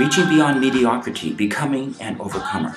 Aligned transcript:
reaching 0.00 0.28
beyond 0.30 0.58
mediocrity, 0.58 1.30
becoming 1.34 1.94
an 2.00 2.18
overcomer. 2.20 2.74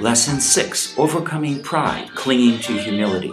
Lesson 0.00 0.40
6 0.40 0.98
Overcoming 0.98 1.62
Pride, 1.62 2.10
Clinging 2.16 2.58
to 2.60 2.72
Humility. 2.72 3.32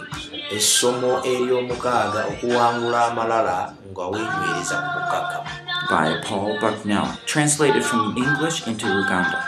by 5.90 6.20
Paul 6.22 6.56
Bucknell, 6.60 7.18
translated 7.26 7.84
from 7.84 8.16
English 8.16 8.68
into 8.68 8.86
Uganda. 8.86 9.42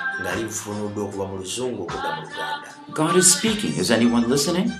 God 2.93 3.15
is 3.17 3.33
speaking. 3.33 3.75
Is 3.75 3.93
anyone 3.93 4.29
listening? 4.29 4.73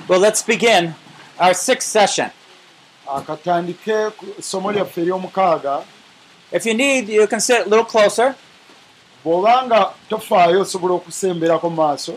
Well, 0.08 0.20
let's 0.22 0.44
begin 0.44 0.94
our 1.40 1.54
sixth 1.56 1.88
session. 1.90 2.30
Akatandike 3.08 4.10
ku 4.18 4.26
ssomo 4.42 4.72
lyaffe 4.72 5.02
ery'omukaaga 5.02 5.84
If 6.52 6.66
you 6.66 6.74
need, 6.76 7.10
you 7.10 7.28
can 7.28 7.40
sit 7.40 7.66
a 7.66 7.70
little 7.70 7.86
closer. 7.86 8.36
bw'obanga 9.26 9.90
tofaayo 10.10 10.62
osobola 10.62 10.94
okusemberako 10.94 11.70
mu 11.70 11.76
maaso 11.76 12.14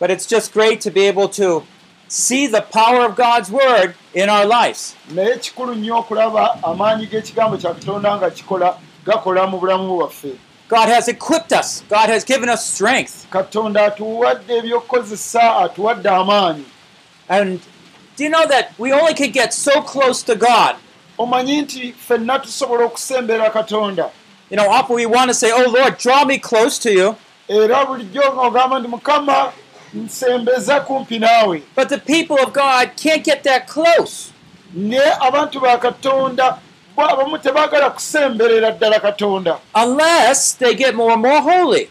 But 0.00 0.10
it's 0.10 0.26
just 0.26 0.52
great 0.52 0.80
to 0.80 0.90
be 0.90 1.02
able 1.08 1.28
to 1.28 1.62
see 2.08 2.46
the 2.46 2.62
power 2.62 3.04
of 3.04 3.14
God's 3.16 3.50
Word 3.50 3.94
in 4.14 4.28
our 4.28 4.46
lives. 4.46 4.94
naye 5.14 5.38
kikulu 5.38 5.74
nnyo 5.74 5.98
okulaba 5.98 6.58
amaanyi 6.62 7.06
g'ekigambo 7.06 7.56
kya 7.56 7.74
katonda 7.74 8.16
nga 8.16 8.30
kikola 8.30 8.76
gakola 9.06 9.46
mu 9.46 9.58
bulamu 9.58 9.96
bwaffe 9.96 10.32
God 10.68 10.88
has 10.88 11.08
equipped 11.08 11.52
us, 11.52 11.82
God 11.88 12.08
has 12.10 12.24
given 12.24 12.48
us 12.48 12.66
strength. 12.74 13.26
katonda 13.30 13.84
atuwadde 13.86 14.56
ebyokukozesa 14.58 15.56
atuwadde 15.56 16.08
amaanyi 16.08 16.64
And 17.28 17.60
do 18.20 18.24
you 18.24 18.30
know 18.30 18.46
that 18.46 18.72
we 18.78 18.92
only 18.92 19.14
can 19.14 19.30
get 19.30 19.54
so 19.54 19.80
close 19.80 20.22
to 20.22 20.34
God? 20.36 20.76
omanyi 21.18 21.62
nti 21.62 21.92
ffenna 21.92 22.38
tusobola 22.38 22.84
okusembera 22.84 23.50
katonda 23.50 24.10
You 24.50 24.56
know, 24.56 24.68
often 24.68 24.96
we 24.96 25.06
want 25.06 25.28
to 25.28 25.34
say, 25.34 25.50
Oh 25.52 25.70
Lord, 25.70 25.96
draw 25.98 26.24
me 26.24 26.38
close 26.38 26.78
to 26.80 26.90
you. 26.92 27.16
era 27.48 27.84
bulijjo 27.86 28.20
nga 28.32 28.40
ogamba 28.42 28.78
nti 28.78 28.88
mukama 28.88 29.52
nsembeza 29.94 30.80
kumpi 30.80 31.18
naawe 31.18 31.62
But 31.76 31.88
the 31.88 31.98
people 31.98 32.36
of 32.44 32.52
God 32.52 32.90
can't 33.02 33.24
get 33.24 33.42
that 33.44 33.66
close. 33.66 34.32
naye 34.74 35.12
abantu 35.20 35.60
ba 35.60 35.78
katonda 35.78 36.58
bo 36.96 37.02
abamu 37.02 37.38
tebaagala 37.38 37.90
kusemberera 37.90 38.70
ddala 38.70 39.00
katonda 39.00 39.58
unless 39.74 40.52
they 40.58 40.74
get 40.74 40.94
more 40.94 41.12
and 41.12 41.22
more 41.22 41.40
holy. 41.40 41.88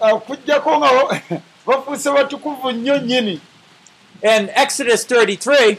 okujjako 0.00 0.78
nga 0.78 0.88
bo- 0.88 1.40
bafuuse 1.66 2.10
batukuvu 2.10 2.70
nnyo 2.72 2.98
nnyini 2.98 3.40
In 4.22 4.50
Exodus 4.54 5.04
33, 5.06 5.78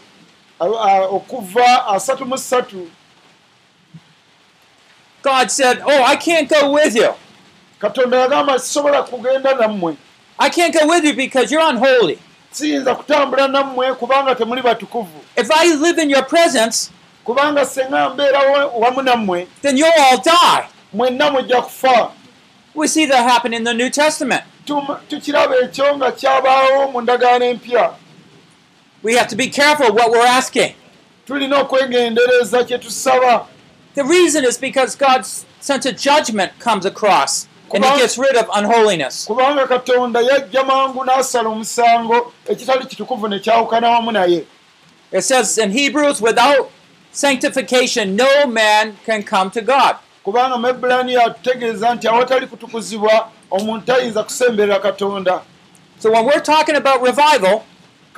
a- 0.59 0.65
a- 0.65 1.07
okuva 1.07 1.87
asatu 1.87 2.25
mu 2.25 2.37
ssatu 2.37 2.87
God 5.21 5.51
said, 5.51 5.81
Oh, 5.85 6.03
I 6.03 6.15
can't 6.15 6.47
go 6.49 6.71
with 6.71 6.95
you. 6.95 7.13
katonda 7.81 8.17
yagamba 8.17 8.59
sisobola 8.59 9.03
kugenda 9.03 9.53
nammwe 9.55 9.95
I 10.39 10.49
can't 10.49 10.73
go 10.73 10.87
with 10.87 11.03
you 11.05 11.13
because 11.13 11.51
you're 11.51 11.69
unholy. 11.69 12.19
siyinza 12.51 12.95
kutambula 12.95 13.47
nammwe 13.47 13.93
kubanga 13.93 14.35
temuli 14.35 14.61
batukuvu 14.61 15.21
If 15.37 15.51
I 15.51 15.75
live 15.75 15.97
in 16.01 16.09
your 16.09 16.23
presence, 16.25 16.91
kubanga 17.25 17.65
senga 17.65 18.09
mbeera 18.09 18.39
wa- 18.39 18.65
wamu 18.65 19.01
nammwe 19.01 19.47
then 19.61 19.77
you'll 19.77 19.93
all 20.01 20.17
die. 20.21 20.67
mwenna 20.93 21.31
mujja 21.31 21.61
kufa 21.61 22.11
We 22.75 22.87
see 22.87 23.05
that 23.07 23.23
happen 23.29 23.53
in 23.53 23.63
the 23.63 23.73
New 23.73 23.89
Testament. 23.89 24.43
Tukiraba 25.09 25.55
ekyo 25.57 25.97
nga 25.97 26.11
kyabaawo 26.11 26.91
mu 26.91 27.01
ndagaano 27.01 27.45
empya 27.45 27.91
We 29.03 29.15
have 29.15 29.27
to 29.29 29.35
be 29.35 29.47
careful 29.49 29.93
what 29.95 30.11
we're 30.11 30.25
asking. 30.27 30.73
tulina 31.27 31.59
okwegendereza 31.59 32.63
kye 32.63 32.77
tusaba 32.77 33.45
The 33.95 34.03
reason 34.03 34.45
is 34.45 34.57
because 34.59 34.95
God's 34.97 35.45
sense 35.59 35.85
of 35.89 35.95
judgment 35.97 36.51
comes 36.59 36.85
across 36.85 37.47
and 37.73 37.85
He 37.85 37.97
gets 37.99 38.17
rid 38.17 38.35
of 38.35 38.45
unholiness. 38.55 39.25
kubanga 39.27 39.67
katonda 39.67 40.21
yajja 40.21 40.63
mangu 40.63 41.05
n'asala 41.05 41.49
omusango 41.49 42.33
ekitali 42.47 42.85
kitukuvu 42.85 43.27
ne 43.27 43.39
kyawukana 43.39 43.89
wamu 43.89 44.11
naye 44.11 44.43
It 45.11 45.21
says 45.23 45.57
in 45.57 45.71
Hebrews, 45.71 46.21
without 46.21 46.69
sanctification, 47.11 48.15
no 48.15 48.45
man 48.47 48.97
can 49.05 49.23
come 49.23 49.49
to 49.51 49.61
God. 49.61 49.95
kubanga 50.23 50.57
mebulani 50.57 51.15
atutegeeza 51.15 51.95
nti 51.95 52.07
awatali 52.07 52.47
kutukuzibwa 52.47 53.29
omuntu 53.51 53.85
tayinza 53.85 54.23
kusemberera 54.23 54.79
katonda 54.79 55.41
So 55.99 56.11
when 56.11 56.25
we're 56.25 56.39
talking 56.41 56.75
about 56.75 57.01
revival, 57.01 57.63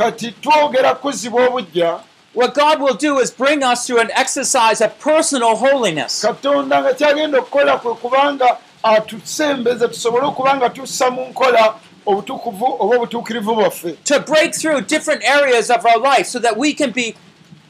kati 0.02 0.32
twogera 0.32 0.96
kuzibwa 0.96 1.48
obujja 1.48 2.00
what 2.34 2.56
God 2.56 2.82
will 2.82 2.96
do 2.96 3.20
is 3.20 3.30
bring 3.32 3.64
us 3.64 3.86
through 3.86 4.00
an 4.00 4.10
exercise 4.16 4.82
of 4.82 4.98
personal 5.00 5.56
holiness. 5.56 6.22
katonda 6.22 6.82
nga 6.82 6.94
kyagenda 6.94 7.40
okukola 7.40 7.78
kwe 7.78 7.94
kubanga 7.94 8.58
atusembeze 8.84 9.88
tusobole 9.88 10.26
okuba 10.26 10.56
nga 10.56 10.70
tussa 10.70 11.12
mu 11.12 11.26
nkola 11.26 11.74
obutukuvu 12.06 12.66
oba 12.80 12.96
obutuukirivu 12.96 13.56
bwaffe 13.56 13.92
to 14.04 14.20
break 14.20 14.54
through 14.54 14.82
different 14.82 15.24
areas 15.24 15.70
of 15.70 15.86
our 15.86 16.00
life 16.16 16.28
so 16.28 16.40
that 16.40 16.58
we 16.58 16.74
can 16.74 16.92
be 16.92 17.16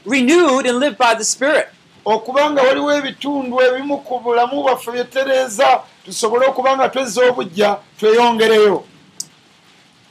renewed 0.06 0.66
and 0.66 0.80
live 0.80 0.98
by 0.98 1.16
the 1.16 1.24
Spirit. 1.26 1.68
okuba 2.06 2.52
nga 2.52 2.62
waliwo 2.62 2.94
ebitundu 2.94 3.62
ebimu 3.62 3.98
ku 3.98 4.20
bulamu 4.20 4.64
bwaffe 4.64 4.92
byetereeza 4.92 5.82
tusobole 6.06 6.46
okuba 6.46 6.78
nga 6.78 6.90
twezza 6.90 7.30
obujja 7.30 7.78
tweyongereyo 8.00 8.84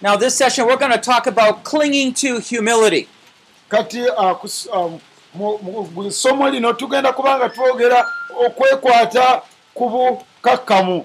Now, 0.03 0.16
this 0.16 0.34
session, 0.34 0.66
we're 0.66 0.77
going 0.78 0.93
to 0.93 0.99
talk 0.99 1.27
about 1.27 1.65
clinging 1.65 2.15
to 2.15 2.38
humility. 2.41 3.09
kati 3.71 4.06
mu- 5.34 5.59
mu 5.62 5.87
mu 5.94 6.11
ssomo 6.11 6.50
lino 6.50 6.72
tugenda 6.72 7.12
kuba 7.15 7.37
nga 7.38 7.49
twogera 7.49 8.05
okwekwata 8.47 9.43
ku 9.75 9.89
bukakkamu 9.89 11.05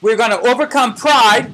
We're 0.00 0.16
going 0.16 0.30
to 0.30 0.40
overcome 0.50 0.94
pride, 0.94 1.52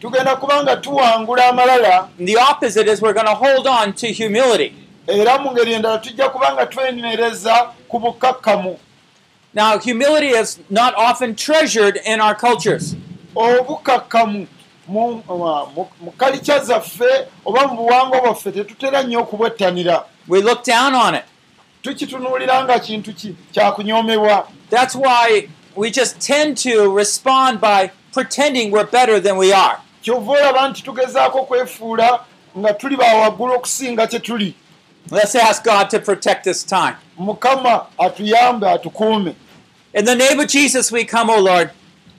tugenda 0.00 0.36
kuba 0.38 0.62
nga 0.62 0.76
tuwangula 0.76 1.48
amalala 1.48 2.08
and 2.18 2.28
the 2.28 2.36
opposite 2.36 2.86
is 2.86 3.02
we're 3.02 3.12
going 3.12 3.26
to 3.26 3.34
hold 3.34 3.66
on 3.66 3.92
to 3.94 4.06
humility. 4.12 4.74
era 5.08 5.38
mu 5.38 5.50
ngeri 5.50 5.72
endala 5.74 5.98
tujja 5.98 6.28
kuba 6.30 6.52
nga 6.52 6.66
twenywereza 6.66 7.72
ku 7.88 7.98
bukakkamu 7.98 8.78
Now, 9.54 9.78
humility 9.78 10.28
is 10.28 10.58
not 10.70 10.94
often 10.96 11.34
treasured 11.34 11.96
in 12.06 12.20
our 12.20 12.34
cultures. 12.36 12.94
obukakkamu 13.34 14.46
mu 14.88 15.22
kalica 16.18 16.64
zaffe 16.64 17.26
oba 17.44 17.66
mu 17.68 17.76
buwangwa 17.76 18.20
bwaffe 18.20 18.52
tetutera 18.52 19.02
nnyo 19.02 19.20
okubwettanira 19.20 20.04
We 20.28 20.42
look 20.42 20.64
down 20.64 20.94
on 20.94 21.14
it. 21.14 21.24
tukitunuulira 21.82 22.64
nga 22.64 22.78
kintu 22.78 23.12
ki- 23.12 23.36
kyakunyoomebwa 23.52 24.48
That's 24.70 24.94
why 24.94 25.48
we 25.76 25.90
just 25.90 26.18
tend 26.26 26.56
to 26.62 26.96
respond 26.98 27.60
by 27.60 27.90
pretending 28.12 28.70
we're 28.72 28.90
better 28.90 29.20
than 29.22 29.36
we 29.36 29.52
are. 29.52 29.76
kyova 30.02 30.32
olaba 30.32 30.68
nti 30.68 30.82
tugezaako 30.82 31.38
okwefuula 31.38 32.20
nga 32.58 32.74
tuli 32.74 32.96
bawaggulu 32.96 33.54
okusinga 33.54 34.06
kye 34.06 34.18
tuli 34.20 34.54
Let's 35.10 35.34
ask 35.34 35.64
God 35.64 35.90
to 35.90 35.98
protect 35.98 36.44
this 36.44 36.64
time. 36.66 36.96
mukama 37.18 37.86
atuyambe 37.98 38.70
atukuume 38.70 39.34
In 39.94 40.04
the 40.04 40.14
name 40.16 40.40
of 40.40 40.48
Jesus, 40.48 40.90
we 40.92 41.04
come, 41.04 41.30
O 41.30 41.38
Lord. 41.38 41.70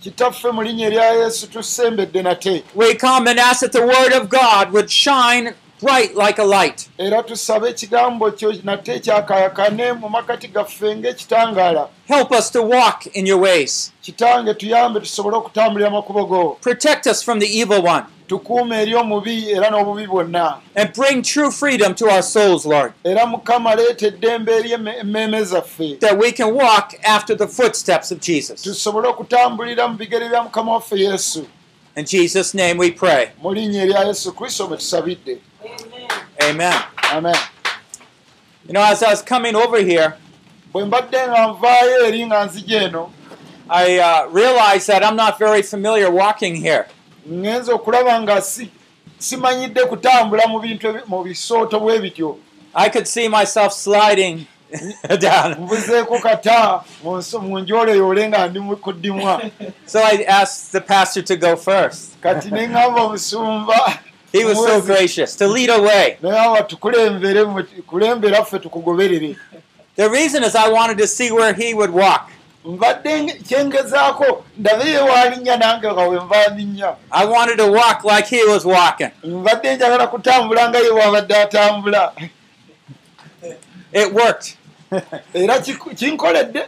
Kitaffe 0.05 0.51
mu 0.51 0.61
linnya 0.63 0.87
erya 0.87 1.11
yesu 1.13 1.47
tusembedde 1.47 2.21
nate 2.23 2.63
We 2.75 2.93
come 2.95 3.27
and 3.27 3.39
ask 3.39 3.61
that 3.61 3.71
the 3.71 3.81
Word 3.81 4.13
of 4.13 4.29
God 4.29 4.71
would 4.71 4.91
shine 4.91 5.53
bright 5.81 6.15
like 6.15 6.37
a 6.41 6.43
light. 6.45 6.87
era 6.97 7.23
tusabe 7.23 7.69
ekigambo 7.69 8.31
kyo 8.31 8.53
nate 8.63 8.99
kyakayakane 8.99 9.93
mu 9.93 10.09
makati 10.09 10.47
gaffe 10.47 10.95
ng'ekitangaala 10.95 11.87
Help 12.07 12.31
us 12.31 12.51
to 12.51 12.61
walk 12.61 13.07
in 13.15 13.25
your 13.25 13.39
ways. 13.41 13.91
kitange 14.03 14.53
tuyambe 14.53 14.99
tusobole 14.99 15.35
okutambulira 15.37 15.89
makubo 15.89 16.25
go 16.25 16.57
Protect 16.61 17.07
us 17.07 17.23
from 17.23 17.39
the 17.39 17.47
evil 17.59 17.81
one. 17.81 18.03
Tukuume 18.27 18.81
eri 18.81 18.95
omubi 18.95 19.51
era 19.51 19.69
n'obubi 19.69 20.07
bwonna 20.07 20.57
And 20.75 20.93
bring 20.93 21.21
true 21.23 21.51
freedom 21.51 21.93
to 21.95 22.05
our 22.09 22.21
souls, 22.23 22.65
Lord. 22.65 22.93
era 23.03 23.25
mukama 23.25 23.75
leeta 23.75 24.07
eddembe 24.07 24.51
eri 24.51 24.69
emme- 24.71 24.99
emmeeme 24.99 25.43
zaffe 25.43 25.99
That 25.99 26.17
we 26.17 26.31
can 26.31 26.53
walk 26.53 26.93
after 27.03 27.35
the 27.37 27.47
footsteps 27.47 28.11
of 28.11 28.19
Jesus. 28.19 28.61
tusobole 28.61 29.07
okutambulira 29.07 29.87
mu 29.87 29.97
bigere 29.97 30.29
bya 30.29 30.43
mukama 30.43 30.71
waffe 30.73 30.95
yesu 30.99 31.45
In 31.97 32.05
Jesus' 32.05 32.53
name 32.53 32.77
we 32.77 32.91
pray. 32.91 33.29
mu 33.41 33.53
linnya 33.53 33.81
erya 33.83 34.03
yesu 34.07 34.31
kristo 34.33 34.67
mwe 34.67 34.77
tusabidde 34.77 35.37
Amen. 36.49 36.73
amen 37.11 37.35
You 38.67 38.73
know, 38.73 38.81
as 38.83 39.03
I 39.03 39.11
was 39.11 39.21
coming 39.21 39.55
over 39.55 39.77
here, 39.77 40.13
bwe 40.73 40.85
mbadde 40.85 41.17
nga 41.27 41.47
nvaayo 41.47 42.05
eri 42.07 42.25
nga 42.25 42.45
nzija 42.45 42.81
eno 42.81 43.11
I 43.69 43.99
uh, 43.99 44.31
realized 44.33 44.87
that 44.87 45.03
I'm 45.03 45.15
not 45.15 45.39
very 45.39 45.61
familiar 45.63 46.11
walking 46.11 46.55
here. 46.55 46.85
Ŋŋenza 47.29 47.73
okulaba 47.73 48.21
nga 48.21 48.41
si- 48.41 48.69
simanyidde 49.19 49.81
kutambula 49.85 50.47
mu 50.47 50.59
bintu 50.59 50.87
mu 51.07 51.23
bisooto 51.23 51.79
bwe 51.79 51.99
bityo 51.99 52.37
I 52.75 52.89
could 52.89 53.07
see 53.07 53.27
myself 53.29 53.71
sliding 53.73 54.45
down. 55.19 55.55
nvuzeeko 55.61 56.19
kata 56.19 56.83
mu 57.41 57.59
njoleyoole 57.59 58.27
nga 58.27 58.47
ndi 58.47 58.59
kuddimwa 58.81 59.41
So 59.85 59.99
I 59.99 60.23
asked 60.27 60.71
the 60.71 60.81
pastor 60.81 61.21
to 61.23 61.35
go 61.35 61.55
first. 61.55 62.19
kati 62.21 62.51
ne 62.51 62.67
ŋŋamba 62.67 63.01
omusumba 63.01 63.99
He 64.33 64.43
was 64.43 64.57
so 64.57 64.81
gracious 64.81 65.35
to 65.37 65.47
lead 65.47 65.69
away. 65.69 66.17
The 69.95 70.09
reason 70.11 70.43
is 70.43 70.55
I 70.55 70.67
wanted 70.69 70.97
to 70.97 71.07
see 71.07 71.31
where 71.31 71.53
he 71.53 71.73
would 71.73 71.91
walk. 71.91 72.31
Mbadde 72.65 73.21
nge- 73.23 73.43
kyengezaako 73.47 74.45
ndabe 74.57 74.89
ye 74.89 74.99
waalinnya 74.99 75.57
nange 75.57 75.91
nga 75.93 76.01
we 76.07 76.15
nva 76.17 76.47
ndinnya 76.53 76.95
I 77.11 77.25
wanted 77.25 77.57
to 77.57 77.71
walk 77.71 78.03
like 78.03 78.27
he 78.35 78.43
was 78.43 78.65
walking. 78.65 79.09
mbadde 79.23 79.75
njagala 79.75 80.07
kutambula 80.07 80.69
nga 80.69 80.79
ye 80.79 80.91
bwabadde 80.91 81.35
atambula 81.35 82.13
It 83.93 84.11
worked. 84.13 84.55
era 85.33 85.59
kinkoledde 85.95 86.61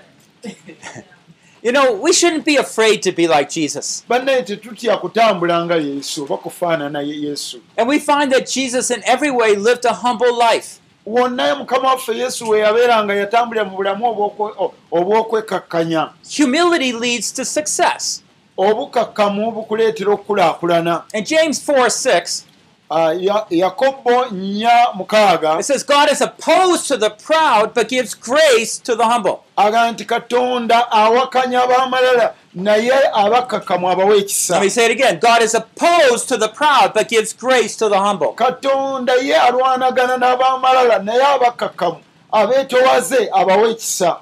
You 1.64 1.72
know, 1.72 1.94
we 1.94 2.14
shouldn't 2.14 2.46
be 2.46 2.56
afraid 2.56 3.02
to 3.04 3.12
be 3.12 3.28
like 3.28 3.50
Jesus. 3.50 4.04
bannaye 4.10 4.44
tetutya 4.44 4.98
kutambula 4.98 5.66
nga 5.66 5.76
yesu 5.76 6.24
oba 6.24 6.38
kufaanana 6.38 7.02
ye- 7.02 7.22
yesu 7.30 7.60
And 7.78 7.90
we 7.90 8.00
find 8.00 8.32
that 8.32 8.48
Jesus, 8.50 8.92
in 8.92 9.02
every 9.06 9.32
way, 9.32 9.56
lived 9.56 9.86
a 9.86 9.94
humble 9.94 10.34
life. 10.38 10.80
Wonna 11.08 11.56
mukama 11.56 11.88
waffe 11.90 12.18
yesu 12.18 12.50
we 12.50 12.60
yabeeranga 12.60 13.14
yatambulira 13.16 13.66
mu 13.66 13.76
bulamu 13.78 14.06
obw'okwe- 14.06 14.56
o- 14.60 14.74
obw'okwekakkanya 14.92 16.10
Humility 16.38 16.92
leads 16.92 17.34
to 17.34 17.46
success. 17.46 18.24
obukakkamu 18.58 19.52
bukuleetera 19.52 20.14
okukulaakulana 20.14 21.04
In 21.14 21.24
James 21.24 21.62
4 21.70 21.90
6, 21.90 22.44
Ya- 22.90 23.46
yakobo 23.50 24.26
nnya 24.32 24.88
mukaaga 24.96 25.60
it 25.60 25.66
says, 25.66 25.84
God 25.84 26.10
is 26.10 26.22
opposed 26.22 26.88
to 26.88 26.96
the 26.98 27.10
proud, 27.10 27.74
but 27.74 27.90
gives 27.90 28.14
grace 28.16 28.78
to 28.80 28.96
the 28.96 29.04
humble. 29.06 29.44
agamba 29.58 29.92
nti 29.92 30.06
katonda 30.06 30.92
awakanya 30.92 31.64
ab'amalala 31.64 32.34
naye 32.56 32.92
abakakkamu 33.14 33.90
abawa 33.92 34.16
ekisa 34.16 34.54
Let 34.54 34.62
me 34.64 34.70
say 34.70 34.86
it 34.86 34.92
again 34.92 35.20
God 35.20 35.42
is 35.42 35.54
opposed 35.54 36.30
to 36.30 36.38
the 36.38 36.48
proud, 36.48 36.94
but 36.94 37.10
gives 37.10 37.34
grace 37.34 37.76
to 37.76 37.90
the 37.90 38.00
humble. 38.00 38.34
katonda 38.36 39.16
ye 39.22 39.34
alwanagana 39.36 40.16
n'ab'amalala 40.18 41.04
naye 41.04 41.22
abakakkamu 41.24 42.00
abeetowaze 42.32 43.30
abawa 43.34 43.70
ekisa 43.70 44.18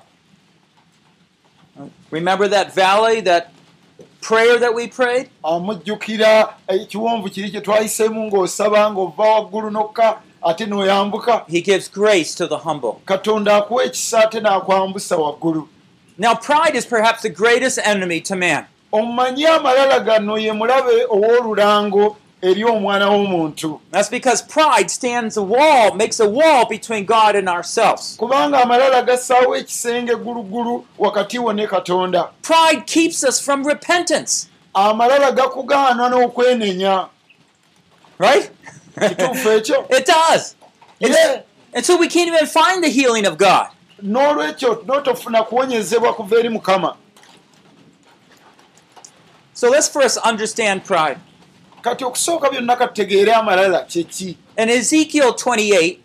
Remember 2.12 2.48
that 2.48 2.74
valley, 2.74 3.20
that 3.22 3.52
prayer 4.27 4.60
that 4.60 4.74
we 4.75 4.88
prayed? 4.88 5.30
amujjukira 5.44 6.54
ekiwonvu 6.68 7.30
kiri 7.30 7.50
kye 7.51 7.62
twayiseemu 7.62 8.27
ng'osaba 8.27 8.92
ng'ova 8.92 9.24
waggulu 9.24 9.69
n'okka 9.72 10.18
ate 10.42 10.66
n'oyambuka 10.66 11.44
He 11.48 11.62
gives 11.62 11.88
grace 11.92 12.36
to 12.36 12.48
the 12.48 12.57
humble. 12.57 12.94
katonda 13.06 13.56
akuwa 13.57 13.83
ekisa 13.83 14.24
ate 14.24 14.39
n'akwambusa 14.39 15.18
waggulu 15.18 15.68
Now, 16.18 16.33
pride 16.36 16.75
is 16.77 16.86
perhaps 16.86 17.22
the 17.24 17.30
greatest 17.30 17.77
enemy 17.83 18.22
to 18.22 18.36
man. 18.36 18.66
omanyi 18.94 19.45
amalala 19.45 20.00
gano 20.00 20.38
ye 20.38 20.51
mulabe 20.51 21.06
ow'olulango 21.10 22.16
eri 22.50 22.63
omwana 22.63 23.09
w'omuntu 23.09 23.80
That's 23.92 24.09
because 24.09 24.42
pride 24.44 24.89
stands 24.89 25.38
a 25.38 25.42
wall, 25.42 25.95
makes 25.95 26.19
a 26.19 26.27
wall 26.30 26.65
between 26.69 27.06
God 27.06 27.36
and 27.36 27.50
ourselves. 27.50 28.18
kubanga 28.18 28.62
amalala 28.63 29.01
gassaawo 29.01 29.56
ekisenge 29.56 30.15
gulugulu 30.15 30.86
wakati 31.00 31.39
wo 31.39 31.53
ne 31.53 31.68
katonda 31.68 32.30
Pride 32.42 32.81
keeps 32.86 33.24
us 33.24 33.39
from 33.42 33.63
repentance, 33.68 34.47
amalala 34.74 35.31
gakugaana 35.31 36.09
n'okwenenya 36.09 37.07
right? 38.19 38.51
kituufu 39.09 39.50
ekyo 39.57 39.86
it 39.89 40.06
does. 40.06 40.56
Yeah. 41.00 41.42
And 41.74 41.86
so 41.86 41.97
we 41.97 42.07
can't 42.07 42.27
even 42.30 42.45
find 42.45 42.83
the 42.83 42.89
healing 42.89 43.25
of 43.25 43.38
God. 43.38 43.68
n'olwekyo 44.03 44.83
n'otofuna 44.86 45.44
kuwonyezebwa 45.44 46.13
kuva 46.13 46.39
eri 46.39 46.50
mukama 46.50 46.95
So 49.53 49.69
let's 49.69 49.88
first 49.88 50.18
understand 50.18 50.83
pride. 50.83 51.18
Kati 51.86 52.04
okusooka 52.06 52.50
byonna 52.50 52.76
katutegeere 52.76 53.34
amalala 53.34 53.80
kyeki 53.80 54.38
In 54.58 54.70
Ezekiel 54.70 55.30
28, 55.30 55.98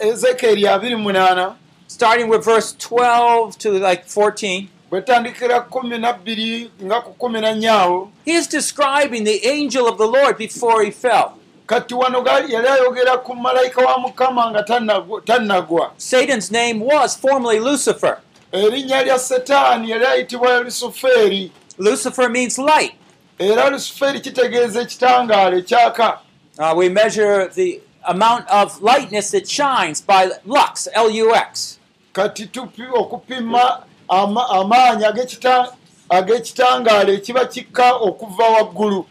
ezekeeri 0.00 0.62
28 0.62 1.52
starting 1.88 2.28
with 2.28 2.44
verse 2.44 2.72
12 2.78 3.58
to 3.58 3.70
like 3.72 4.04
14, 4.06 4.66
bwetandikira 4.90 5.60
kumi 5.60 5.98
nabbiri 5.98 6.70
nga 6.84 7.00
ku 7.00 7.12
kumi 7.14 7.40
nanyaawo 7.40 8.08
he 8.24 8.32
is 8.32 8.48
describing 8.48 9.24
the 9.24 9.40
angel 9.48 9.88
of 9.88 9.98
the 9.98 10.06
Lord 10.06 10.38
before 10.38 10.84
he 10.84 10.90
fell. 10.90 11.32
kati 11.66 11.94
wano 11.94 12.24
yali 12.48 12.68
ayogera 12.68 13.18
ku 13.18 13.34
malayika 13.34 13.80
wa 13.84 13.98
mukama 13.98 14.50
nga 14.50 14.62
tannagwa- 14.62 15.90
Satan's 15.96 16.50
name 16.50 16.80
was 16.84 17.16
formerly 17.16 17.58
Lucifer. 17.60 18.18
erinnya 18.52 19.02
lya 19.04 19.18
setaani 19.18 19.90
yali 19.90 20.06
ayitibwa 20.06 20.60
lusufeeri 20.60 21.50
Lucifer 21.78 22.30
means 22.30 22.58
light. 22.58 22.92
Era 23.38 23.70
lusufeeri 23.70 24.20
kitegeeza 24.20 24.80
ekitangaala 24.82 25.56
ekyaka 25.56 26.18
Uh, 26.58 26.72
we 26.74 26.88
measure 26.88 27.48
the 27.54 27.80
amount 28.04 28.48
of 28.48 28.80
lightness 28.80 29.34
it 29.34 29.46
shines 29.46 30.00
by 30.00 30.30
lux, 30.46 30.88
L 30.94 31.10
U 31.10 31.34
X. 31.34 31.78
kati 32.12 32.48
okupima 32.94 33.82
ama- 34.08 34.48
amaanyi 34.48 35.04
ag'ekita- 35.04 35.72
ag'ekitangaala 36.08 37.12
ekiba 37.12 37.44
kikka 37.46 37.94
okuva 37.94 38.44
waggulu 38.48 39.06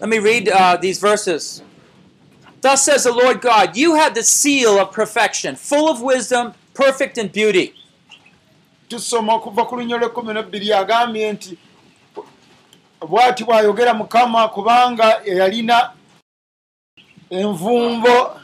Let 0.00 0.08
me 0.08 0.18
read 0.18 0.48
uh, 0.48 0.76
these 0.80 0.98
verses. 1.00 1.62
Thus 2.62 2.82
says 2.84 3.04
the 3.04 3.12
Lord 3.12 3.40
God, 3.42 3.76
You 3.76 3.94
have 3.96 4.14
the 4.14 4.22
seal 4.22 4.78
of 4.78 4.92
perfection, 4.92 5.54
full 5.56 5.88
of 5.90 6.00
wisdom, 6.02 6.54
perfect 6.74 7.18
in 7.18 7.28
beauty. 7.28 7.74
tusoma 8.88 9.34
okuva 9.34 9.66
ku 9.68 9.76
lunya 9.76 9.98
lwekumi 9.98 10.34
nebbiri 10.34 10.72
agambye 10.72 11.32
nti 11.32 11.58
bw'ati 13.06 13.44
bw'ayogera 13.44 13.94
mukama 13.94 14.48
kubanga 14.48 15.20
yalina 15.24 15.90
envumbo 17.30 18.40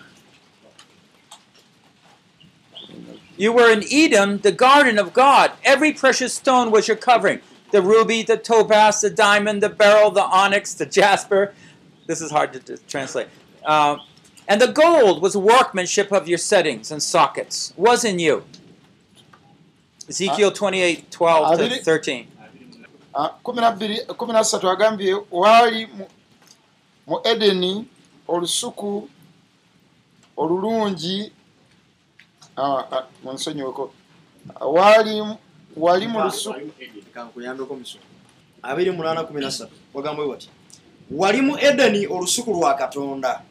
You 3.37 3.51
were 3.53 3.73
in 3.73 3.83
Edom, 3.91 4.39
the 4.39 4.53
garden 4.53 4.99
of 4.99 5.13
God. 5.13 5.51
Every 5.65 5.93
precious 5.93 6.33
stone 6.33 6.71
was 6.71 6.87
your 6.87 6.97
covering 6.97 7.41
the 7.73 7.83
ruby, 7.83 8.23
the 8.23 8.37
topaz, 8.37 9.01
the 9.01 9.11
diamond, 9.11 9.63
the 9.63 9.69
beryl, 9.69 10.11
the 10.11 10.23
onyx, 10.23 10.75
the 10.75 10.87
jasper. 10.87 11.53
This 12.07 12.21
is 12.21 12.31
hard 12.31 12.53
to, 12.53 12.61
to 12.61 12.77
translate. 12.87 13.29
Uh, 13.65 13.97
and 14.47 14.61
the 14.61 14.69
gold 14.69 15.23
was 15.23 15.37
workmanship 15.37 16.13
of 16.13 16.29
your 16.29 16.39
settings 16.39 16.93
and 16.93 17.03
sockets, 17.03 17.73
was 17.77 18.05
in 18.05 18.19
you. 18.19 18.45
Ezekiel 20.09 20.53
28 20.53 21.11
12 21.11 21.59
to 21.59 21.65
Abiri- 21.65 21.81
13. 21.83 22.29
Ah, 23.15 23.29
kumi 23.29 23.61
kumi 24.17 24.33
nasatu 24.33 24.71
agambye 24.71 25.17
waali 25.31 25.87
mu- 25.87 26.09
edeni 27.25 27.85
olusuku 28.29 29.09
olulungi 30.37 31.33
ah, 32.57 32.85
ah, 32.93 33.07
munsonyiweko 33.25 33.93
waali 34.61 35.23
wali 35.77 36.07
mu 36.09 36.21
lusuku 36.25 36.61
kankuyambeko 37.15 37.75
musomo 37.75 38.05
28 38.63 39.69
wagamba 39.95 40.23
wati 40.25 40.49
wali 41.11 41.41
mu 41.43 41.59
edeni 41.59 42.07
olusuku 42.07 42.53
lwa 42.53 42.75
katonda. 42.75 43.43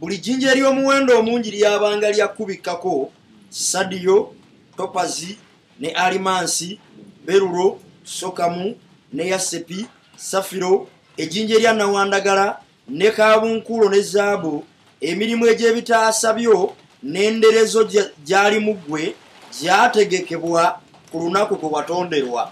Buli 0.00 0.18
jjinja 0.18 0.50
ery'omuwendo 0.52 1.18
omungi 1.18 1.50
lyabanga 1.50 2.10
lyakubikkako 2.10 3.12
sadiyo 3.50 4.34
topazi 4.76 5.38
ne 5.80 5.88
alimansi 5.90 6.78
berulo 7.26 7.80
sokamu 8.04 8.76
ne 9.14 9.24
yasepi 9.32 9.86
safiro 10.16 10.88
ejjinja 11.16 11.54
erya 11.56 11.72
nawandagala 11.72 12.46
ne 12.88 13.10
kabunkulo 13.10 13.88
ne 13.90 14.00
zaabu 14.00 14.64
emirimu 15.00 15.46
egy'ebitaasa 15.52 16.32
byo 16.38 16.74
n'enderezo 17.12 17.82
gya- 17.92 18.10
gy'alimu 18.26 18.74
ggwe 18.74 19.14
gyategekebwa 19.62 20.80
ku 21.12 21.18
lunaku 21.18 21.56
kwe 21.56 21.68
watonderwa 21.72 22.50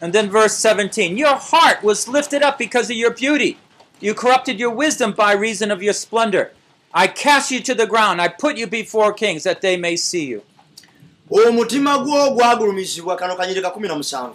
And 0.00 0.12
then 0.12 0.30
verse 0.30 0.54
17 0.68 1.16
Your 1.16 1.36
heart 1.36 1.82
was 1.84 2.08
lifted 2.08 2.42
up 2.42 2.58
because 2.58 2.90
of 2.90 2.96
your 2.96 3.12
beauty. 3.14 3.56
You 4.00 4.14
corrupted 4.14 4.58
your 4.58 4.74
wisdom 4.74 5.12
by 5.12 5.32
reason 5.32 5.70
of 5.70 5.80
your 5.82 5.94
splendor. 5.94 6.50
I 6.92 7.06
cast 7.06 7.52
you 7.52 7.60
to 7.62 7.74
the 7.74 7.86
ground. 7.86 8.20
I 8.20 8.26
put 8.26 8.56
you 8.58 8.66
before 8.66 9.12
kings 9.12 9.44
that 9.44 9.60
they 9.60 9.76
may 9.76 9.94
see 9.96 10.24
you. 10.26 10.42
Omutima 11.32 11.98
gwo 11.98 12.30
gwagulumizibwa 12.30 13.16
kano 13.16 13.36
kanyereka 13.36 13.68
17 13.68 14.30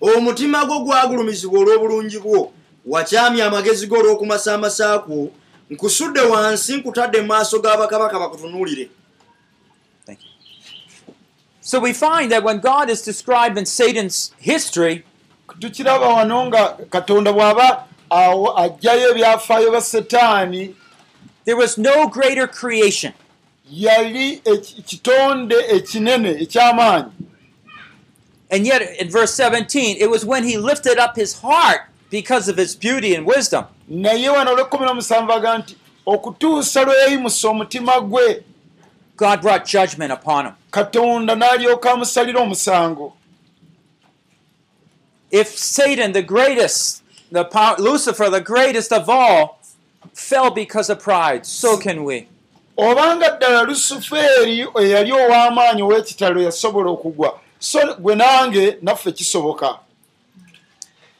omutima 0.00 0.64
gwo 0.64 0.78
gwagulumizibwa 0.84 1.60
olw'obulungi 1.60 2.18
bwo. 2.18 2.52
Wakyamya 2.86 3.46
amagezi 3.46 3.86
go 3.86 3.96
olw'okumasaamasa 3.96 4.98
kwo 4.98 5.30
nkusudde 5.70 6.20
wansi 6.20 6.76
nkutadde 6.76 7.20
mu 7.20 7.26
maaso 7.26 7.58
g'abakabaka 7.58 8.18
bakutunuulire. 8.18 8.88
Thank 10.06 10.20
you. 10.20 10.30
So 11.60 11.80
we 11.80 11.92
find 11.92 12.30
that 12.32 12.44
when 12.44 12.60
God 12.60 12.90
is 12.90 13.00
described 13.02 13.56
in 13.58 13.64
Satan's 13.66 14.34
history, 14.38 15.04
tukiraba 15.58 16.08
wano 16.08 16.46
nga 16.46 16.76
katonda 16.90 17.32
bw'aba 17.32 17.86
awo 18.10 18.58
ajjayo 18.58 19.10
ebyafaayo 19.10 19.70
ba 19.72 19.80
setaani 19.80 20.74
there 21.44 21.56
was 21.56 21.78
no 21.78 22.08
greater 22.08 22.46
creation 22.46 23.12
yali 23.70 24.42
kitonde 24.86 25.54
ekinene 25.68 26.30
eky'amaanyi 26.30 27.10
And 28.50 28.66
yet, 28.66 28.82
in 29.00 29.10
verse 29.10 29.34
17, 29.34 29.96
it 29.98 30.08
was 30.10 30.24
when 30.24 30.44
he 30.44 30.56
lifted 30.58 30.98
up 30.98 31.16
his 31.16 31.40
heart 31.40 31.80
because 32.10 32.46
of 32.48 32.56
his 32.56 32.76
beauty 32.76 33.14
and 33.14 33.26
wisdom. 33.26 33.64
naye 33.88 34.28
wano 34.28 34.50
olwekumi 34.52 34.86
nomusanvu 34.86 35.32
aga 35.32 35.58
nti 35.58 35.76
okutuusa 36.06 36.84
lwe 36.84 36.96
yayimusa 36.96 37.48
omutima 37.48 38.00
gwe 38.00 38.42
God 39.16 39.40
brought 39.42 39.64
judgment 39.72 40.12
upon 40.12 40.44
him. 40.46 40.54
katonda 40.70 41.34
n'alyoka 41.34 41.92
amusalira 41.92 42.40
omusango 42.40 43.12
If 45.30 45.48
Satan, 45.58 46.12
the 46.12 46.22
greatest, 46.22 47.02
the 47.32 47.44
power, 47.44 47.74
Lucifer, 47.80 48.30
the 48.30 48.40
greatest 48.40 48.92
of 48.92 49.08
all, 49.08 49.58
fell 50.12 50.50
because 50.52 50.88
of 50.90 51.00
pride, 51.00 51.44
so 51.44 51.76
can 51.76 52.04
we. 52.04 52.28
Obanga 52.76 53.28
ddala 53.36 53.62
lusufeeri 53.62 54.66
eyali 54.80 55.12
ow'amaanyi 55.12 55.82
ow'ekitalo 55.82 56.42
yasobola 56.42 56.90
okugwa 56.90 57.40
so 57.58 57.94
gwe 57.94 58.14
nange 58.14 58.78
naffe 58.82 59.12
kisoboka 59.12 59.78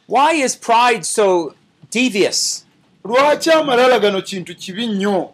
Why 0.07 0.33
is 0.33 0.55
pride 0.55 1.03
so 1.05 1.55
devious? 1.91 2.65
lwaki 3.03 3.51
amalala 3.51 3.99
gano 3.99 4.21
kintu 4.21 4.55
kibi 4.55 4.87
nnyo 4.87 5.29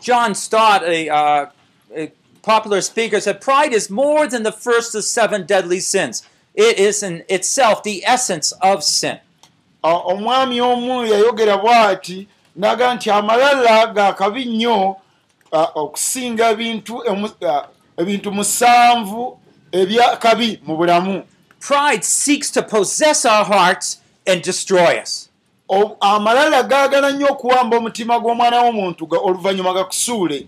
John 0.00 0.34
Stott, 0.34 0.82
a, 0.84 1.08
uh, 1.08 1.50
a 1.96 2.12
popular 2.42 2.80
speaker, 2.80 3.20
said 3.20 3.40
pride 3.40 3.72
is 3.72 3.90
more 3.90 4.28
than 4.28 4.44
the 4.44 4.52
first 4.52 4.94
of 4.94 5.04
seven 5.04 5.46
deadly 5.46 5.80
sins. 5.80 6.22
It 6.54 6.78
is 6.78 7.02
in 7.02 7.24
itself 7.28 7.82
the 7.82 8.04
essence 8.04 8.52
of 8.62 8.84
sin. 8.84 9.18
Omwami 9.82 10.60
omu 10.60 11.06
yayogera 11.06 11.58
bw'ati 11.58 12.26
naga 12.56 12.94
nti 12.94 13.10
amalala 13.10 13.94
ga 13.94 14.12
kabi 14.12 14.44
nnyo 14.44 14.96
okusinga 15.52 16.50
ebintu 16.50 17.02
ebintu 17.96 18.32
musanvu 18.32 19.38
ebyakabi 19.72 20.60
mu 20.66 20.76
bulamu 20.76 21.22
Pride 21.60 22.04
seeks 22.04 22.50
to 22.50 22.62
possess 22.62 23.24
our 23.24 23.44
hearts 23.44 23.98
and 24.26 24.42
destroy 24.42 25.00
us. 25.02 25.28
Amalala 26.00 26.62
gaagala 26.62 27.10
nnyo 27.10 27.26
okuwamba 27.26 27.76
omutima 27.76 28.20
gw'omwana 28.20 28.62
w'omuntu 28.62 29.08
oluvannyuma 29.10 29.74
gakusuule 29.74 30.46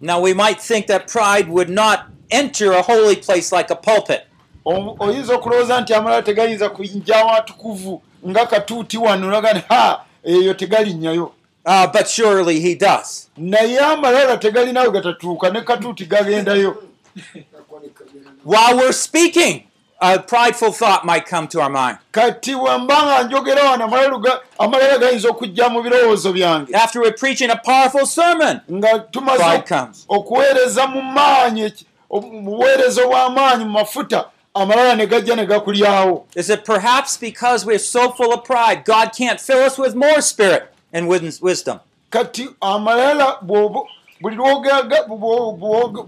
Now, 0.00 0.20
we 0.20 0.34
might 0.34 0.60
think 0.60 0.88
that 0.88 1.08
pride 1.08 1.48
would 1.48 1.70
not 1.70 2.06
enter 2.30 2.72
a 2.72 2.82
holy 2.82 3.16
place 3.16 3.50
like 3.52 3.70
a 3.70 3.76
pulpit. 3.76 4.26
Oyinza 4.64 5.34
okulowooza 5.34 5.80
nti 5.80 5.94
amalala 5.94 6.22
tegayinza 6.22 6.68
kuyinja 6.68 7.16
awatukuvu 7.16 8.02
nga 8.28 8.46
katuuti 8.46 8.98
wano 8.98 9.40
nti 9.40 9.62
ha 9.68 10.04
eyo 10.24 10.54
tegalinnyayo 10.54 11.32
Uh, 11.66 11.86
but 11.92 12.08
surely 12.08 12.60
he 12.60 12.74
does. 12.76 13.28
naye 13.36 13.78
amalala 13.78 14.36
tegalinawe 14.36 14.90
gatatuuka 14.90 15.50
ne 15.52 15.60
katuuti 15.60 16.06
gagendayo 16.06 16.76
While 18.44 18.76
we're 18.76 18.92
speaking, 18.92 19.64
a 20.00 20.18
prideful 20.20 20.70
thought 20.72 21.04
might 21.04 21.26
come 21.26 21.48
to 21.48 21.60
our 21.60 21.70
mind. 21.70 21.98
kati 22.12 22.54
wemba 22.54 23.02
nga 23.02 23.22
njogera 23.24 23.62
wano 23.70 23.84
amalala 24.58 24.98
gayinza 24.98 25.28
okujja 25.28 25.68
mu 25.68 25.82
birowoozo 25.82 26.32
byange 26.32 26.74
After 26.74 27.00
we're 27.00 27.12
preaching 27.18 27.50
a 27.50 27.56
powerful 27.56 28.06
sermon, 28.06 28.60
nga 28.72 28.98
tumaze 29.10 29.38
pride 29.38 29.66
comes. 29.66 30.04
okuweereza 30.08 30.86
mu 30.86 31.02
maanyi 31.02 31.62
eki- 31.64 31.84
obu- 32.10 32.32
mu 32.32 32.42
buweereza 32.56 33.02
obw'amaanyi 33.04 33.64
mu 33.64 33.70
mafuta 33.70 34.24
amalala 34.54 34.94
ne 34.96 35.06
gajja 35.06 35.34
ne 35.36 35.46
gakulyawo 35.46 36.24
Is 36.36 36.48
it 36.50 36.64
perhaps 36.64 37.16
because 37.18 37.66
we're 37.66 37.78
so 37.78 38.10
full 38.12 38.32
of 38.32 38.44
pride, 38.44 38.84
God 38.84 39.10
can't 39.16 39.40
fill 39.40 39.62
us 39.66 39.78
with 39.78 39.94
more 39.94 40.20
spirit 40.22 40.68
and 40.92 41.08
wis- 41.08 41.42
wisdom? 41.42 41.78
kati 42.10 42.48
amalala 42.60 43.38
buli 43.42 44.36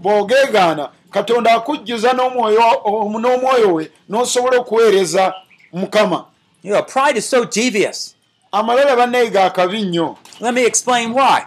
bw'ogeegaana 0.01 0.89
katonda 1.11 1.51
akujjuza 1.53 2.13
n'omwoyo 2.13 3.73
we 3.73 3.91
n'osobola 4.09 4.57
okuweereza 4.59 5.33
mukama 5.73 6.25
You 6.63 6.73
know, 6.73 6.83
pride 6.83 7.17
is 7.17 7.29
so 7.29 7.45
devious. 7.45 8.15
amalala 8.51 8.95
bannaye 8.95 9.29
ga 9.29 9.49
kabi 9.49 9.81
nnyo 9.81 10.15
Let 10.41 10.53
me 10.53 10.65
explain 10.65 11.13
why. 11.13 11.41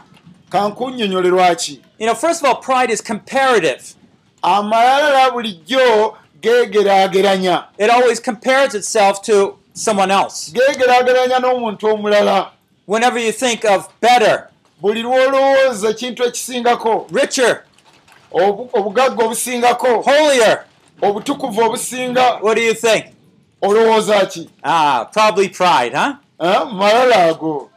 kankunnyonnyole 0.51 1.29
lwaki 1.29 1.81
You 1.99 2.07
know, 2.07 2.15
first 2.15 2.43
of 2.45 2.49
all, 2.49 2.57
pride 2.61 2.93
is 2.93 3.03
comparative. 3.03 3.83
amalala 4.43 5.31
bulijjo 5.31 6.17
geegeraageranya 6.41 7.65
It 7.79 7.91
always 7.91 8.21
compares 8.23 8.75
itself 8.75 9.23
to 9.23 9.59
someone 9.75 10.11
else. 10.15 10.53
geegeraageranya 10.53 11.39
n'omuntu 11.39 11.87
omulala 11.87 12.51
Whenever 12.93 13.19
you 13.19 13.33
think 13.33 13.65
of 13.65 13.89
better, 14.01 14.49
buli 14.81 15.03
lw'olowooza 15.03 15.89
ekintu 15.91 16.25
ekisingako 16.25 17.07
richer, 17.15 17.63
obu- 18.33 18.69
obugagga 18.73 19.25
obusingako 19.25 20.03
holier, 20.03 20.65
obutukuvu 21.03 21.61
obusinga 21.65 22.39
what 22.43 22.57
do 22.57 22.63
you 22.63 22.75
think? 22.75 23.05
olowooza 23.63 24.27
ki? 24.27 24.51
Ah, 24.65 25.05
probably 25.13 25.49
pride, 25.49 25.95
huh? 25.97 26.13
Ah, 26.39 26.65
malala 26.65 27.25
ago. 27.31 27.71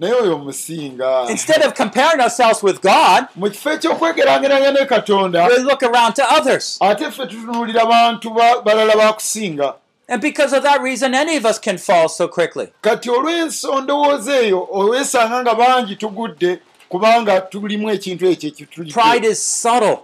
Naye 0.00 0.12
oyo 0.14 0.38
musinga. 0.38 1.26
Instead 1.30 1.62
of 1.66 1.74
comparing 1.74 2.20
ourselves 2.20 2.62
with 2.62 2.82
God, 2.82 3.24
mu 3.36 3.50
kifo 3.50 3.70
ekyokwegeraageranya 3.72 4.70
ne 4.72 4.86
katonda 4.86 5.46
we 5.48 5.58
look 5.58 5.82
around 5.82 6.14
to 6.14 6.22
others. 6.36 6.78
ate 6.80 7.04
ffe 7.10 7.26
tutunuulira 7.26 7.86
bantu 7.86 8.30
ba- 8.30 8.62
balala 8.62 8.96
bakusinga 8.96 9.74
And 10.08 10.20
because 10.20 10.52
of 10.52 10.62
that 10.64 10.82
reason, 10.82 11.14
any 11.14 11.36
of 11.36 11.46
us 11.46 11.58
can 11.58 11.78
fall 11.78 12.08
so 12.08 12.28
quickly. 12.28 12.68
kati 12.82 13.10
olw'ensondowooza 13.10 14.36
eyo 14.40 14.68
oweesanga 14.72 15.42
nga 15.42 15.54
bangi 15.54 15.96
tugudde 15.96 16.58
kubanga 16.88 17.40
tulimu 17.40 17.90
ekintu 17.90 18.26
ekyo 18.26 18.66
Pride 18.92 19.24
is 19.26 19.42
subtle. 19.62 19.98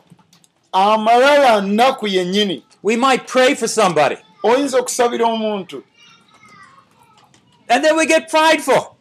amalala 0.73 1.61
nnaku 1.61 2.07
yennyini 2.09 2.63
We 2.83 2.97
might 2.97 3.27
pray 3.27 3.55
for 3.55 3.69
somebody, 3.69 4.17
oyinza 4.45 4.79
okusabira 4.79 5.27
omuntu 5.27 5.83
and 7.69 7.85
then 7.85 7.97
we 7.97 8.07
get 8.07 8.29
prideful. 8.31 8.97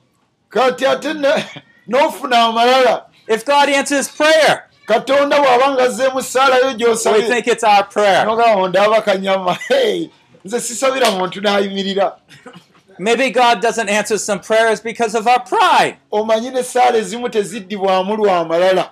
kati 0.50 0.86
ate 0.86 1.14
ne- 1.14 1.46
n'ofuna 1.90 2.38
amalala 2.46 3.06
If 3.28 3.46
God 3.46 3.70
answers 3.70 4.08
prayer, 4.10 4.64
katonda 4.88 5.38
bw'aba 5.40 5.72
nga 5.74 5.84
azzeemu 5.84 6.22
saalayo 6.22 6.66
we 6.68 6.74
gy'osabye 6.74 7.28
think 7.28 7.48
it's 7.48 7.64
our 7.64 7.84
prayer. 7.84 8.26
nogamba 8.26 8.68
ndaba 8.70 9.02
kanyama 9.02 9.54
hey, 9.70 10.10
nze 10.46 10.60
sisabira 10.60 11.12
muntu 11.12 11.42
n'ayimirira 11.42 12.16
Maybe 13.02 13.30
God 13.30 13.62
doesn't 13.62 13.88
answer 13.90 14.18
some 14.20 14.40
prayers 14.42 14.82
because 14.82 15.16
of 15.16 15.26
our 15.28 15.40
pride. 15.44 15.96
omanyi 16.12 16.50
ne 16.52 16.64
saala 16.64 16.98
ezimu 16.98 17.30
teziddibwamu 17.30 18.16
lwa 18.16 18.38
amalala 18.40 18.90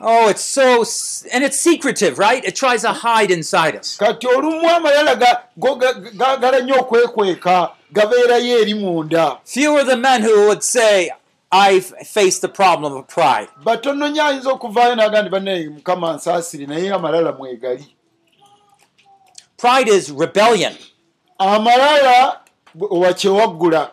Oh, 0.00 0.28
it's 0.28 0.42
so, 0.44 0.84
and 1.32 1.44
it's 1.44 1.58
secretive, 1.58 2.18
right? 2.18 2.44
It 2.44 2.56
tries 2.56 2.82
to 2.82 2.88
hide 2.92 3.30
inside 3.30 3.76
us. 3.76 3.96
kati 3.98 4.26
olumu 4.26 4.70
amalala 4.70 5.14
ga- 5.16 5.40
go 5.56 5.76
ga- 5.76 5.94
gaagala 6.16 6.60
nnyo 6.60 6.74
okwekweka 6.80 7.70
gabeerayo 7.92 8.58
eri 8.58 8.74
munda 8.74 9.38
Few 9.44 9.76
are 9.76 9.84
the 9.84 9.96
men 9.96 10.22
who 10.22 10.46
would 10.48 10.62
say, 10.62 11.10
I've 11.52 11.86
faced 12.06 12.42
the 12.42 12.48
problem 12.48 12.92
of 12.92 13.06
pride. 13.06 13.48
batono 13.64 14.08
nnyo 14.08 14.24
ayinza 14.24 14.50
okuvaayo 14.50 14.94
naga 14.96 15.22
nti 15.22 15.30
bannaye 15.30 15.68
mukama 15.68 16.12
nsaasire 16.12 16.66
naye 16.66 16.92
amalala 16.92 17.32
mwegali 17.32 17.93
Pride 19.64 19.88
is 19.88 20.10
rebellion. 20.12 20.74
amalala 21.38 22.40
wakyewaggula 22.90 23.90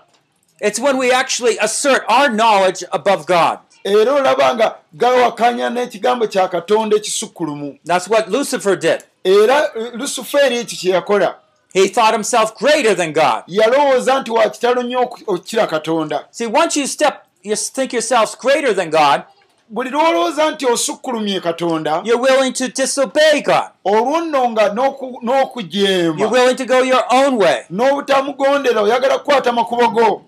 It's 0.59 0.79
when 0.79 0.97
we 0.97 1.11
actually 1.13 1.57
assert 1.57 2.03
our 2.09 2.29
knowledge 2.29 2.83
above 2.91 3.25
God. 3.25 3.59
era 3.85 4.13
olaba 4.13 4.55
nga 4.55 4.75
gawakanya 4.93 5.69
n'ekigambo 5.69 6.27
kya 6.27 6.47
katonda 6.47 6.97
ekisukkulumu 6.97 7.77
That's 7.85 8.07
what 8.09 8.27
Lucifer 8.29 8.75
did. 8.75 9.03
era 9.23 9.71
lusufeeri 9.93 10.57
ekyo 10.57 10.77
kye 10.79 10.91
yakola 10.91 11.35
He 11.73 11.87
thought 11.87 12.13
himself 12.13 12.55
greater 12.57 12.93
than 12.95 13.13
God. 13.13 13.43
yalowooza 13.47 14.19
nti 14.19 14.31
wa 14.31 14.49
kitalo 14.49 14.83
nnyo 14.83 14.99
oku- 15.01 15.23
okukira 15.27 15.67
katonda 15.67 16.25
See, 16.31 16.47
once 16.47 16.79
you 16.79 16.87
step, 16.87 17.13
you 17.43 17.55
think 17.55 17.93
yourselves 17.93 18.35
greater 18.37 18.73
than 18.75 18.89
God, 18.89 19.21
buli 19.73 19.89
lwolowooza 19.89 20.51
nti 20.51 20.65
osukkulumye 20.65 21.39
katonda 21.39 22.01
you're 22.05 22.21
willing 22.31 22.51
to 22.53 22.67
disobey 22.67 23.41
God. 23.41 23.63
olwo 23.85 24.21
nno 24.21 24.49
nga 24.49 24.69
n'oku- 24.69 25.19
You're 25.21 25.25
n'okujeema 25.25 26.31
willing 26.31 26.55
to 26.55 26.65
go 26.65 26.79
your 26.83 27.03
own 27.11 27.37
way. 27.37 27.63
n'obutamugondera 27.69 28.81
oyagala 28.81 29.17
kukwata 29.17 29.51
makubo 29.51 29.87
go 29.87 30.21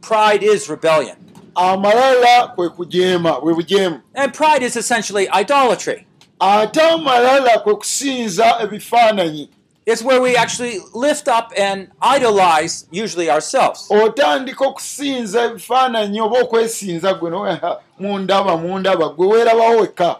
Pride 0.00 0.46
is 0.46 0.68
rebellion. 0.68 1.16
amalala 1.54 2.46
kwe 2.54 2.68
kujeema 2.68 3.40
bwe 3.40 3.54
bujeemu 3.54 4.00
And 4.14 4.32
pride 4.32 4.66
is 4.66 4.76
essentially 4.76 5.28
idolatry. 5.40 6.06
ate 6.40 6.80
amalala 6.80 7.58
kwe 7.58 7.74
kusinza 7.74 8.56
ebifaananyi 8.62 9.50
It's 9.86 10.02
where 10.02 10.20
we 10.20 10.34
actually 10.36 10.80
lift 10.94 11.28
up 11.28 11.52
and 11.56 11.88
idolize, 12.02 12.86
usually 12.90 13.30
ourselves. 13.30 13.86
otandika 13.90 14.64
okusinza 14.66 15.42
ebifaananyi 15.44 16.20
oba 16.20 16.38
okwesinza 16.40 17.14
gwe 17.14 17.30
no- 17.30 17.78
mundaba 17.98 18.56
mundaba 18.56 19.08
gwe 19.08 19.26
weerabawo 19.26 19.76
wekka 19.80 20.16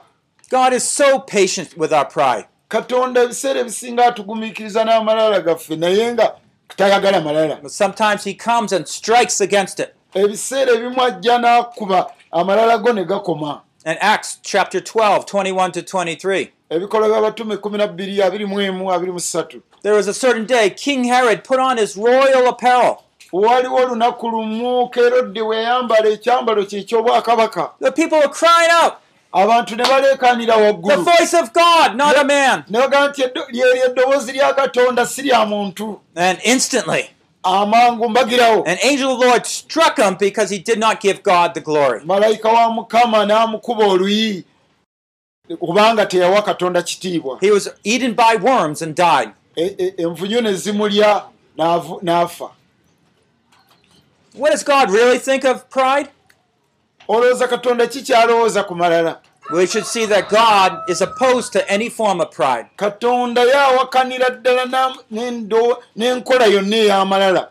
God 0.50 0.73
is 0.73 0.85
so 0.96 1.18
patient 1.18 1.76
with 1.76 1.92
our 1.92 2.08
pride. 2.08 2.46
katonda 2.68 3.23
ebiseera 3.23 3.61
ebisinga 3.61 4.06
atugumiikiriza 4.06 4.85
n'amalala 4.85 5.40
gaffe 5.40 5.76
naye 5.76 6.12
nga 6.12 6.32
tayagala 6.76 7.20
malala 7.20 7.56
But 7.62 7.70
sometimes 7.73 8.25
he 8.25 8.35
comes 8.35 8.73
and 8.73 8.87
strikes 8.87 9.40
against 9.40 9.80
it. 9.80 9.94
ebiseera 10.14 10.73
ebimu 10.73 11.02
ajja 11.02 11.38
n'akuba 11.38 12.11
amalala 12.32 12.78
go 12.78 12.92
ne 12.92 13.04
gakoma 13.04 13.61
In 13.87 13.97
Acts 14.00 14.40
chapter 14.43 14.81
12, 14.81 15.26
21 15.26 15.71
to 15.73 15.83
23, 15.83 16.50
ebikola 16.71 17.09
by'abatume 17.09 17.57
12 17.57 17.97
23 17.97 19.62
there 19.83 19.95
was 19.95 20.09
a 20.09 20.12
certain 20.14 20.45
day 20.45 20.71
King 20.71 21.05
Herod 21.05 21.45
put 21.45 21.61
on 21.61 21.76
his 21.76 21.97
royal 21.97 22.49
apparel. 22.49 23.05
waliwo 23.33 23.76
olunaku 23.78 24.28
lumu 24.28 24.88
kerodde 24.90 25.40
we 25.43 25.57
yayambala 25.57 26.09
ekyambalo 26.09 26.64
kye 26.66 26.81
eky'obwakabaka. 26.81 27.71
The 27.81 27.93
people 27.93 28.19
were 28.19 28.28
crying 28.28 28.71
out, 28.83 28.95
abantu 29.33 29.76
ne 29.76 29.85
baleekaanira 29.85 30.55
The 30.57 30.62
waggulu 30.62 31.05
voice 31.05 31.35
of 31.35 31.52
God, 31.52 31.95
not 31.97 32.16
a 32.19 32.25
man. 32.25 32.64
ne 32.69 32.78
bagamba 32.81 33.09
nti 33.12 33.23
"Eddo- 33.23 33.47
lyeri 33.52 33.81
eddoboozi 33.87 34.33
lya 34.33 34.52
katonda 34.55 35.07
si 35.07 35.23
lya 35.23 35.47
muntu. 35.47 36.00
And 36.16 36.40
instantly, 36.45 37.11
amangu 37.47 38.09
mbagirawo 38.09 38.65
an 38.67 38.79
angel 38.83 39.09
of 39.12 39.21
the 39.21 39.26
Lord 39.26 39.45
struck 39.47 39.97
him 39.99 40.15
because 40.19 40.50
he 40.55 40.59
did 40.59 40.79
not 40.79 41.00
give 41.00 41.23
God 41.23 41.55
the 41.55 41.61
glory. 41.61 42.00
malayika 42.05 42.49
wa 42.49 42.71
mukama 42.71 43.26
n'amukuba 43.26 43.87
oluyi 43.87 44.45
kubanga 45.59 46.07
teyawa 46.07 46.43
katonda 46.43 46.83
kitiibwa 46.83 47.38
He 47.41 47.50
was 47.50 47.71
eaten 47.85 48.15
by 48.15 48.37
worms 48.43 48.83
and 48.83 48.95
died. 48.97 49.31
E- 49.57 49.75
e- 49.79 49.95
envunyu 49.99 50.41
ne 50.41 50.53
zimulya 50.55 51.23
n'afa 51.57 52.50
What 54.35 54.50
does 54.53 54.65
God 54.65 54.91
really 54.91 55.19
think 55.19 55.45
of 55.45 55.69
pride? 55.71 56.09
olowooza 57.09 57.49
katonda 57.49 57.87
ki 57.87 58.03
kyalowooza 58.03 58.65
ku 58.67 58.75
malala 58.75 59.21
We 59.53 59.67
should 59.67 59.87
see 59.87 60.07
that 60.07 60.29
God 60.29 60.83
is 60.88 61.00
opposed 61.00 61.53
to 61.53 61.71
any 61.71 61.88
form 61.88 62.21
of 62.21 62.31
pride. 62.33 62.67
katonda 62.76 63.45
yawakanira 63.45 64.31
ddala 64.43 64.95
n'enkola 65.97 66.47
yonna 66.47 66.76
ey'amalala 66.76 67.49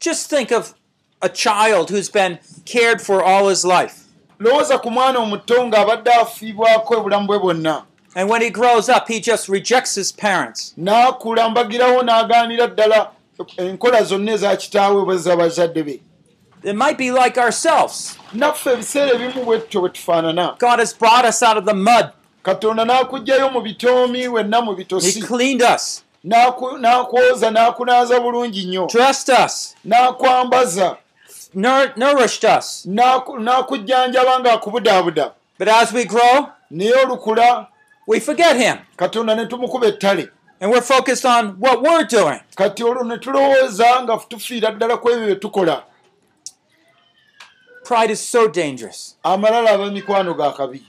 Just 0.00 0.28
think 0.30 0.50
of 0.52 0.74
a 1.22 1.28
child 1.28 1.90
who's 1.90 2.08
been 2.08 2.38
cared 2.64 3.00
for 3.00 3.22
all 3.22 3.48
his 3.48 3.64
life. 3.64 4.04
lowooza 4.40 4.78
ku 4.82 4.90
mwana 4.90 5.18
omuto 5.18 5.66
ng'abadde 5.66 6.10
afiibwako 6.12 6.94
obulamu 6.96 7.26
bwe 7.26 7.38
bwonna 7.38 7.82
And 8.16 8.28
when 8.30 8.40
he 8.42 8.50
grows 8.50 8.88
up, 8.88 9.06
he 9.06 9.20
just 9.20 9.48
rejects 9.48 9.94
his 9.94 10.10
parents. 10.12 10.74
n'akula 10.78 11.48
mbagirawo 11.50 12.02
n'agaanira 12.02 12.66
ddala 12.66 13.10
enkola 13.56 14.02
zonna 14.02 14.32
eza 14.32 14.56
kitaawe 14.56 15.04
bweza 15.04 15.36
bazadde 15.36 15.82
be 15.84 16.00
It 16.62 16.74
might 16.76 16.98
be 16.98 17.10
like 17.12 17.40
ourselves. 17.40 18.18
naffe 18.32 18.70
ebiseera 18.72 19.12
ebimu 19.14 19.44
bwe 19.44 19.58
tutyo 19.58 19.80
bwe 19.80 19.90
tufaanana 19.90 20.56
God 20.58 20.78
has 20.80 20.98
brought 20.98 21.24
us 21.28 21.42
out 21.42 21.56
of 21.58 21.64
the 21.64 21.74
mud. 21.74 22.06
katonda 22.42 22.84
n'akuggyayo 22.84 23.50
mu 23.52 23.60
bitoomi 23.60 24.28
wenna 24.28 24.60
mu 24.60 24.70
He 24.70 24.76
bitosi 24.76 25.20
cleaned 25.22 25.62
us, 25.62 26.02
n'aku- 26.24 26.78
n'akwoza 26.78 27.50
n'akunaaza 27.50 28.20
bulungi 28.20 28.64
nnyo 28.66 28.86
dressed 28.86 29.34
us, 29.44 29.74
n'akwambaza 29.84 30.96
nour- 31.54 31.92
nourished 31.96 32.44
us. 32.58 32.86
n'aku- 32.86 33.38
n'akujjanjaba 33.38 34.38
ng'akubudaabuda 34.40 35.32
But 35.58 35.68
as 35.68 35.92
we 35.92 36.04
grow, 36.04 36.46
naye 36.70 36.92
olukula 36.94 37.66
we 38.06 38.20
forget 38.20 38.56
Him. 38.56 38.76
katonda 38.96 39.34
ne 39.34 39.46
tumukuba 39.46 39.86
ettale 39.86 40.28
And 40.60 40.72
we're 40.72 40.82
focused 40.82 41.24
on 41.24 41.56
what 41.60 41.80
we're 41.82 42.04
doing. 42.04 42.40
kati 42.56 42.82
olwo 42.84 43.04
ne 43.04 43.18
tulowooza 43.18 44.02
nga 44.02 44.16
tufiira 44.28 44.70
ddala 44.70 44.96
ku 44.96 45.08
ebyo 45.10 45.26
bye 45.26 45.34
tukola 45.34 45.82
Pride 47.88 48.10
is 48.10 48.20
so 48.20 48.48
dangerous. 48.48 49.16
amalala 49.24 49.70
aba 49.70 49.90
mikwano 49.90 50.34
ga 50.36 50.52
kabi 50.52 50.82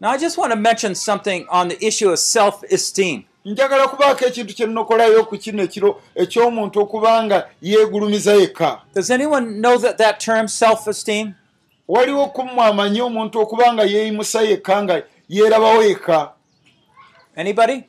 Now, 0.00 0.10
I 0.10 0.18
just 0.18 0.36
want 0.36 0.50
to 0.52 0.56
mention 0.56 0.94
something 0.96 1.46
on 1.48 1.68
the 1.68 1.78
issue 1.86 2.10
of 2.10 2.18
self 2.18 2.62
esteem. 2.64 3.24
njagala 3.44 3.88
kubaako 3.88 4.24
ekintu 4.24 4.54
kye 4.54 4.66
nnokolayo 4.66 5.24
ku 5.28 5.38
kino 5.38 5.62
ekiro 5.62 6.00
eky'omuntu 6.16 6.76
okuba 6.80 7.22
nga 7.24 7.48
yeegulumiza 7.62 8.32
yekka 8.34 8.80
Does 8.94 9.10
anyone 9.10 9.60
know 9.60 9.78
that, 9.78 9.98
that 9.98 10.18
term, 10.20 10.48
self 10.48 10.88
esteem? 10.88 11.34
waliwo 11.88 12.26
kummwe 12.26 12.64
amanyi 12.64 13.00
omuntu 13.00 13.40
okuba 13.40 13.72
nga 13.72 13.82
yeeyimusa 13.84 14.42
yekka 14.42 14.82
nga 14.82 15.02
yeerabawo 15.28 15.82
yekka 15.82 16.32
Anybody? 17.36 17.84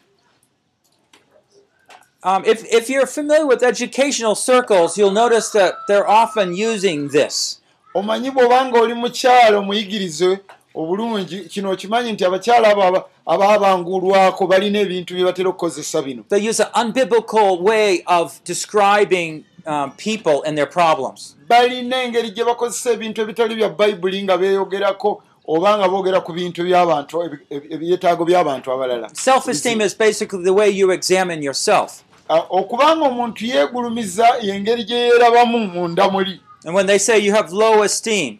Um, 2.26 2.44
if, 2.44 2.66
if 2.74 2.90
you're 2.90 3.06
familiar 3.06 3.46
with 3.46 3.62
educational 3.62 4.34
circles, 4.34 4.98
you'll 4.98 5.12
notice 5.24 5.50
that 5.52 5.76
they're 5.88 6.10
often 6.10 6.56
using 6.56 7.10
this. 7.10 7.62
omanyi 7.96 8.32
bw'obanga 8.32 8.80
oli 8.82 8.94
mukyalo 8.94 9.62
muyigirize 9.62 10.40
obulungi 10.76 11.40
kino 11.50 11.72
okimanyi 11.72 12.12
nti 12.12 12.26
abakyala 12.26 12.68
abo 12.70 12.84
aba- 12.84 13.06
abaabangulwako 13.26 14.48
balina 14.48 14.80
ebintu 14.80 15.14
bye 15.16 15.24
batera 15.24 15.50
okukozesa 15.50 16.02
bino 16.02 16.24
They 16.30 16.50
use 16.50 16.60
an 16.60 16.70
unbiblical 16.76 17.62
way 17.62 18.04
of 18.08 18.44
describing 18.44 19.44
um, 19.66 19.92
people 19.92 20.44
and 20.46 20.58
their 20.58 20.66
problems. 20.70 21.36
balina 21.50 22.04
engeri 22.04 22.32
gye 22.32 22.44
bakozesa 22.46 22.92
ebintu 22.92 23.22
ebitali 23.22 23.56
bya 23.56 23.70
bayibuli 23.70 24.24
nga 24.24 24.38
beeyogerako 24.38 25.22
oba 25.48 25.78
nga 25.78 25.88
boogera 25.90 26.22
ku 26.22 26.34
bintu 26.34 26.64
by'abantu 26.64 27.24
ebi- 27.24 27.40
ebi- 27.50 27.74
ebyetaago 27.74 28.26
by'abantu 28.26 28.72
abalala 28.72 29.10
Self 29.14 29.48
esteem 29.48 29.82
is 29.82 29.94
basically 29.98 30.44
the 30.44 30.54
way 30.54 30.70
you 30.70 30.92
examine 30.92 31.42
yourself. 31.46 32.04
Ah, 32.30 32.44
okubanga 32.50 33.06
omuntu 33.06 33.46
yeegulumiza 33.46 34.28
y'engeri 34.42 34.84
gye 34.84 34.98
yeerabamu 34.98 35.68
munda 35.68 36.10
muli 36.10 36.42
And 36.66 36.74
when 36.74 36.88
they 36.88 36.98
say 36.98 37.20
you 37.20 37.32
have 37.34 37.52
low 37.52 37.84
esteem, 37.84 38.40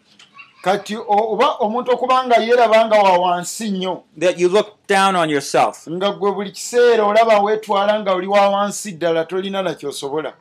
kati 0.62 0.96
oba 0.96 1.46
omuntu 1.60 1.92
okuba 1.92 2.24
nga 2.26 2.36
yeeraba 2.36 2.86
nga 2.86 2.96
wa 3.02 3.18
wansi 3.18 3.70
nnyo 3.70 4.02
that 4.18 4.38
you 4.38 4.48
look 4.48 4.86
down 4.88 5.16
on 5.16 5.30
yourself. 5.30 5.88
nga 5.88 6.10
gwe 6.10 6.32
buli 6.32 6.50
kiseera 6.50 7.04
olaba 7.04 7.38
weetwala 7.40 8.00
nga 8.00 8.12
oli 8.12 8.26
wa 8.26 8.48
wansi 8.48 8.92
ddala 8.92 9.24
tolina 9.24 9.62
nakyosobola 9.62 10.32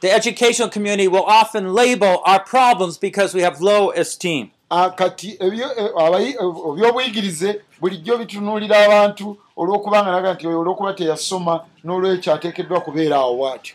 The 0.00 0.10
educational 0.12 0.70
community 0.70 1.08
will 1.08 1.24
often 1.24 1.72
label 1.72 2.20
our 2.26 2.40
problems 2.44 2.98
because 2.98 3.32
we 3.32 3.40
have 3.42 3.60
low 3.62 3.90
esteem. 3.92 4.50
Kati 4.70 5.38
abayi- 5.96 6.34
eh, 6.34 6.72
ebyobuyigirize 6.72 7.60
bulijjo 7.80 8.16
bitunuulira 8.18 8.76
abantu 8.86 9.36
olw'okuba 9.56 10.02
nga 10.02 10.10
naga 10.12 10.34
nti 10.34 10.46
oyo 10.48 10.60
olw'okuba 10.60 10.92
teyasoma 10.98 11.60
n'olwekyo 11.84 12.32
ateekeddwa 12.34 12.80
kubeera 12.80 13.16
awo 13.16 13.34
bw'atyo 13.38 13.74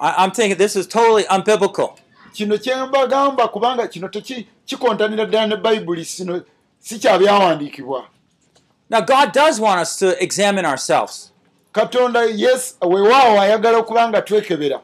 I'm 0.00 0.30
thinking 0.30 0.58
this 0.58 0.76
is 0.76 0.86
totally 0.88 1.24
unbiblical. 1.30 1.88
kino 2.32 2.58
kyembagamba 2.58 3.48
kubanga 3.48 3.86
kino 3.88 4.08
kikontanira 4.66 5.24
ddala 5.26 5.46
ne 5.46 5.56
bayibuli 5.56 6.04
sino 6.04 6.42
si 6.80 6.98
kyabyawandiikibwa 6.98 8.04
Now, 8.90 9.00
God 9.02 9.32
does 9.32 9.60
want 9.60 9.80
us 9.82 9.96
to 9.98 10.16
examine 10.22 10.64
ourselves. 10.66 11.32
katonda 11.72 12.24
yes 12.24 12.76
weewaawo 12.80 13.40
ayagala 13.40 13.78
okuba 13.78 14.08
nga 14.08 14.22
twekebera 14.22 14.80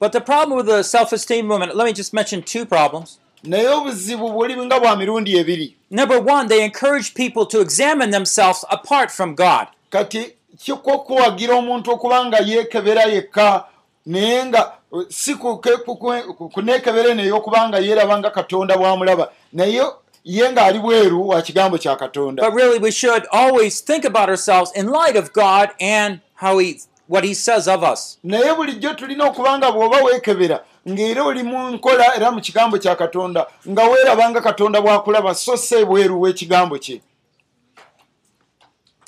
But 0.00 0.12
the 0.12 0.20
problem 0.20 0.56
with 0.58 0.66
the 0.66 0.82
self 0.82 1.12
esteem 1.12 1.46
movement, 1.46 1.76
let 1.76 1.84
me 1.86 1.92
just 1.92 2.12
mention 2.12 2.42
two 2.42 2.66
problems. 2.66 3.18
Naye 3.44 3.68
obuzibu 3.68 4.28
buli 4.32 4.56
nga 4.66 4.80
bwa 4.80 4.96
mirundi 4.96 5.36
ebiri 5.38 5.76
Number 5.90 6.18
one, 6.22 6.48
they 6.48 6.64
encourage 6.64 7.12
people 7.14 7.44
to 7.46 7.60
examine 7.60 8.10
themselves 8.10 8.64
apart 8.70 9.10
from 9.10 9.34
God. 9.34 9.66
kati 9.90 10.32
kiko 10.58 10.98
kuwagira 10.98 11.54
omuntu 11.54 11.90
okuba 11.90 12.24
nga 12.24 12.38
yeekebera 12.38 13.02
yekka 13.02 13.64
naye 14.06 14.44
nga 14.46 14.72
eh, 14.94 15.06
si 15.08 15.34
kuke- 15.34 15.76
kukwe- 15.86 16.22
ku- 16.22 16.48
kuneekebera 16.48 17.14
neyo 17.14 17.36
okuba 17.36 17.68
nga 17.68 17.78
yeeraba 17.78 18.18
nga 18.18 18.30
katonda 18.30 18.76
bw'amulaba 18.76 19.28
naye 19.52 19.82
ye 20.24 20.50
ng'ali 20.52 20.78
bweru 20.78 21.28
wa 21.28 21.42
kigambo 21.42 21.78
kya 21.78 21.96
katonda 21.96 22.42
But 22.42 22.54
really, 22.54 22.78
we 22.78 22.90
should 22.90 23.26
always 23.32 23.80
think 23.84 24.04
about 24.04 24.28
ourselves 24.28 24.70
in 24.74 24.86
light 24.88 25.16
of 25.16 25.32
God 25.32 25.70
and 25.80 26.20
how 26.34 26.58
He, 26.58 26.80
what 27.08 27.24
He 27.24 27.34
says 27.34 27.68
of 27.68 27.82
us. 27.82 28.18
naye 28.24 28.54
bulijjo 28.54 28.94
tulina 28.94 29.24
okuba 29.26 29.58
nga 29.58 29.70
bw'oba 29.72 30.02
weekebera 30.04 30.60
ng'era 30.88 31.24
oli 31.24 31.42
mu 31.42 31.70
nkola 31.70 32.16
era 32.16 32.30
mu 32.30 32.40
kigambo 32.40 32.78
kya 32.78 32.96
katonda 32.96 33.46
nga 33.68 33.82
weeraba 33.84 34.30
nga 34.30 34.40
katonda 34.40 34.80
bw'akulaba 34.80 35.34
so 35.34 35.56
si 35.56 35.74
ebweru 35.74 36.20
w'ekigambo 36.20 36.78
kye 36.78 37.00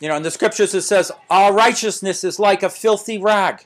You 0.00 0.08
know, 0.08 0.16
in 0.16 0.22
the 0.24 0.30
scriptures 0.30 0.74
it 0.74 0.82
says, 0.82 1.12
Our 1.30 1.52
righteousness 1.52 2.24
is 2.24 2.38
like 2.40 2.62
a 2.62 2.68
filthy 2.70 3.18
rag. 3.18 3.62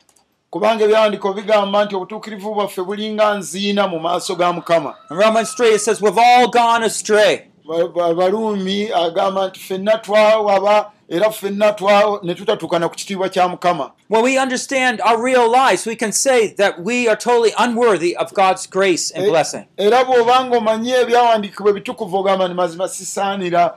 kubanga 0.52 0.84
ebyawandiiko 0.84 1.32
bigamba 1.32 1.84
nti 1.84 1.96
obutuukirivu 1.96 2.54
bwaffe 2.54 2.82
bulinga 2.82 3.34
nziina 3.34 3.88
mu 3.88 3.98
maaso 4.00 4.34
ga 4.36 4.52
mukama 4.52 4.94
In 5.10 5.16
Romans 5.16 5.54
3 5.54 5.74
it 5.74 5.80
says, 5.80 6.00
We've 6.02 6.18
all 6.18 6.48
gone 6.48 6.84
astray. 6.84 7.48
Ba- 7.66 7.88
ba- 7.88 8.14
baluumi 8.14 8.90
agamba 8.92 9.48
nti 9.48 9.60
ffenna 9.60 9.98
twawaba 9.98 10.92
era 11.08 11.30
ffenna 11.30 11.74
ne 12.22 12.34
tutatuukana 12.34 12.88
ku 12.88 12.94
kitiibwa 12.94 13.28
kya 13.28 13.48
mukama. 13.48 13.92
When 14.08 14.22
we 14.24 14.38
understand 14.38 15.00
our 15.00 15.22
real 15.22 15.50
lives, 15.50 15.86
we 15.86 15.96
can 15.96 16.12
say 16.12 16.48
that 16.56 16.80
we 16.84 17.08
are 17.08 17.16
totally 17.16 17.52
unworthy 17.58 18.16
of 18.16 18.32
God's 18.34 18.66
grace 18.66 19.10
and 19.10 19.24
Eh, 19.24 19.30
blessing. 19.30 19.64
era 19.78 20.04
bw'obanga 20.04 20.56
omanyi 20.58 20.90
ebyawandiikibwa 20.92 21.70
ebitukuvu 21.70 22.16
ogamba 22.18 22.44
nti 22.48 22.54
mazima 22.54 22.88
sisaanira 22.88 23.74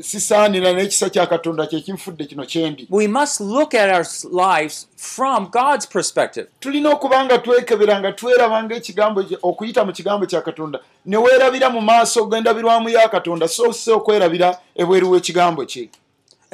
sisaanira 0.00 0.72
n'ekisa 0.72 1.10
kya 1.10 1.26
katonda 1.26 1.66
kyekinfudde 1.66 2.24
kino 2.24 2.44
kyendi 2.46 2.86
We 2.90 3.06
must 3.08 3.40
look 3.40 3.74
at 3.74 3.88
our 3.90 4.04
lives 4.32 4.86
from 4.96 5.48
God's 5.50 5.86
perspective. 5.86 6.46
tulina 6.60 6.90
okuba 6.90 7.24
nga 7.24 7.38
twekebera 7.38 8.00
nga 8.00 8.12
tweraba 8.12 8.62
ngaekigambo 8.62 9.22
kye- 9.22 9.38
okuyita 9.42 9.84
mu 9.84 9.92
kigambo 9.92 10.26
kya 10.26 10.40
katonda. 10.42 10.78
Ne 11.06 11.16
weerabira 11.16 11.70
mu 11.70 11.80
maaso 11.80 12.26
g'endabirwamu 12.26 12.88
ya 12.88 13.08
katonda 13.08 13.48
so 13.48 13.72
si 13.72 13.90
okwerabira 13.90 14.58
ebweru 14.76 15.10
w'ekigambo 15.10 15.64
kye 15.66 15.88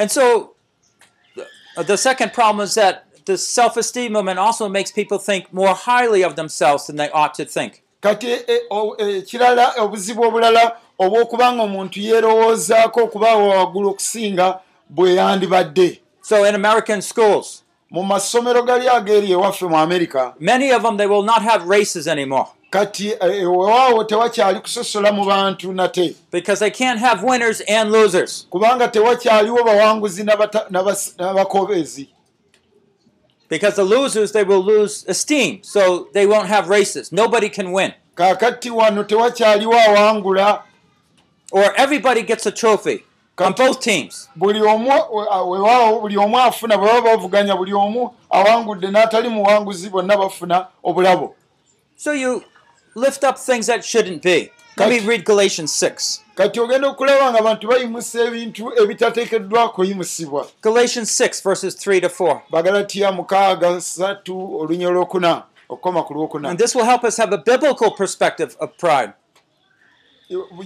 And 0.01 0.09
so 0.11 0.25
the 1.91 1.97
second 2.09 2.31
problem 2.33 2.65
is 2.65 2.75
that 2.75 2.95
the 3.27 3.37
self 3.37 3.77
esteem 3.77 4.13
movement 4.13 4.39
also 4.39 4.69
makes 4.69 4.91
people 5.01 5.19
think 5.19 5.43
more 5.53 5.75
highly 5.75 6.23
of 6.29 6.33
themselves 6.41 6.87
than 6.87 6.97
they 6.97 7.11
ought 7.11 7.35
to 7.35 7.45
think. 7.45 7.73
kati 8.03 8.27
e- 8.55 8.61
o- 8.71 8.97
ekirala 8.99 9.67
obuzibu 9.79 10.23
obulala 10.29 10.77
obw'okubanga 10.99 11.63
omuntu 11.63 11.97
yeerowoozaako 12.01 12.99
okubaawo 13.07 13.49
waggulu 13.49 13.89
okusinga 13.91 14.59
bwe 14.91 15.15
yandibadde 15.15 16.01
So 16.23 16.45
in 16.49 16.55
American 16.55 17.01
schools, 17.03 17.63
mu 17.91 18.03
masomero 18.03 18.63
gali 18.63 18.89
ageeri 18.89 19.31
ewaffe 19.33 19.63
mu 19.69 19.77
amerika 19.79 20.35
many 20.41 20.73
of 20.73 20.83
them 20.83 20.97
they 20.97 21.07
will 21.07 21.23
not 21.33 21.43
have 21.43 21.67
races 21.77 22.07
anymore 22.07 22.47
kati 22.71 23.15
ewaawo 23.21 24.05
tewakyali 24.05 24.61
kusosola 24.61 25.13
mu 25.13 25.25
bantu 25.25 25.73
nate 25.73 26.15
because 26.33 26.61
they 26.61 26.71
can't 26.71 27.01
have 27.01 27.23
winners 27.27 27.61
and 27.69 27.91
losers. 27.93 28.47
kubanga 28.51 28.89
tewakyaliwo 28.89 29.65
bawanguzi 29.65 30.25
n'abakobeezi 30.25 32.09
Because 33.49 33.75
the 33.75 33.83
losers 33.85 34.31
they 34.31 34.45
will 34.45 34.63
lose 34.63 35.05
esteem, 35.09 35.59
so 35.65 36.07
they 36.13 36.25
won't 36.25 36.47
have 36.47 36.69
races. 36.69 37.11
Nobody 37.11 37.49
can 37.49 37.73
win. 37.73 37.93
kaakati 38.15 38.71
wano 38.71 39.05
tewakyaliwo 39.05 39.75
awangula 39.81 40.63
Or 41.53 41.75
everybody 41.77 42.23
gets 42.23 42.47
a 42.47 42.53
trophy 42.53 43.03
on 43.39 43.53
both 43.55 43.81
teams. 43.81 44.29
buli 44.37 44.61
omu 44.61 44.91
wewaawo 45.51 46.01
buli 46.01 46.17
omu 46.17 46.39
afuna 46.39 46.79
bwe 46.79 46.87
baba 46.93 47.03
bavuganya 47.17 47.57
buli 47.57 47.73
omu 47.73 48.11
awangudde 48.31 48.87
n'atali 48.91 49.29
muwanguzi 49.29 49.89
bonna 49.91 50.17
bafuna 50.17 50.67
obulabo 50.85 51.35
So 51.97 52.13
you 52.13 52.43
lift 53.01 53.25
up 53.25 53.37
things 53.39 53.67
that 53.67 53.85
shouldn't 53.85 54.23
be. 54.23 54.51
Let 54.77 54.89
me 54.89 55.01
read 55.01 55.25
Galatians 55.25 55.73
6. 55.83 56.21
kati 56.35 56.61
ogenda 56.61 56.89
okulaba 56.89 57.31
nga 57.31 57.39
abantu 57.39 57.69
bayimusa 57.69 58.21
ebintu 58.25 58.73
ebitateekeddwa 58.83 59.69
kuyimusibwa 59.69 60.47
Galatians 60.63 61.21
6, 61.21 61.43
verses 61.45 61.77
3 61.87 62.01
to 62.01 62.09
4. 62.09 62.41
bagalatiya 62.51 63.13
mukaaga 63.13 63.81
satu 63.81 64.57
olunya 64.61 64.89
olwokuna 64.89 65.43
okukoma 65.69 66.03
ku 66.03 66.15
lwokuna 66.15 66.49
And 66.51 66.59
this 66.59 66.75
will 66.75 66.85
help 66.87 67.05
us 67.05 67.17
have 67.17 67.33
a 67.35 67.39
biblical 67.39 67.91
perspective 67.91 68.57
of 68.61 68.71
pride. 68.79 69.13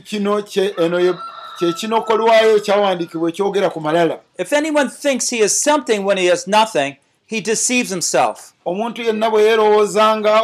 kino 0.05 0.42
kye- 0.42 0.75
eno 0.85 0.99
ye- 1.01 1.14
kyekinokolwayo 1.59 2.57
ekyawandiikibwa 2.57 3.29
ekyogera 3.31 3.70
ku 3.70 3.81
malala 3.81 4.18
If 4.38 4.53
anyone 4.53 4.90
thinks 4.90 5.31
he 5.31 5.38
is 5.44 5.62
something 5.64 6.05
when 6.05 6.18
he 6.18 6.27
is 6.33 6.47
nothing, 6.47 6.97
he 7.26 7.40
deceives 7.40 7.90
himself. 7.90 8.52
omuntu 8.66 9.02
yenna 9.02 9.30
bwe 9.30 9.42
yeerowoozanga 9.42 10.42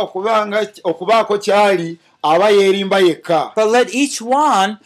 okubaako 0.85 1.39
kyali 1.39 1.99
aba 2.23 2.51
yeerimba 2.51 2.99
yekka 2.99 3.53
But 3.55 3.69
let 3.69 3.95
each 3.95 4.21
one 4.23 4.77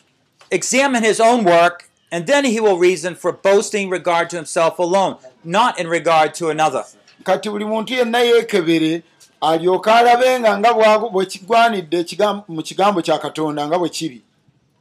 examine 0.50 1.02
his 1.02 1.20
own 1.20 1.44
work, 1.44 1.88
and 2.12 2.26
then 2.26 2.44
he 2.44 2.60
will 2.60 2.78
reason 2.78 3.14
for 3.16 3.32
boasting 3.32 3.84
in 3.86 3.90
regard 3.90 4.30
to 4.30 4.36
himself 4.36 4.78
alone, 4.78 5.16
not 5.44 5.78
in 5.80 5.88
regard 5.88 6.34
to 6.34 6.48
another. 6.50 6.84
kati 7.24 7.50
buli 7.50 7.64
muntu 7.64 7.94
yenna 7.94 8.18
yeekebere 8.20 9.02
alyoke 9.40 9.90
alabenga 9.90 10.58
nga 10.58 10.74
bwe 11.12 11.26
kigwanidde 11.26 12.06
mu 12.48 12.62
kigambo 12.62 13.02
kya 13.02 13.18
katonda 13.18 13.66
nga 13.66 13.78
bwe 13.78 13.88
kiri 13.88 14.22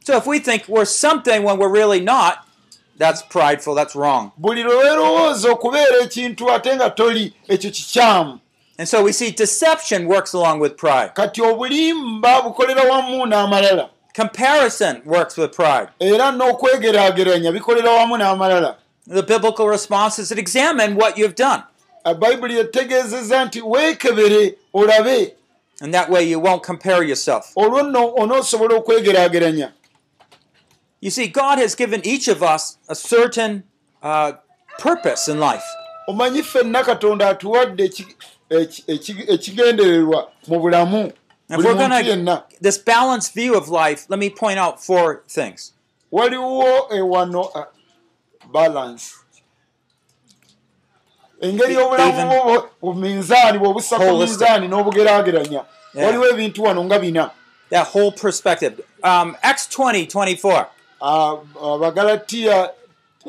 So 0.06 0.16
if 0.18 0.26
we 0.26 0.38
think 0.38 0.68
we're 0.68 0.84
something 0.84 1.42
when 1.44 1.58
we're 1.58 1.72
really 1.72 2.00
not, 2.00 2.34
that's 2.98 3.22
prideful, 3.22 3.74
that's 3.74 3.94
wrong. 3.96 4.30
buli 4.36 4.62
lwe 4.62 4.74
weerowooza 4.76 5.50
okubeera 5.52 5.98
ekintu 6.02 6.50
ate 6.52 6.76
nga 6.76 6.90
toli 6.90 7.34
ekyo 7.48 7.70
kikyamu 7.70 8.38
And 8.78 8.88
so 8.88 9.04
we 9.04 9.12
see 9.12 9.30
deception 9.30 10.06
works 10.08 10.34
along 10.34 10.60
with 10.60 10.76
pride. 10.76 11.10
kati 11.14 11.42
obulimba 11.42 12.42
bukolera 12.42 12.82
wamu 12.82 13.26
n'amalala 13.26 13.88
Comparison 14.16 15.02
works 15.06 15.36
with 15.36 15.52
pride. 15.56 15.88
era 16.00 16.30
n'okwegeraageranya 16.32 17.52
bikolera 17.52 17.90
wamu 17.90 18.16
n'amalala 18.16 18.76
The 19.08 19.22
biblical 19.22 19.68
response 19.68 20.18
is 20.22 20.28
to 20.28 20.38
examine 20.38 20.96
what 20.96 21.18
you've 21.18 21.34
done. 21.36 21.62
bayibuli 22.18 22.58
etegeezezza 22.58 23.44
nti 23.44 23.60
weekebere 23.62 24.54
olabe 24.74 25.34
And 25.80 25.92
that 25.94 26.08
way 26.10 26.22
you 26.30 26.40
won't 26.40 26.62
compare 26.66 27.02
yourself. 27.06 27.52
olwo 27.56 27.82
nno 27.82 28.12
onoosobola 28.16 28.74
okwegeraageranya 28.76 29.72
You 31.04 31.10
see, 31.10 31.26
God 31.28 31.58
has 31.58 31.74
given 31.74 32.00
each 32.06 32.28
of 32.28 32.42
us 32.42 32.78
a 32.88 32.94
certain 32.94 33.64
uh, 34.02 34.32
purpose 34.78 35.28
in 35.28 35.38
life. 35.38 35.64
omanyi 36.08 36.42
ffenna 36.42 36.84
katonda 36.84 37.28
atuwadde 37.28 37.84
eki- 37.84 38.16
eki- 38.50 38.84
eki- 38.86 39.32
ekigendererwa 39.32 40.28
mu 40.48 40.60
bulamu 40.60 41.06
If 41.06 41.56
buli 41.56 41.68
we're 41.68 41.74
muntu 41.74 41.88
going 41.88 42.06
yenna 42.06 42.42
this 42.60 42.78
balanced 42.78 43.34
view 43.34 43.54
of 43.56 43.68
life, 43.68 44.06
let 44.08 44.18
me 44.18 44.30
point 44.30 44.58
out 44.58 44.80
four 44.80 45.22
things. 45.28 45.72
waliwo 46.12 46.88
ewano 46.94 47.40
uh, 47.40 47.64
balance 48.52 49.04
engeri 51.40 51.76
obulamu 51.76 52.12
Even- 52.12 52.28
bwo 52.28 52.68
bu 52.82 52.94
minzaani 52.94 53.58
bw'obussa 53.58 53.96
ku 53.98 54.16
minzaani 54.18 54.68
n'obugeraageranya 54.68 55.64
waliwo 55.94 56.26
ebintu 56.28 56.62
wano 56.62 56.84
nga 56.84 56.98
bina 56.98 57.30
That 57.70 57.86
whole 57.88 58.12
perspective. 58.12 58.80
Um, 59.02 59.36
Acts 59.42 59.66
20, 59.68 60.06
24. 60.06 60.66
Ah, 61.04 61.36
abagalatiya 61.60 62.70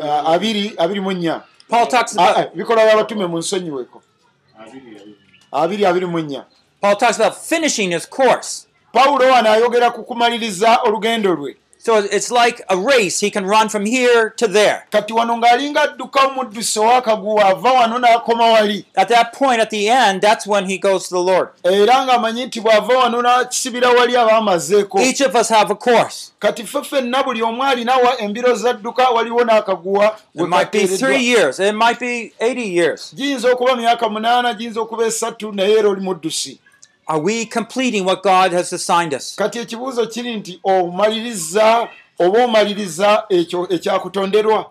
ah, 0.01 0.31
abiri 0.33 0.71
abiri 0.77 1.01
mu 1.01 1.11
nnya. 1.11 1.43
Paul 1.67 1.88
talks 1.88 2.15
Ah, 2.17 2.23
about 2.23 2.38
ah, 2.38 2.49
bikolwa 2.55 2.85
by'abatume 2.88 3.25
mu 3.27 3.38
nsonyiweko 3.43 4.01
abiri 5.51 5.85
abiri. 5.85 6.05
Mu 6.05 6.19
nnya. 6.19 6.45
Paul 6.81 6.95
talks 6.95 7.19
about 7.19 7.35
finishing 7.35 7.91
his 7.91 8.05
course. 8.09 8.67
pawulo 8.95 9.25
wano 9.27 9.51
ayogera 9.51 9.91
ku 9.91 10.03
kumaliriza 10.03 10.79
olugendo 10.88 11.35
lwe 11.35 11.57
So 11.85 11.97
it's 11.97 12.31
like 12.31 12.63
a 12.67 12.75
race. 12.75 13.19
He 13.19 13.29
can 13.29 13.45
run 13.45 13.69
from 13.69 13.85
here 13.85 14.31
to 14.37 14.47
there. 14.47 14.87
At 18.95 19.07
that 19.09 19.33
point, 19.33 19.59
at 19.61 19.69
the 19.69 19.87
end, 19.87 20.19
that's 20.21 20.47
when 20.47 20.65
he 20.65 20.79
goes 20.79 21.07
to 21.09 21.13
the 21.13 21.21
Lord. 21.21 21.49
Each 25.03 25.21
of 25.21 25.35
us 25.35 25.49
have 25.49 25.69
a 25.71 25.75
course. 25.75 26.31
It 30.33 30.41
might 30.49 30.71
be 30.71 30.79
three 30.97 31.23
years. 31.23 31.59
It 31.59 31.75
might 31.75 31.99
be 31.99 32.33
80 32.39 32.61
years. 32.61 33.13
Are 37.07 37.19
we 37.19 37.45
completing 37.45 38.03
what 38.05 38.23
God 38.23 38.51
has 38.53 38.73
assigned 38.73 39.13
us? 39.13 39.35
kati 39.35 39.59
ekibuuzo 39.59 40.07
kiri 40.07 40.35
nti 40.35 40.59
omaliriza 40.63 41.87
oba 42.19 42.43
omaliriza 42.43 43.23
ekyo 43.29 43.67
ekyakutonderwa 43.69 44.65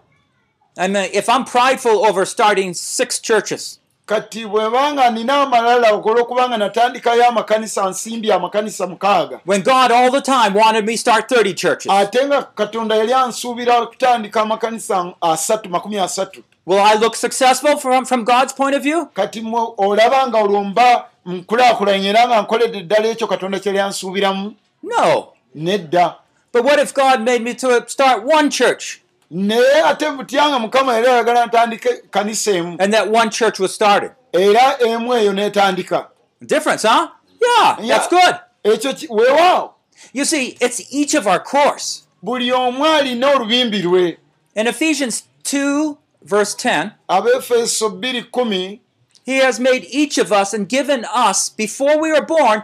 I 0.77 0.88
mean, 0.88 1.09
if 1.12 1.29
I'm 1.29 1.44
prideful 1.44 2.05
over 2.05 2.27
starting 2.27 2.75
six 2.75 3.20
churches, 3.20 3.79
kati 4.07 4.47
bwebanga 4.47 5.11
nina 5.11 5.40
amalala 5.42 5.90
olwokubanga 5.92 6.57
natandikayo 6.57 7.27
amakanisa 7.29 7.88
nsimbi 7.88 8.33
amakanisa 8.33 8.87
mukaaga 8.87 9.40
when 9.47 9.62
God 9.62 9.92
all 9.92 10.11
the 10.11 10.20
time 10.20 10.55
wanted 10.55 10.85
me 10.87 10.92
to 10.92 10.99
start 10.99 11.29
30 11.33 11.55
churches, 11.55 11.92
ate 11.92 12.27
nga 12.27 12.42
katonda 12.42 12.97
yali 12.97 13.12
ansuubira 13.12 13.87
kutandika 13.87 14.40
amakanisa 14.42 15.12
asatu 15.20 15.68
makumi 15.70 15.99
asatu 15.99 16.42
will 16.66 16.81
I 16.81 16.94
look 16.99 17.14
successful 17.16 17.77
from, 17.77 18.05
from 18.05 18.25
God's 18.25 18.53
point 18.55 18.77
of 18.77 18.83
view? 18.83 19.07
kati 19.14 19.40
mwe- 19.40 19.75
olaba 19.77 20.29
nga 20.29 20.38
olwo 20.38 20.64
mba 20.64 21.05
nkulaakulanye 21.27 22.09
era 22.09 22.29
nga 22.29 22.43
nkoledde 22.43 22.79
eddala 22.79 23.09
ekyo 23.09 23.27
katonda 23.27 23.59
kye 23.59 23.73
lyansuubiramu 23.73 24.55
No. 24.83 25.29
nedda 25.55 26.15
But 26.53 26.65
what 26.65 26.79
if 26.81 26.95
God 26.95 27.21
made 27.23 27.43
me 27.43 27.55
to 27.55 27.85
start 27.89 28.25
one 28.25 28.51
church 28.51 29.01
naye 29.31 29.83
ate 29.85 30.11
butyanga 30.11 30.59
mukama 30.59 30.95
yali 30.95 31.07
ayagala 31.07 31.47
ntandike 31.47 31.89
kanisa 32.11 32.51
emu 32.53 32.77
and 32.81 32.93
that 32.93 33.09
one 33.11 33.31
church 33.31 33.59
was 33.61 33.75
started? 33.75 34.11
era 34.33 34.77
emu 34.87 35.15
eyo 35.15 35.33
n'etandika 35.33 36.07
Difference, 36.47 36.89
huh? 36.89 37.09
Yeah, 37.41 37.77
that's 37.89 38.13
Yeah. 38.13 38.41
good. 38.65 38.73
ekyo 38.75 38.95
weewaawo 39.17 39.71
You 40.13 40.25
see, 40.25 40.57
it's 40.61 40.81
each 40.93 41.15
of 41.15 41.27
our 41.27 41.43
course. 41.43 42.03
buli 42.23 42.53
omu 42.53 42.85
alina 42.87 43.31
olubimbi 43.31 43.83
lwe 43.83 44.19
In 44.55 44.67
Ephesians 44.67 45.25
2, 45.45 45.97
verse 46.23 46.55
10, 46.69 46.91
abeefeso 47.09 47.89
2 47.89 48.79
He 49.25 49.39
has 49.39 49.59
made 49.59 49.87
each 49.91 50.19
of 50.19 50.33
us 50.33 50.53
and 50.55 50.69
given 50.69 51.05
us, 51.05 51.49
before 51.49 51.99
we 51.99 52.13
were 52.13 52.25
born, 52.25 52.63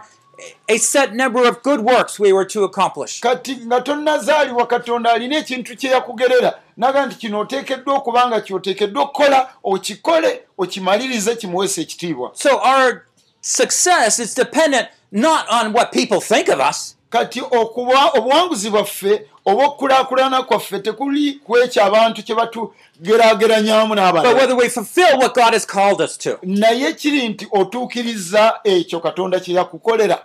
a 0.69 0.77
set 0.77 1.13
number 1.13 1.47
of 1.47 1.61
good 1.63 1.81
works 1.81 2.19
we 2.19 2.33
were 2.33 2.45
to 2.45 2.63
accomplish. 2.63 3.21
kati 3.21 3.55
nga 3.55 3.81
tonnazaalibwa 3.81 4.67
katonda 4.67 5.11
alina 5.11 5.37
ekintu 5.37 5.75
kye 5.75 5.91
yakugerera. 5.91 6.59
Naga 6.77 7.05
nti 7.05 7.15
kino 7.15 7.39
oteekeddwa 7.39 7.95
okuba 7.95 8.27
nga 8.27 8.41
kyoteekeddwa 8.41 9.03
okukola 9.03 9.49
okikole 9.63 10.41
okimalirize 10.57 11.35
kimuweesa 11.35 11.81
ekitiibwa. 11.81 12.31
So 12.33 12.59
our 12.59 13.05
success 13.41 14.19
is 14.19 14.35
dependent 14.35 14.87
not 15.11 15.45
on 15.49 15.73
what 15.73 15.91
people 15.91 16.21
think 16.21 16.47
of 16.49 16.59
us, 16.59 16.95
kati 17.11 17.41
okuba 17.41 18.09
obuwanguzi 18.17 18.69
bwaffe 18.69 19.27
oba 19.45 19.65
okukulaakulana 19.65 20.43
kwaffe 20.43 20.79
tekuli 20.79 21.33
ku 21.43 21.57
ekyo 21.57 21.83
abantu 21.85 22.23
kye 22.23 22.35
batugeraageranyamu 22.35 23.87
but 23.89 23.97
n'abalala 23.97 24.35
whether 24.35 24.55
we 24.55 24.69
fulfill 24.69 25.17
what 25.17 25.35
God 25.35 25.53
has 25.53 25.65
called 25.67 26.01
us 26.01 26.17
to. 26.17 26.37
naye 26.43 26.93
kiri 26.93 27.27
nti 27.29 27.47
otuukiriza 27.51 28.59
ekyo 28.63 28.99
katonda 28.99 29.39
kye 29.39 29.55
yakukolera 29.55 30.19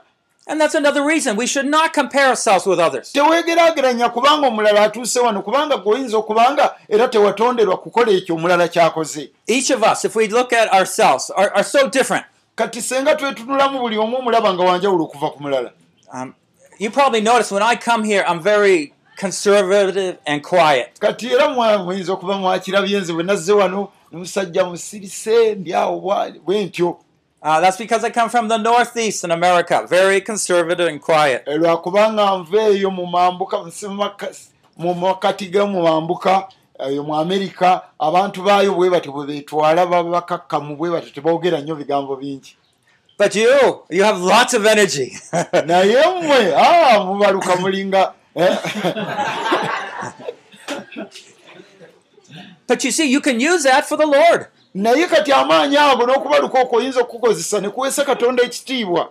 And 0.49 0.61
that's 0.61 0.77
another 0.77 1.03
reason 1.05 1.37
we 1.37 1.47
should 1.49 1.67
not 1.67 1.93
compare 1.93 2.29
ourselves 2.29 2.67
with 2.67 2.79
others. 2.79 3.13
tewegeraageranya 3.13 4.09
kubanga 4.09 4.47
omulala 4.47 4.83
atuuse 4.83 5.21
wano 5.21 5.43
kubanga 5.43 5.77
gweoyinza 5.77 6.17
okubanga 6.19 6.75
era 6.89 7.09
tewatonderwa 7.09 7.77
kukola 7.77 8.13
ekyo 8.13 8.35
omulala 8.35 8.69
kyakoze 8.69 9.31
Each 9.47 9.71
of 9.71 9.83
us, 9.93 10.05
if 10.05 10.15
we 10.17 10.29
look 10.29 10.53
at 10.53 10.73
ourselves, 10.73 11.31
are, 11.37 11.51
are 11.55 11.65
so 11.65 11.89
different. 11.89 12.25
kati 12.57 12.83
senga 12.83 13.15
twetunulamu 13.15 13.79
buli 13.79 13.99
omu 13.99 14.17
omulaba 14.19 14.55
nga 14.55 14.63
wanjawulo 14.65 15.05
okuva 15.05 15.31
ku 15.31 15.43
mulala 15.43 15.71
Um, 16.15 16.33
you 16.79 16.91
probably 16.91 17.21
notice 17.21 17.51
when 17.51 17.63
I 17.63 17.77
come 17.77 18.05
here, 18.05 18.25
I'm 18.27 18.41
very 18.43 18.93
conservative 19.17 20.19
and 20.27 20.43
quiet. 20.43 20.99
kati 21.01 21.27
era 21.33 21.49
muyinza 21.79 22.13
okuba 22.13 22.39
mwakirabye 22.39 23.01
nze 23.01 23.13
bwe 23.13 23.23
nazze 23.25 23.53
wano 23.53 23.89
nemusajja 24.13 24.65
musirise 24.65 25.55
ndyawo 25.55 26.01
bwe 26.45 26.65
ntyo 26.65 26.99
Uh, 27.43 27.61
that's 27.61 27.77
because 27.79 28.03
I 28.03 28.11
come 28.11 28.29
from 28.29 28.49
the 28.49 28.57
Northeast 28.59 29.23
in 29.23 29.31
America, 29.31 29.87
very 29.89 30.21
conservative 30.21 30.89
and 30.89 31.01
quiet. 31.01 31.43
Eh, 31.47 31.57
lwakubanga 31.59 32.37
nveeyo 32.37 32.91
mu 32.91 33.07
mambuka 33.07 33.59
nsi 33.59 33.89
mu 33.89 33.95
maka- 33.95 34.33
mu 34.77 34.95
makati 34.95 35.47
ga 35.47 35.67
mu 35.67 35.83
mambuka 35.83 36.49
eyo 36.89 37.03
mu 37.05 37.15
amerika 37.17 37.83
abantu 37.99 38.43
baayo 38.43 38.75
bwe 38.75 38.91
batyo 38.91 39.13
bwe 39.13 39.27
beetwala 39.27 39.87
baba 39.87 40.11
bakakkamu 40.11 40.77
bwe 40.77 40.91
batyo 40.91 41.11
teboogera 41.13 41.61
nnyo 41.61 41.75
bigambo 41.77 42.17
bingi 42.17 42.57
But 43.19 43.35
you, 43.35 43.83
you 43.91 44.05
have 44.05 44.21
lots 44.21 44.55
of 44.55 44.67
energy. 44.67 45.17
naye 45.67 46.07
mmwe 46.07 46.55
ah, 46.57 47.05
mubaluka 47.05 47.57
mulinga 47.57 48.13
but 52.67 52.85
you 52.85 52.91
see, 52.91 53.11
you 53.11 53.21
can 53.23 53.41
use 53.41 53.63
that 53.63 53.87
for 53.87 53.97
the 53.97 54.07
Lord. 54.07 54.47
naye 54.75 55.07
kati 55.07 55.33
amaanyi 55.33 55.77
ago 55.77 56.07
n'okubaluka 56.07 56.61
okwo 56.61 56.79
oyinza 56.79 57.01
okukukozesa 57.01 57.61
ne 57.61 57.71
kuweesa 57.71 58.05
katonda 58.05 58.43
ekitiibwa 58.43 59.09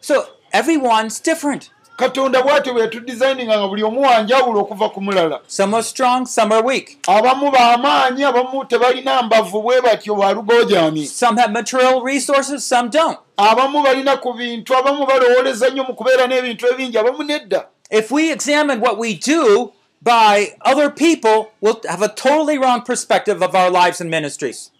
So 0.00 0.26
everyone's 0.52 1.20
different. 1.20 1.70
Katonda 1.96 2.42
bw'atyo 2.42 2.72
bwe 2.72 2.82
yatudizayininga 2.82 3.58
nga 3.58 3.68
buli 3.68 3.82
omu 3.82 4.00
wanjawulo 4.02 4.60
okuva 4.60 4.88
ku 4.88 5.00
mulala 5.00 5.40
Some 5.46 5.74
are 5.74 5.82
strong, 5.82 6.26
some 6.26 6.52
are 6.54 6.62
weak. 6.62 6.98
abamu 7.08 7.50
bamaanyi 7.50 8.24
abamu 8.24 8.64
tebalina 8.64 9.22
mbavu 9.22 9.62
bwe 9.62 9.80
batyo 9.80 10.14
balugoojami 10.14 11.06
Some 11.06 11.40
have 11.40 11.52
material 11.52 12.02
resources, 12.02 12.64
some 12.68 12.88
don't. 12.90 13.18
abamu 13.36 13.82
balina 13.82 14.16
ku 14.16 14.32
bintu 14.32 14.76
abamu 14.76 15.06
balowooleza 15.06 15.68
nnyo 15.70 15.84
mu 15.84 15.94
kubeera 15.94 16.26
n'ebintu 16.26 16.66
ebingi 16.68 16.98
abamu 16.98 17.22
nedda 17.22 17.64
If 17.90 18.10
we 18.10 18.32
examine 18.32 18.80
what 18.80 18.98
we 18.98 19.14
do 19.14 19.72
by 20.02 20.54
other 20.64 20.90
people, 20.90 21.48
we'll 21.60 21.80
have 21.88 22.02
a 22.02 22.08
totally 22.08 22.58
wrong 22.58 22.82
perspective 22.82 23.42
of 23.42 23.54
our 23.54 23.70
lives 23.70 24.00
and 24.00 24.10
ministries. 24.10 24.70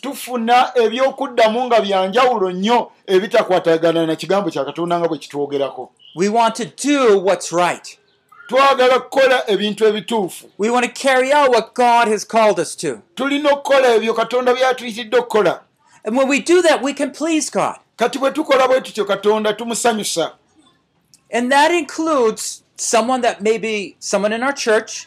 Tufuna 0.00 0.70
ebyokuddamu 0.74 1.64
nga 1.66 1.80
byanjawulo 1.80 2.50
nnyo 2.52 2.90
ebitakwatagana 3.06 4.06
na 4.06 4.16
kigambo 4.16 4.50
kya 4.50 4.64
katonda 4.64 4.98
nga 4.98 5.08
bwe 5.08 5.18
kitwogerako 5.18 5.92
We 6.16 6.28
want 6.28 6.54
to 6.56 6.64
do 6.88 7.18
what's 7.20 7.52
right. 7.52 7.98
twagala 8.48 9.00
kukola 9.00 9.50
ebintu 9.50 9.86
ebituufu 9.86 10.46
We 10.58 10.70
want 10.70 10.86
to 10.86 10.92
carry 11.08 11.32
out 11.32 11.50
what 11.50 11.74
God 11.74 12.08
has 12.08 12.26
called 12.26 12.58
us 12.60 12.76
to. 12.76 12.98
tulina 13.14 13.50
okukola 13.50 13.94
ebyo 13.94 14.14
katonda 14.14 14.54
byatuyitidde 14.54 15.16
okukola 15.16 15.60
And 16.04 16.16
when 16.16 16.28
we 16.28 16.40
do 16.40 16.62
that, 16.62 16.82
we 16.82 16.94
can 16.94 17.10
please 17.10 17.50
God. 17.50 17.76
kati 17.96 18.18
bwe 18.18 18.30
tukola 18.30 18.68
bwe 18.68 18.80
tutyo 18.80 19.04
katonda 19.04 19.52
tumusanyusa 19.52 20.32
And 21.32 21.52
that 21.52 21.70
includes 21.70 22.62
someone 22.76 23.22
that 23.22 23.40
may 23.40 23.58
be 23.58 23.96
someone 24.00 24.32
in 24.34 24.42
our 24.42 24.52
church, 24.54 25.06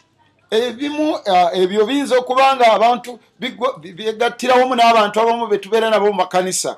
ebimu 0.56 1.18
ah, 1.26 1.50
ebyo 1.54 1.86
biyinza 1.86 2.18
okuba 2.18 2.56
nga 2.56 2.72
abantu 2.72 3.18
bi- 3.40 3.56
byegattirawamu 3.92 4.74
n'abantu 4.74 5.20
abamu 5.20 5.46
be 5.46 5.58
tubeera 5.58 5.90
nabo 5.90 6.06
mu 6.06 6.12
makanisa. 6.12 6.76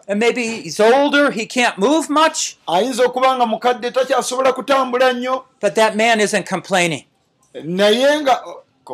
Ayinza 2.67 3.05
okuba 3.07 3.37
nga 3.37 3.47
mukadde 3.47 3.91
takyasobola 3.91 4.53
kutambula 4.53 5.13
nnyo. 5.13 5.45
naye 7.65 8.21
nga 8.21 8.43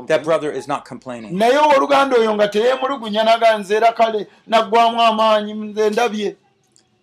That 0.07 0.25
brother 0.25 0.51
is 0.53 0.67
not 0.69 0.85
complaining. 0.89 1.37
naye 1.39 1.59
owooluganda 1.59 2.17
oyo 2.17 2.35
nga 2.35 2.49
teyeemulugunya 2.49 3.25
naga 3.25 3.59
nze 3.59 3.75
era 3.77 3.93
kale 3.93 4.27
naggwamu 4.47 5.03
amaanyi 5.03 5.53
nze 5.55 5.91
ndabye. 5.91 6.37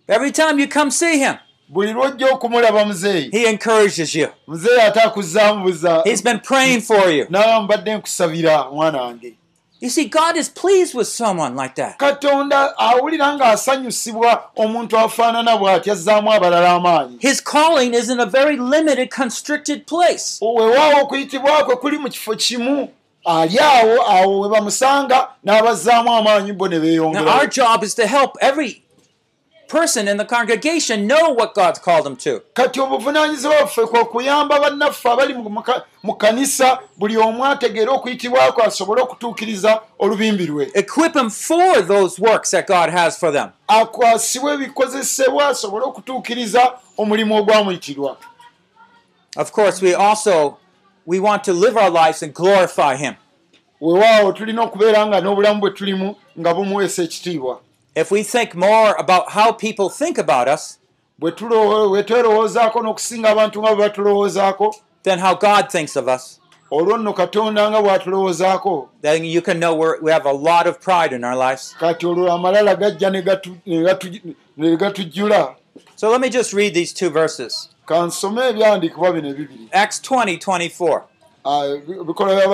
Every 0.08 0.32
time 0.32 0.58
you 0.58 0.66
come 0.68 0.90
see 0.90 1.18
him, 1.18 1.34
buli 1.70 1.92
lwojja 1.92 2.26
okumulaba 2.32 2.84
muzeeyi 2.84 3.30
he 3.32 3.42
encourages 3.50 4.14
you. 4.14 4.28
muzeeyi 4.46 4.80
ate 4.80 5.00
akuzzaamu 5.00 5.64
buza 5.64 6.02
He's 6.04 6.22
been 6.24 6.38
praying 6.38 6.80
for 6.80 7.10
you. 7.12 7.26
nawe 7.30 7.60
mbadde 7.62 7.96
nkusabira 7.96 8.64
mwana 8.70 9.02
wange 9.02 9.34
You 9.82 9.88
see, 9.90 10.04
God 10.04 10.36
is 10.36 10.50
pleased 10.50 10.94
with 10.94 11.06
someone 11.08 11.56
like 11.62 11.74
that. 11.74 11.96
katonda 11.96 12.78
awulira 12.78 13.34
ng'asanyusibwa 13.36 14.42
omuntu 14.56 14.98
afaanana 14.98 15.56
bw'ati 15.56 15.90
azzaamu 15.90 16.32
abalala 16.32 16.70
amaanyi 16.72 17.16
His 17.20 17.40
calling 17.44 17.94
is 17.94 18.10
in 18.10 18.20
a 18.20 18.26
very 18.26 18.56
limited, 18.56 19.10
constricted 19.10 19.86
place. 19.86 20.38
weewaawo 20.44 21.00
okuyitibwa 21.02 21.64
kwe 21.64 21.76
kuli 21.76 21.98
mu 21.98 22.08
kifo 22.08 22.34
kimu 22.36 22.88
ali 23.24 23.58
awo 23.58 24.02
awo 24.10 24.40
we 24.40 24.48
bamusanga 24.48 25.28
n'abazzaamu 25.44 26.14
amaanyi 26.14 26.52
bo 26.52 26.68
ne 26.68 26.76
Now, 26.78 26.82
our 26.82 26.86
beeyongera 26.86 27.46
job 27.50 27.82
is 27.84 27.94
to 27.94 28.06
help 28.06 28.36
every 28.40 28.82
person 29.70 30.08
in 30.08 30.16
the 30.16 30.24
congregation 30.24 31.06
know 31.06 31.30
what 31.34 31.54
God's 31.54 31.78
called 31.78 32.04
them 32.04 32.16
to. 32.16 32.40
kati 32.54 32.80
obuvunaanyizibwa 32.80 33.58
bwaffe 33.58 33.86
kwe 33.86 34.04
kuyamba 34.04 34.60
bannaffe 34.60 35.10
abali 35.10 35.34
mu 36.02 36.14
kanisa 36.14 36.78
buli 36.96 37.16
omu 37.16 37.44
ategeere 37.44 37.90
okuyitibwako 37.90 38.62
asobole 38.62 39.02
okutuukiriza 39.02 39.80
olubimbi 39.98 40.46
lwe 40.46 40.70
Equip 40.74 41.12
them 41.12 41.30
for 41.30 41.86
those 41.86 42.22
works 42.22 42.50
that 42.50 42.66
God 42.68 42.90
has 42.90 43.18
for 43.18 43.32
them. 43.32 43.48
akwasibwe 43.68 44.54
ebikozesebwa 44.54 45.48
asobole 45.48 45.84
okutuukiriza 45.84 46.72
omulimu 46.98 47.36
ogwamuyitirwa 47.36 48.16
Of 49.36 49.52
course, 49.52 49.80
we 49.82 49.94
also 49.94 50.56
we 51.06 51.20
want 51.20 51.44
to 51.44 51.52
live 51.52 51.76
our 51.76 51.90
lives 51.90 52.22
and 52.22 52.34
glorify 52.34 52.96
Him. 52.96 53.14
weewaawo 53.80 54.32
tulina 54.32 54.62
okubeera 54.62 55.06
nga 55.06 55.20
n'obulamu 55.20 55.60
bwe 55.60 55.70
tulimu 55.70 56.16
nga 56.40 56.54
bumuweesa 56.54 57.02
ekitiibwa 57.02 57.60
If 57.94 58.10
we 58.10 58.22
think 58.22 58.54
more 58.54 58.94
about 58.98 59.30
how 59.30 59.52
people 59.52 59.88
think 59.90 60.18
about 60.18 60.48
us 60.48 60.78
bwe 61.18 61.32
twerowoozaako 62.02 62.82
n'okusinga 62.82 63.28
abantu 63.30 63.60
nga 63.62 63.74
bwe 63.74 63.88
batulowoozaako 63.88 64.74
than 65.02 65.18
how 65.18 65.34
God 65.34 65.68
thinks 65.70 65.96
of 65.96 66.08
us, 66.08 66.40
olwo 66.70 66.96
nno 66.98 67.12
katonda 67.12 67.70
nga 67.70 67.80
bw'atulowoozaako 67.82 68.88
then 69.02 69.24
you 69.24 69.42
can 69.42 69.58
know 69.60 69.74
we're, 69.74 70.00
we 70.02 70.12
have 70.12 70.26
a 70.26 70.32
lot 70.32 70.68
of 70.68 70.80
pride 70.80 71.12
in 71.16 71.24
our 71.24 71.36
lives. 71.36 71.74
kati 71.80 72.06
olwo 72.06 72.32
amalala 72.32 72.74
gajja 72.76 73.10
ne 73.10 73.22
gatu- 73.22 73.56
ne 73.66 73.76
gatu- 73.82 74.34
ne 74.56 74.76
gatujjula 74.76 75.54
So 75.96 76.10
let 76.10 76.20
me 76.20 76.28
just 76.30 76.52
read 76.52 76.74
these 76.74 76.92
two 76.94 77.10
verses. 77.10 77.68
kansome 77.86 78.40
ebyandikibwa 78.48 79.12
bino 79.12 79.28
ebibiri 79.28 79.68
Acts 79.72 80.00
20 80.02 80.38
24. 80.38 81.02
Ah, 81.44 81.76
bikola 82.06 82.44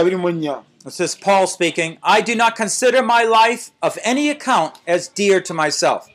abiri 0.00 0.16
mu 0.16 0.30
nnya 0.30 0.58
This 0.86 1.00
is 1.00 1.14
Paul 1.16 1.48
speaking. 1.48 1.98
I 2.02 2.20
do 2.20 2.36
not 2.36 2.54
consider 2.54 3.02
my 3.02 3.24
life 3.24 3.72
of 3.82 3.98
any 4.04 4.30
account 4.30 4.78
as 4.86 5.08
dear 5.08 5.40
to 5.40 5.52
myself, 5.54 6.08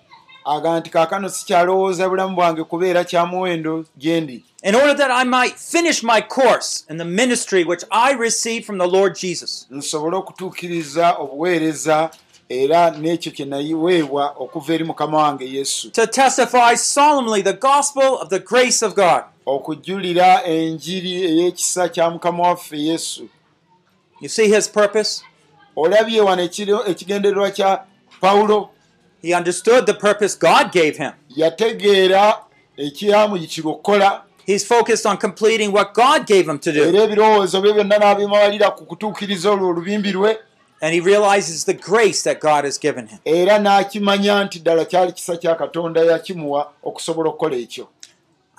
aga 0.46 0.70
nti 0.82 0.90
kaakano 0.90 1.30
sikyalowooza 1.30 2.10
bulamu 2.10 2.36
bwange 2.36 2.64
kubeera 2.64 3.04
kya 3.04 3.26
muwendo 3.26 3.86
gye 3.98 4.22
ndi 4.22 4.44
in 4.64 4.76
order 4.76 4.94
that 4.98 5.12
I 5.12 5.24
might 5.24 5.56
finish 5.60 6.04
my 6.04 6.22
course 6.22 6.86
in 6.90 6.98
the 6.98 7.06
ministry 7.06 7.64
which 7.64 7.84
I 7.92 8.14
received 8.14 8.66
from 8.66 8.78
the 8.78 8.88
Lord 8.88 9.16
Jesus. 9.16 9.68
nsobole 9.72 10.16
okutuukiriza 10.18 11.12
obuweereza 11.20 12.10
era 12.50 12.92
n'ekyo 12.92 13.32
kye 13.32 13.46
naweebwa 13.46 14.36
okuva 14.40 14.74
eri 14.74 14.84
mukama 14.84 15.18
wange 15.18 15.46
yesu 15.46 15.90
To 15.92 16.08
testify 16.08 16.76
solemnly 16.76 17.42
the 17.44 17.54
gospel 17.54 18.18
of 18.22 18.30
the 18.30 18.40
grace 18.40 18.86
of 18.86 18.96
God. 18.96 19.24
okujulira 19.46 20.44
enjiri 20.44 21.24
ey'ekisa 21.24 21.90
kya 21.90 22.10
mukama 22.10 22.44
waffe 22.44 22.78
yesu 22.78 23.30
You 24.22 24.30
see 24.30 24.48
his 24.48 24.68
purpose? 24.70 25.24
olabye 25.76 26.22
wano 26.22 26.42
ekigendererwa 26.88 27.52
kya 27.52 27.84
pawulo 28.22 28.70
He 29.22 29.34
understood 29.36 29.86
the 29.86 29.94
purpose 29.94 30.36
God 30.40 30.72
gave 30.72 30.98
him. 30.98 31.12
yategeera 31.36 32.38
ekyamuyitirwa 32.78 33.72
okukola 33.72 34.22
He's 34.46 34.66
focused 34.68 35.06
on 35.06 35.18
completing 35.18 35.72
what 35.72 35.94
God 35.94 36.26
gave 36.28 36.48
him 36.50 36.60
to 36.60 36.72
do. 36.72 36.84
era 36.84 37.04
ebirowoozo 37.04 37.62
bye 37.62 37.74
byonna 37.74 37.98
n'abimalira 38.00 38.72
ku 38.72 38.86
kutuukiriza 38.86 39.52
olwo 39.52 39.70
olubimbi 39.70 40.12
lwe 40.12 40.38
And 40.84 40.94
he 40.96 41.00
realizes 41.00 41.64
the 41.66 41.74
grace 41.76 42.24
that 42.24 42.40
God 42.42 42.66
has 42.66 42.80
given 42.80 43.08
him. 43.08 43.20
era 43.26 43.60
n'akimanya 43.60 44.44
nti 44.44 44.60
ddala 44.60 44.86
kyali 44.86 45.12
kisa 45.12 45.38
kya 45.38 45.56
katonda 45.56 46.02
yakimuwa 46.02 46.72
okusobola 46.84 47.30
okukola 47.30 47.56
ekyo 47.56 47.88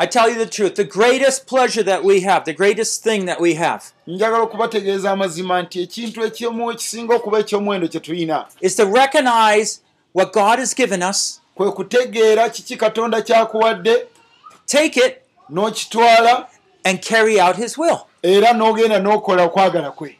I 0.02 0.06
tell 0.06 0.28
you 0.28 0.36
the 0.38 0.46
truth, 0.50 0.74
the 0.74 0.84
greatest 0.84 1.46
pleasure 1.46 1.84
that 1.84 2.02
we 2.02 2.20
have, 2.22 2.44
the 2.44 2.52
greatest 2.52 3.02
thing 3.04 3.26
that 3.26 3.40
we 3.40 3.54
have, 3.54 3.82
njagala 4.06 4.42
okubategeeza 4.42 5.10
amazima 5.10 5.62
nti 5.62 5.82
ekintu 5.82 6.24
ekyomu 6.24 6.70
ekisinga 6.72 7.14
okuba 7.14 7.38
eky'omuwendo 7.38 7.88
kye 7.88 8.00
tulina 8.00 8.46
is 8.60 8.76
to 8.76 8.84
recognize 8.84 9.80
what 10.14 10.32
God 10.32 10.58
has 10.58 10.74
given 10.76 11.02
us, 11.02 11.40
kwe 11.54 11.72
kutegeera 11.72 12.50
kiki 12.50 12.76
katonda 12.76 13.22
kyakuwadde 13.22 14.06
take 14.66 15.00
it, 15.06 15.16
n'okitwala 15.50 16.46
and 16.84 17.00
carry 17.00 17.40
out 17.40 17.56
his 17.56 17.78
will. 17.78 17.98
era 18.22 18.52
n'ogenda 18.52 18.98
n'okola 18.98 19.42
okwagala 19.44 19.90
kwe. 19.90 20.16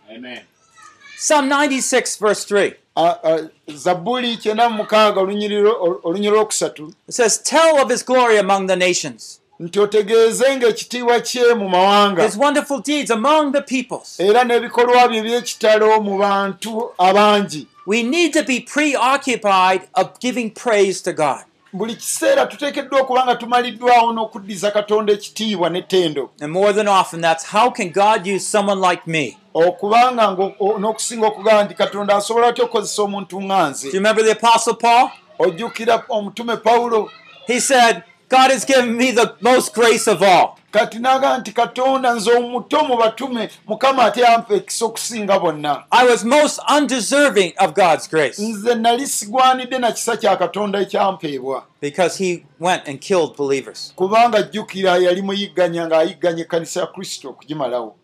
Psalm 1.18 1.49
96, 1.49 2.16
verse 2.21 2.45
3. 2.55 2.75
a- 2.97 3.16
a- 3.25 3.49
zabbuli 3.75 4.37
kyenda 4.37 4.68
mu 4.68 4.77
mukaaga 4.77 5.21
olunyiriro- 5.21 6.01
olunyiriro 6.05 6.37
lwokusatu 6.37 6.92
It 7.09 7.14
says, 7.14 7.38
Tell 7.42 7.83
of 7.83 7.90
his 7.90 8.03
glory 8.05 8.38
among 8.38 8.66
the 8.66 8.77
nations, 8.77 9.40
nti 9.62 9.81
otegeezenga 9.81 10.66
ekitiibwa 10.68 11.20
kye 11.20 11.55
mu 11.55 11.68
mawanga 11.68 12.22
his 12.25 12.37
wonderful 12.37 12.81
deeds 12.83 13.11
among 13.11 13.53
the 13.53 13.61
peoples. 13.62 14.20
era 14.20 14.44
n'ebikolwa 14.44 15.09
bye 15.09 15.18
eby'ekitalo 15.18 16.01
mu 16.01 16.18
bantu 16.18 16.90
abangi 16.98 17.66
We 17.87 18.03
need 18.03 18.33
to 18.35 18.44
be 18.44 18.61
preoccupied 18.61 19.83
of 19.94 20.07
giving 20.20 20.51
praise 20.51 21.01
to 21.03 21.12
God. 21.12 21.44
buli 21.72 21.94
kiseera 21.96 22.46
tuteekeddwa 22.46 23.01
okuba 23.01 23.25
nga 23.25 23.35
tumaliddwawo 23.35 24.12
n'okuddiza 24.12 24.70
katonda 24.70 25.12
ekitiibwa 25.12 25.68
n'ettendo 25.70 26.31
And 26.40 26.53
more 26.53 26.72
than 26.72 26.88
often, 26.88 27.20
that's 27.20 27.44
how 27.44 27.70
can 27.70 27.88
God 27.90 28.27
use 28.27 28.46
someone 28.46 28.81
like 28.90 29.03
me? 29.07 29.37
okubanga 29.55 30.37
n'okusinga 30.79 31.27
okugamba 31.27 31.64
nti 31.64 31.75
katonda 31.75 32.16
asobola 32.16 32.46
atya 32.48 32.64
okukozesa 32.64 33.03
omuntu 33.03 33.42
nga 33.42 33.57
Do 33.59 33.64
you 33.64 33.70
nze 33.70 33.90
remember 33.92 34.25
the 34.25 34.33
Apostle 34.33 34.75
Paul? 34.75 35.09
ojjukira 35.38 36.05
omutume 36.09 36.57
pawulo 36.57 37.11
He 37.46 37.61
said, 37.61 38.03
God 38.33 38.51
has 38.51 38.64
given 38.64 38.97
me 38.97 39.11
the 39.11 39.35
most 39.42 39.75
grace 39.75 40.07
of 40.09 40.23
all. 40.23 40.59
kati 40.71 40.99
n'agamba 40.99 41.38
nti 41.38 41.53
katonda 41.53 42.14
nze 42.14 42.31
omuto 42.33 42.85
mu 42.85 42.97
batume 42.97 43.51
mukama 43.66 44.05
ate 44.05 44.21
yampa 44.21 44.55
ekisa 44.55 44.85
okusinga 44.85 45.38
bonna 45.40 45.85
I 45.90 46.05
was 46.07 46.25
most 46.25 46.61
undeserving 46.77 47.53
of 47.59 47.75
God's 47.75 48.09
grace 48.11 48.42
nze 48.42 48.75
nali 48.75 49.07
sigwanidde 49.07 49.79
na 49.79 49.92
kisa 49.92 50.16
kya 50.16 50.37
katonda 50.37 50.81
ekyampeebwa 50.81 51.62
because 51.81 52.25
he 52.25 52.45
went 52.61 52.88
and 52.88 53.01
killed 53.01 53.37
believers. 53.37 53.92
kubanga 53.97 54.42
jjukira 54.42 54.97
yali 54.97 55.23
muyigganya 55.23 55.87
ng'ayigganya 55.87 56.42
ekkanisa 56.42 56.81
ya 56.81 56.87
kristo 56.87 57.29
okugimalawo 57.31 57.95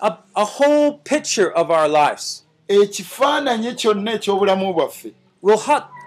A, 0.00 0.16
a 0.34 0.44
whole 0.44 0.92
picture 1.04 1.52
of 1.54 1.70
our 1.70 1.88
lives 1.88 2.44
ekifaananyi 2.68 3.74
kyonna 3.74 4.12
eky'obulamu 4.12 4.72
bwaffe 4.74 5.12
will, 5.42 5.58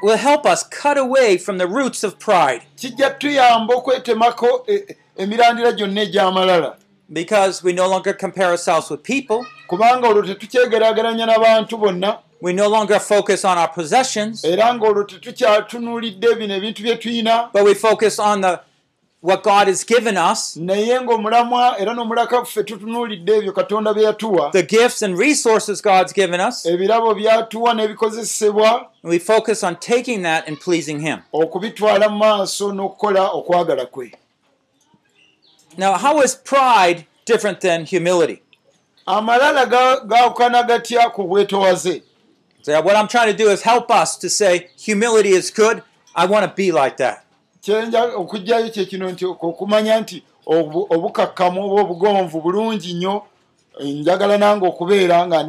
will 0.03 0.17
help 0.17 0.45
us 0.45 0.63
cut 0.63 0.97
away 0.97 1.37
from 1.37 1.57
the 1.57 1.67
roots 1.67 2.03
of 2.03 2.19
pride. 2.19 2.61
Kijja 2.75 3.09
tuyamba 3.09 3.75
okwetemako 3.75 4.65
e- 4.67 4.95
emirandira 5.17 5.71
gyonna 5.71 6.01
egy'amalala. 6.01 6.75
Because 7.13 7.63
we 7.63 7.73
no 7.73 7.87
longer 7.87 8.13
compare 8.13 8.47
ourselves 8.51 8.89
with 8.89 9.03
people. 9.03 9.45
kubanga 9.67 10.07
olwo 10.07 10.21
tetukyegeraageranya 10.23 11.25
n'abantu 11.25 11.77
bonna. 11.77 12.19
We 12.41 12.51
no 12.53 12.67
longer 12.67 12.99
focus 12.99 13.45
on 13.45 13.57
our 13.57 13.69
possessions, 13.69 14.43
era 14.43 14.73
ng'olwo 14.73 15.03
tetukyatunuulidde 15.03 16.35
bino 16.37 16.55
ebintu 16.55 16.83
bye 16.83 16.95
tulina 16.95 17.49
but 17.53 17.63
we 17.63 17.73
focus 17.73 18.19
on 18.19 18.41
the 18.41 18.59
what 19.23 19.41
God 19.43 19.67
has 19.67 19.85
given 19.85 20.17
us, 20.17 20.57
naye 20.57 20.99
ng'omulamwa 21.01 21.79
era 21.79 21.93
n'omulaka 21.93 22.45
ffe 22.45 22.63
tutunuulidde 22.63 23.35
ebyo 23.37 23.51
katonda 23.53 23.93
bye 23.93 24.03
yatuwa 24.03 24.51
the 24.51 24.63
gifts 24.63 25.01
and 25.01 25.17
resources 25.17 25.81
God's 25.81 26.13
given 26.13 26.39
us. 26.41 26.65
ebirabo 26.65 27.13
byatuwa 27.15 27.73
n'ebikozesebwa 27.73 28.87
And 29.03 29.11
we 29.11 29.19
focus 29.19 29.63
on 29.63 29.75
taking 29.75 30.21
that 30.23 30.47
and 30.47 30.59
pleasing 30.59 30.99
Him. 30.99 31.19
okubitwala 31.33 32.09
mu 32.09 32.17
maaso 32.17 32.73
n'okukola 32.73 33.31
okwagala 33.31 33.85
kwe 33.85 34.11
Now, 35.77 35.93
how 35.97 36.21
is 36.21 36.35
pride 36.35 37.05
different 37.25 37.61
than 37.61 37.85
humility? 37.85 38.41
amalala 39.05 39.65
ga- 39.65 39.99
gaawukana 40.05 40.63
gatya 40.63 41.09
ku 41.13 41.23
bwetowaze 41.23 42.01
So, 42.61 42.79
what 42.81 42.95
I'm 42.95 43.07
trying 43.09 43.31
to 43.31 43.37
do 43.43 43.49
is 43.49 43.61
help 43.63 43.91
us 43.91 44.15
to 44.17 44.29
say 44.29 44.69
humility 44.77 45.29
is 45.31 45.51
good. 45.51 45.83
I 46.15 46.25
want 46.25 46.45
to 46.45 46.53
be 46.55 46.71
like 46.71 46.95
that. 46.97 47.22
Okugjayo 48.15 48.69
kyekino 48.69 49.11
nti 49.11 49.25
okumanya 49.25 49.99
nti 50.01 50.23
obu- 50.45 50.87
obukakkamu 50.89 51.71
oba 51.71 51.81
obugonvu 51.81 52.41
bulungi 52.41 52.93
nnyo 52.93 53.21
njagala 53.83 54.37
nange 54.37 54.67
okubeera 54.67 55.27
nga 55.27 55.43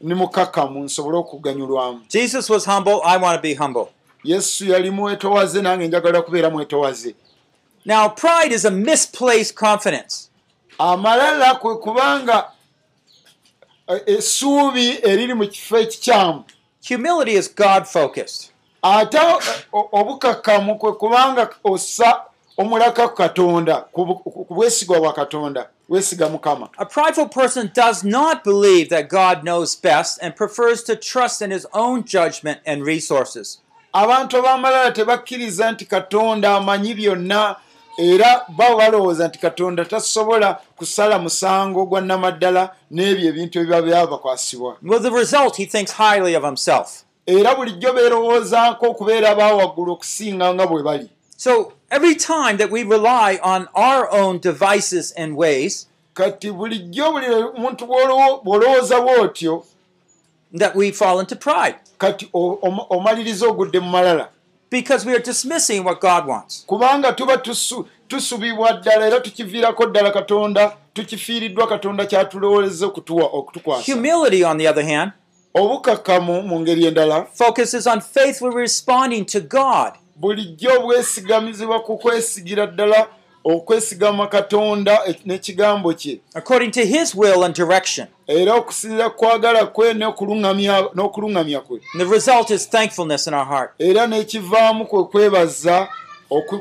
ndi 0.00 0.14
mukakkamu 0.14 0.84
nsobole 0.84 1.16
okuganyulwamu 1.18 2.00
Jesus 2.08 2.50
was 2.50 2.64
humble. 2.66 3.00
I 3.04 3.16
want 3.18 3.36
to 3.36 3.42
be 3.42 3.54
humble. 3.54 3.86
yesu 4.24 4.64
yali 4.66 4.90
mwetowaze 4.90 5.62
nange 5.62 5.88
njagala 5.88 6.22
kubeera 6.22 6.50
mwetowaze 6.50 7.14
Now, 7.84 8.08
pride 8.10 8.54
is 8.54 8.64
a 8.64 8.70
misplaced 8.70 9.54
confidence. 9.54 10.28
amalala 10.78 11.54
kwe 11.54 11.76
kubanga 11.76 12.50
eh, 13.88 14.02
essuubi 14.06 14.98
eriri 15.02 15.34
mu 15.34 15.46
kifo 15.48 15.78
ekikyamu 15.78 16.44
Humility 16.88 17.32
is 17.38 17.54
God 17.54 17.84
focused. 17.84 18.49
Ate 18.82 19.18
obukakkamu 19.92 20.78
kwe 20.78 20.92
kubanga 20.92 21.48
ossa 21.64 22.20
omulaka 22.58 23.08
ku 23.08 23.14
katonda 23.14 23.76
ku 23.92 24.44
bwesigwa 24.50 25.00
bwa 25.00 25.12
katonda 25.12 25.68
weesiga 25.88 26.28
mukama. 26.28 26.68
A 26.78 26.84
prideful 26.86 27.28
person 27.28 27.70
does 27.74 28.04
not 28.04 28.44
believe 28.44 28.88
that 28.90 29.08
God 29.08 29.42
knows 29.44 29.74
best 29.76 30.18
and 30.22 30.36
prefers 30.36 30.82
to 30.84 30.96
trust 30.96 31.42
in 31.42 31.50
his 31.50 31.66
own 31.72 32.04
judgment 32.04 32.60
and 32.66 32.84
resources. 32.84 33.58
abantu 33.92 34.36
ab'amalala 34.38 34.92
tebakkiriza 34.92 35.72
nti 35.72 35.84
katonda 35.84 36.56
amanyi 36.56 36.94
byonna 36.94 37.56
era 37.98 38.44
baba 38.48 38.76
balowooza 38.76 39.28
nti 39.28 39.38
katonda 39.38 39.84
tasobola 39.84 40.58
kusala 40.76 41.18
musango 41.18 41.86
gwa 41.86 42.00
nnamaddala 42.00 42.70
n'ebyo 42.90 43.28
ebintu 43.28 43.58
ebiba 43.58 43.82
byabakwasibwa 43.82 44.76
Era 47.30 47.54
bulijjo 47.54 47.92
beerowoozaako 47.92 48.86
okubeera 48.86 49.30
abawaggulu 49.30 49.92
okusinga 49.92 50.54
nga 50.54 50.66
bwe 50.66 50.82
bali. 50.82 51.08
So 51.36 51.72
every 51.90 52.14
time 52.14 52.56
that 52.58 52.70
we 52.70 52.82
rely 52.82 53.38
on 53.42 53.68
our 53.74 54.08
own 54.20 54.38
devices 54.40 55.12
and 55.16 55.36
ways, 55.36 55.86
kati 56.14 56.52
bulijjo 56.52 57.12
buli 57.12 57.26
omuntu 57.26 57.84
bw'olowo- 57.86 58.42
bw'olowooza 58.44 59.00
bw'otyo 59.00 59.64
that 60.58 60.74
we 60.74 60.92
fall 60.92 61.20
into 61.20 61.36
pride. 61.36 61.76
kati 61.98 62.28
omaliriza 62.90 63.46
ogudde 63.46 63.80
mu 63.80 63.90
malala. 63.90 64.28
Because 64.70 65.04
we 65.06 65.12
are 65.14 65.22
dismissing 65.22 65.84
what 65.84 66.00
God 66.00 66.26
wants. 66.26 66.64
kubanga 66.66 67.12
tuba 67.12 67.36
tusu- 67.36 67.84
tusubibwa 68.08 68.72
ddala 68.72 69.06
era 69.06 69.20
tukiviirako 69.20 69.86
ddala 69.86 70.10
katonda 70.10 70.76
tukifiiriddwa 70.94 71.66
katonda 71.66 72.06
kyatulowooleza 72.06 72.86
okutuwa 72.86 73.24
okutukwasa. 73.24 73.92
Humility, 73.92 74.44
on 74.44 74.58
the 74.58 74.68
other 74.68 74.84
hand, 74.84 75.12
obukakkamu 75.54 76.42
mu 76.42 76.60
ngeri 76.60 76.86
endala 76.86 77.26
focuses 77.34 77.86
on 77.86 78.00
faithfully 78.00 78.56
responding 78.56 79.24
to 79.24 79.40
God. 79.40 79.92
bulijjo 80.16 80.70
obwesigamizibwa 80.80 81.80
ku 81.80 81.98
kwesigira 81.98 82.66
ddala 82.66 83.06
okwesigama 83.44 84.26
katonda 84.26 85.00
n'ekigambo 85.26 85.92
kye 85.94 86.20
according 86.34 86.70
to 86.70 86.80
his 86.80 87.14
will 87.14 87.44
and 87.44 87.54
direction. 87.54 88.06
era 88.26 88.54
okusinza 88.54 89.10
kwagala 89.10 89.66
kwe 89.66 89.94
n'okuluŋŋamya- 89.94 91.60
kwe 91.60 91.80
the 91.98 92.04
result 92.04 92.50
is 92.50 92.70
thankfulness 92.70 93.26
in 93.26 93.34
our 93.34 93.46
heart. 93.46 93.70
era 93.78 94.06
n'ekivaamu 94.06 94.86
kwe 94.86 95.04
kwebaza 95.04 95.88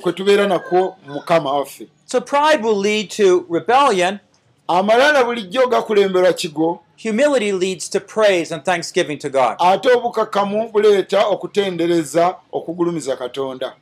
kwe 0.02 0.14
tubeera 0.14 0.48
nakwo 0.48 0.96
mu 1.08 1.14
mukama 1.14 1.52
waffe 1.54 1.88
So 2.06 2.22
pride 2.22 2.64
will 2.64 2.80
lead 2.82 3.10
to 3.10 3.46
rebellion. 3.50 4.20
amalala 4.68 5.24
bulijjo 5.24 5.68
gakulemberwa 5.68 6.34
kigo 6.34 6.80
Humility 7.04 7.54
leads 7.54 7.90
to 7.90 8.00
praise 8.00 8.52
and 8.56 8.64
thanksgiving 8.66 9.18
to 9.20 9.30
God. 9.30 9.56
ate 9.60 9.90
obukakkamu 9.94 10.70
buleeta 10.72 11.26
okutendereza 11.28 12.36
okugulumiza 12.52 13.16
katonda 13.16 13.74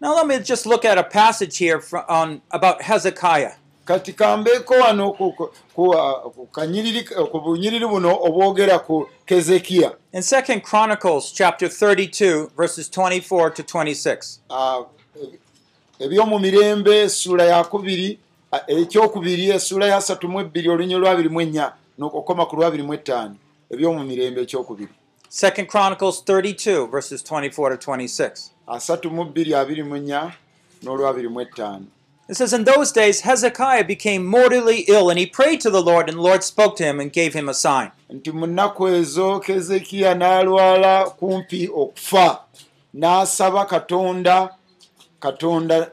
Now 0.00 0.14
let 0.16 0.26
me 0.26 0.38
just 0.38 0.66
look 0.66 0.84
at 0.84 0.98
a 0.98 1.02
passage 1.02 1.58
here 1.58 1.78
fro- 1.80 2.04
on 2.08 2.40
about 2.50 2.82
Hezekiah. 2.82 3.52
kati 3.84 4.12
kambeeko 4.12 4.74
wano 4.74 5.12
ku- 5.12 5.32
ku- 5.32 5.50
ku, 5.74 5.94
ah, 5.98 6.20
ku 6.30 6.48
kanyiriri- 6.52 7.20
eh, 7.20 7.26
ku 7.30 7.40
bunyiriri 7.40 7.86
buno 7.86 8.18
obwogera 8.22 8.78
ku 8.78 9.06
kezekiya 9.26 9.92
In 10.12 10.22
2 10.22 10.60
Chronicles 10.60 11.32
chapter 11.32 11.68
32 11.68 12.50
verses 12.56 12.88
24 12.90 13.50
to 13.50 13.62
26. 13.62 14.40
Ah, 14.50 14.78
uh, 14.78 14.86
eby'omu 15.98 16.38
mirembe 16.38 17.00
essula 17.02 17.44
yakubiri 17.44 18.18
ekyokubiri 18.66 19.50
essula 19.50 19.86
ya 19.86 19.98
32 20.00 20.68
olunyiriri 20.70 21.00
lwa 21.00 21.14
24 21.14 21.72
okoma 22.06 22.46
ku 22.48 22.56
lwabiri 22.56 22.82
mu 22.82 22.94
ettaano 22.94 23.36
eby'omu 23.70 24.04
mirembe 24.04 24.40
ekyokubiri. 24.42 24.92
2 25.30 25.66
chronicles 25.66 26.22
32 26.26 26.90
verses 26.90 27.22
24 27.22 27.76
to 27.76 27.92
26 27.92 28.50
asatu 28.66 29.10
mu 29.10 29.24
bbiri 29.24 29.54
abiri 29.54 29.82
mu 29.82 29.96
nnya 29.96 30.32
n'olwabiri 30.82 31.28
mu 31.28 31.40
ettaano. 31.40 31.86
It 32.28 32.36
says, 32.36 32.52
In 32.52 32.62
those 32.62 32.92
days 32.92 33.22
Hezekiah 33.22 33.82
became 33.84 34.24
mortally 34.24 34.84
ill, 34.86 35.10
and 35.10 35.18
he 35.18 35.26
prayed 35.26 35.60
to 35.62 35.70
the 35.70 35.82
Lord, 35.82 36.08
and 36.08 36.16
the 36.16 36.22
Lord 36.22 36.44
spoke 36.44 36.76
to 36.76 36.84
him 36.84 37.00
and 37.00 37.12
gave 37.12 37.34
him 37.34 37.48
a 37.48 37.54
sign. 37.54 37.90
nti 38.10 38.32
mu 38.32 38.46
nnaku 38.46 38.88
ezo 38.88 39.40
kezekiya 39.40 40.14
n'alwala 40.14 41.10
kumpi 41.10 41.68
okufa 41.68 42.38
n'asaba 42.94 43.66
katonda 43.66 44.50
katonda 45.20 45.90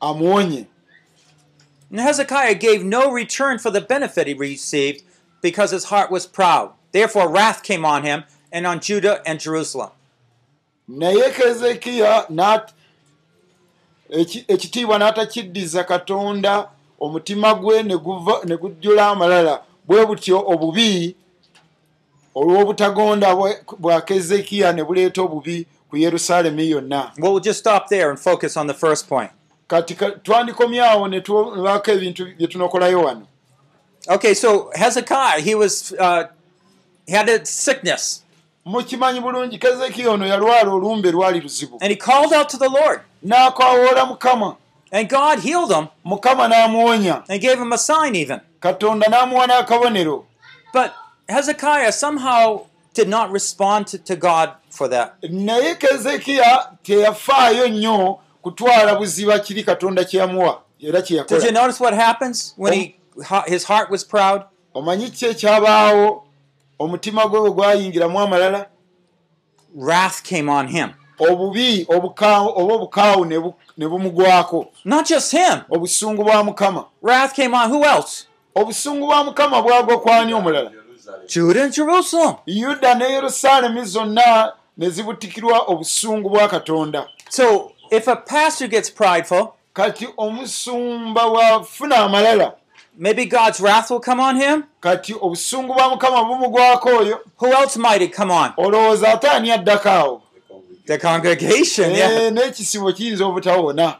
amuwonye. 0.00 0.66
And 1.90 2.00
Hezekiah 2.00 2.54
gave 2.54 2.84
no 2.84 3.10
return 3.10 3.58
for 3.58 3.70
the 3.70 3.80
benefit 3.80 4.26
he 4.26 4.34
received, 4.34 5.02
because 5.44 5.70
his 5.76 5.84
heart 5.84 6.10
was 6.10 6.26
proud. 6.26 6.70
Therefore, 6.92 7.28
wrath 7.28 7.62
came 7.62 7.84
on 7.84 8.02
him 8.02 8.22
and 8.52 8.66
on 8.66 8.80
Judah 8.80 9.20
and 9.26 9.40
Jerusalem. 9.40 9.90
naye 10.88 11.30
kezekiya 11.30 12.26
eki- 14.10 14.44
ekitiibwa 14.48 14.98
n'atakiddiza 14.98 15.84
katonda 15.84 16.68
omutima 17.00 17.54
gwe 17.54 17.82
ne 17.82 18.56
gujjula 18.56 19.08
amalala 19.08 19.62
bwe 19.86 20.06
butyo 20.06 20.38
obubi 20.46 21.16
olw'obutagonda 22.34 23.36
bwa 23.78 24.00
kezekiya 24.00 24.72
ne 24.72 24.84
buleeta 24.84 25.22
obubi 25.22 25.66
ku 25.90 25.96
yerusaalemi 25.96 26.70
yonna 26.70 27.12
Well, 27.18 27.32
we'll 27.32 27.40
just 27.42 27.60
stop 27.60 27.88
there 27.88 28.10
and 28.10 28.18
focus 28.18 28.56
on 28.56 28.66
the 28.66 28.74
first 28.74 29.08
point. 29.08 29.30
kati 29.68 29.94
ka- 29.94 30.10
twandikomyawo 30.10 31.08
ne 31.08 31.20
tubaako 31.20 31.90
ebintu 31.90 32.24
bye 32.38 32.46
tunokolayo 32.46 33.02
wano 33.02 33.26
Okay, 34.08 34.34
so 34.34 34.70
Hezekiah, 34.74 35.40
he 35.40 35.54
was 35.54 35.92
uh, 35.98 36.28
he 37.06 37.12
had 37.12 37.28
a 37.28 37.44
sickness, 37.44 38.22
mukimanyi 38.66 39.20
bulungi 39.20 39.58
kezekiya 39.58 40.10
ono 40.10 40.26
yalwala 40.26 40.72
olumbe 40.72 41.10
lwali 41.10 41.40
luzibu. 41.40 41.78
And 41.80 41.90
he 41.90 41.96
called 41.96 42.32
out 42.32 42.48
to 42.50 42.56
the 42.56 42.68
Lord, 42.68 43.00
n'akawoola 43.24 44.18
mukama. 44.18 44.56
And 44.92 45.08
God 45.08 45.40
healed 45.40 45.72
him. 45.72 45.88
Mukama 46.06 46.48
n'amuwonya. 46.52 47.24
And 47.28 47.40
gave 47.40 47.58
him 47.58 47.72
a 47.72 47.78
sign 47.78 48.14
even. 48.14 48.40
katonda 48.60 49.06
n'amuwa 49.06 49.46
n'akabonero. 49.46 50.24
But 50.72 50.94
Hezekiah 51.28 51.92
somehow 51.92 52.66
did 52.94 53.08
not 53.08 53.30
respond 53.30 53.86
to, 53.88 53.98
to 53.98 54.16
God 54.16 54.52
for 54.70 54.88
that. 54.88 55.22
naye 55.22 55.74
kezekiya 55.74 56.68
teyafaayo 56.82 57.68
nnyo 57.68 58.18
kutwala 58.42 58.94
buziba 58.94 59.38
kiri 59.38 59.64
katonda 59.64 60.04
kye 60.04 60.20
yamuwa 60.20 60.60
era 60.80 61.02
kye 61.02 61.16
Did 61.22 61.30
you 61.30 61.38
yakola 61.38 61.52
notice 61.52 61.80
what 61.80 61.94
happens 61.94 62.54
when 62.56 62.72
he 62.72 62.96
his 63.46 63.64
heart 63.64 63.90
was 63.90 64.04
proud? 64.04 64.42
omanyi 64.74 65.10
ki 65.10 65.26
ekyabaawo 65.26 66.24
omutima 66.78 67.26
gwe 67.26 67.40
bwe 67.40 67.50
gwayingiramu 67.50 68.20
amalala 68.20 68.66
Wrath 69.76 70.22
came 70.22 70.48
on 70.52 70.68
him. 70.68 70.90
obubi 71.18 71.86
oba 71.88 72.08
obukaawu 72.56 73.24
ne 73.24 73.38
bu- 73.38 73.54
ne 73.76 73.86
bumugwako 73.88 74.66
Not 74.84 75.08
just 75.08 75.32
him. 75.32 75.60
obusungu 75.70 76.24
bwa 76.24 76.44
mukama 76.44 76.84
Wrath 77.02 77.34
came 77.34 77.54
on 77.56 77.70
who 77.70 77.84
else? 77.84 78.26
obusungu 78.54 79.06
bwa 79.06 79.24
mukama 79.24 79.62
bwagwa 79.62 80.00
kwani 80.00 80.34
omulala 80.34 80.70
Judah 81.28 81.62
and 81.64 81.72
Jerusalem. 81.74 82.34
yuda 82.46 82.94
ne 82.94 83.04
yerusaalemi 83.12 83.84
zonna 83.84 84.52
ne 84.76 84.90
zibutikirwa 84.90 85.58
obusungu 85.58 86.28
bwa 86.30 86.48
katonda 86.48 87.06
So 87.28 87.72
if 87.90 88.08
a 88.08 88.16
pastor 88.16 88.68
gets 88.68 88.90
prideful, 88.90 89.48
kati 89.72 90.08
omusumba 90.16 91.28
bwafuna 91.28 91.96
amalala 91.96 92.52
maybe 92.98 93.24
God's 93.26 93.60
wrath 93.60 93.90
will 93.90 94.00
come 94.00 94.20
on 94.22 94.36
him. 94.36 94.64
kati 94.80 95.14
obusungu 95.20 95.74
bwa 95.74 95.88
mukama 95.90 96.24
bumugwako 96.24 96.88
oyo 96.88 97.20
Who 97.40 97.46
else 97.52 97.78
might 97.78 98.02
it 98.02 98.16
come 98.16 98.32
on? 98.34 98.52
olowooza 98.56 99.12
ate 99.12 99.28
ani 99.28 99.50
addako 99.50 99.88
awo 99.90 100.20
The 100.86 100.98
congregation. 100.98 101.90
Yeah. 101.90 102.12
Eh, 102.22 102.32
n'ekisibo 102.32 102.92
kiyinza 102.92 103.26
obutawona 103.26 103.96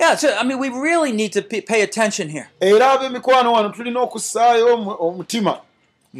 Yeah. 0.00 0.14
So 0.16 0.28
I 0.32 0.44
mean, 0.44 0.60
we 0.60 0.68
really 0.68 1.10
need 1.12 1.32
to 1.32 1.42
pay 1.42 1.82
attention 1.82 2.28
here. 2.28 2.48
era 2.60 2.90
ab'emikwano 2.92 3.52
wano 3.52 3.68
tulina 3.68 4.00
okussaayo 4.00 4.74
omu- 4.76 4.96
omutima 5.00 5.60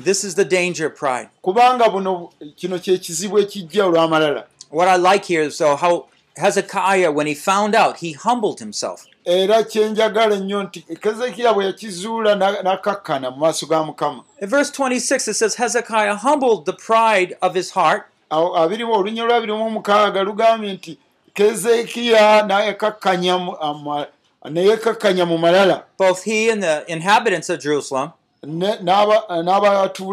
This 0.05 0.25
is 0.25 0.35
the 0.35 0.45
danger 0.45 0.87
of 0.87 0.95
pride. 0.99 1.29
kubanga 1.43 1.89
buno 1.89 2.31
kino 2.57 2.79
kyekizibu 2.79 3.39
ekijja 3.39 3.85
olw'amalala 3.87 4.45
What 4.71 4.89
I 4.89 4.97
like 5.13 5.25
here 5.25 5.43
is 5.47 5.59
though 5.59 5.77
how 5.77 6.07
Hezekiah, 6.39 7.11
when 7.13 7.27
he 7.27 7.35
found 7.35 7.75
out, 7.75 7.97
he 7.99 8.13
humbled 8.13 8.59
himself. 8.61 9.07
era 9.25 9.63
kyenjagala 9.65 10.35
ennyo 10.35 10.63
nti 10.63 10.81
kezekiya 11.01 11.53
bwe 11.55 11.65
yakizuula 11.65 12.35
na- 12.35 12.63
n'akakkana 12.63 13.31
mu 13.31 13.37
maaso 13.37 13.67
ga 13.67 13.83
mukama. 13.85 14.23
In 14.41 14.49
verse 14.49 14.71
26, 14.71 15.29
it 15.29 15.35
says 15.37 15.55
Hezekiah 15.57 16.15
humbled 16.17 16.65
the 16.67 16.73
pride 16.73 17.37
of 17.43 17.55
his 17.55 17.71
heart. 17.73 18.03
Awo 18.31 18.57
abirimu 18.57 18.93
olunya 18.93 19.25
lwabirimu 19.25 19.67
omukaaga 19.67 20.23
lugambye 20.23 20.73
nti 20.73 20.99
kezekiya 21.35 22.43
nayekakkanya 22.47 23.39
mu- 23.39 23.57
ama- 23.61 24.07
neyekakkanya 24.51 25.27
mu 25.27 25.39
malala. 25.39 25.83
Both 25.99 26.23
he 26.25 26.51
and 26.51 26.63
the 26.63 26.85
inhabitants 26.89 27.51
of 27.51 27.61
Jerusalem, 27.61 28.09
ne- 28.09 28.13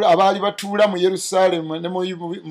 abaali 0.05 0.39
batuula 0.39 0.88
mu 0.88 0.97
yerusaalemu 0.97 1.80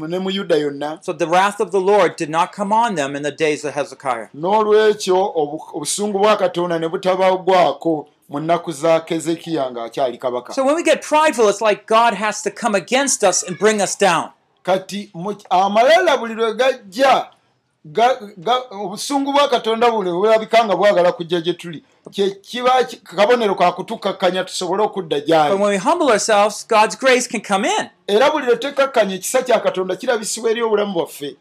ne 0.08 0.18
mu 0.18 0.30
yuda 0.30 0.56
yonna 0.56 0.98
so 1.02 1.12
the 1.12 1.26
wrath 1.26 1.60
of 1.60 1.70
the 1.70 1.80
Lord 1.80 2.16
did 2.16 2.30
not 2.30 2.52
come 2.52 2.72
on 2.72 2.94
them 2.94 3.16
in 3.16 3.22
the 3.22 3.30
days 3.32 3.64
of 3.64 3.74
Hezekiah. 3.74 4.28
n'olwekyo 4.34 5.32
obu- 5.36 5.60
obusungu 5.74 6.18
bwa 6.18 6.36
katonda 6.36 6.78
ne 6.78 6.88
butabagwako 6.88 8.06
mu 8.28 8.40
nnaku 8.40 8.72
za 8.72 9.00
kezekiya 9.00 9.70
ng'akyali 9.70 10.18
kabaka 10.18 10.52
So 10.54 10.64
when 10.64 10.76
we 10.76 10.82
get 10.82 11.02
prideful, 11.02 11.48
it's 11.48 11.60
like 11.60 11.86
God 11.86 12.14
has 12.14 12.42
to 12.42 12.50
come 12.50 12.74
against 12.74 13.22
us 13.24 13.42
and 13.42 13.58
bring 13.58 13.80
us 13.82 13.96
down. 13.98 14.30
kati 14.62 15.10
amalala 15.50 16.16
buli 16.16 16.34
lwe 16.34 16.54
gajja 16.54 17.04
ga- 17.04 17.12
ga- 17.12 17.26
obusungu 18.70 19.32
bwa 19.32 19.49
katonda 19.49 19.91
buli 19.91 20.11
bulabika 20.11 20.64
nga 20.64 20.76
bwagala 20.76 21.12
kujja 21.12 21.41
gye 21.41 21.53
tuli 21.53 21.85
kye 22.11 22.30
kiba 22.30 22.85
ki- 22.85 22.97
kabonero 22.97 23.55
ka 23.55 23.72
kutukakkanya 23.72 24.45
tusobole 24.45 24.82
okudda 24.82 25.20
gyali 25.20 25.55
when 25.55 25.68
we 25.70 25.76
humble 25.78 26.11
ourselves, 26.11 26.66
God's 26.68 26.97
grace 26.97 27.26
can 27.28 27.41
come 27.43 27.64
in. 27.68 27.91
era 28.07 28.30
buli 28.30 28.47
lwe 28.47 28.57
tekakkanya 28.57 29.14
ekisa 29.14 29.43
kya 29.43 29.61
katonda 29.61 29.97
kirabisibwa 29.97 30.51
eri 30.51 30.62
obulamu 30.62 30.93
bwaffe 30.93 31.37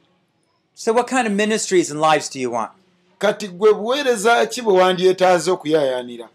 So 0.75 0.91
what 0.93 1.07
kind 1.07 1.27
of 1.27 1.33
ministries 1.33 1.91
and 1.91 2.01
lives 2.01 2.29
do 2.29 2.39
you 2.39 2.51
want? 2.51 2.71
kati 3.19 3.47
gwe 3.47 3.73
buweereza 3.73 4.45
ki 4.45 4.61
bwe 4.61 4.73
wandyetaaze 4.73 5.51
okuyaayaanira 5.51 6.29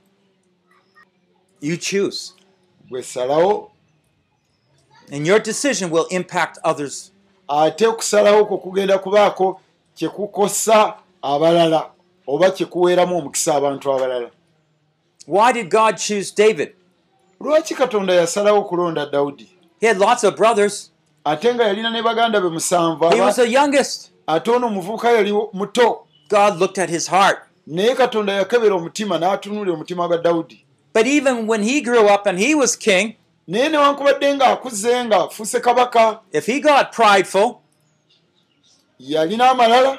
You 1.61 1.77
choose. 1.77 2.33
gwe 2.89 3.03
salawo 3.03 3.71
And 5.13 5.27
your 5.27 5.39
decision 5.43 5.91
will 5.91 6.07
impact 6.11 6.59
others. 6.65 7.13
ate 7.49 7.87
okusalawo 7.87 8.45
kwo 8.45 8.59
kugenda 8.59 8.99
kubaako 8.99 9.61
kyekukosa 9.99 10.95
abalala 11.23 11.91
oba 12.27 12.51
kyekuweeramu 12.51 13.19
omukisa 13.19 13.55
abantu 13.55 13.93
abalala 13.93 14.31
Why 15.27 15.53
did 15.53 15.71
God 15.71 15.97
choose 15.97 16.33
David? 16.37 16.73
lwaki 17.41 17.75
katonda 17.75 18.15
yasalawo 18.15 18.59
okulonda 18.61 19.07
dawudi 19.07 19.49
He 19.81 19.87
had 19.87 19.99
lots 19.99 20.25
of 20.25 20.37
brothers. 20.37 20.91
ate 21.25 21.55
nga 21.55 21.65
yalina 21.65 21.91
ne 21.91 22.03
baganda 22.03 22.41
be 22.41 22.49
musanvu 22.49 23.11
He 23.15 23.21
was 23.21 23.37
the 23.37 23.49
youngest. 23.49 24.11
ate 24.27 24.51
ono 24.51 24.67
omuvubuka 24.67 25.11
yali 25.11 25.33
muto 25.53 25.99
God 26.29 26.59
looked 26.59 26.79
at 26.79 26.91
his 26.91 27.07
heart. 27.09 27.39
naye 27.67 27.95
katonda 27.95 28.33
yakebera 28.33 28.75
omutima 28.75 29.19
n'atunuulira 29.19 29.75
omutima 29.75 30.09
gwa 30.09 30.19
dawudi 30.19 30.65
But 30.95 31.07
even 31.07 31.47
when 31.47 31.63
he 31.63 31.81
grew 31.81 32.07
up 32.09 32.27
and 32.27 32.39
he 32.39 32.55
was 32.55 32.77
king, 32.77 33.15
naye 33.49 33.69
newankubadde 33.69 34.35
ng'akuze 34.35 35.05
ng'afuuse 35.05 35.61
kabaka 35.61 36.19
if 36.33 36.47
he 36.47 36.61
got 36.61 36.93
prideful, 36.93 37.61
yalina 39.01 39.51
amalala 39.51 39.99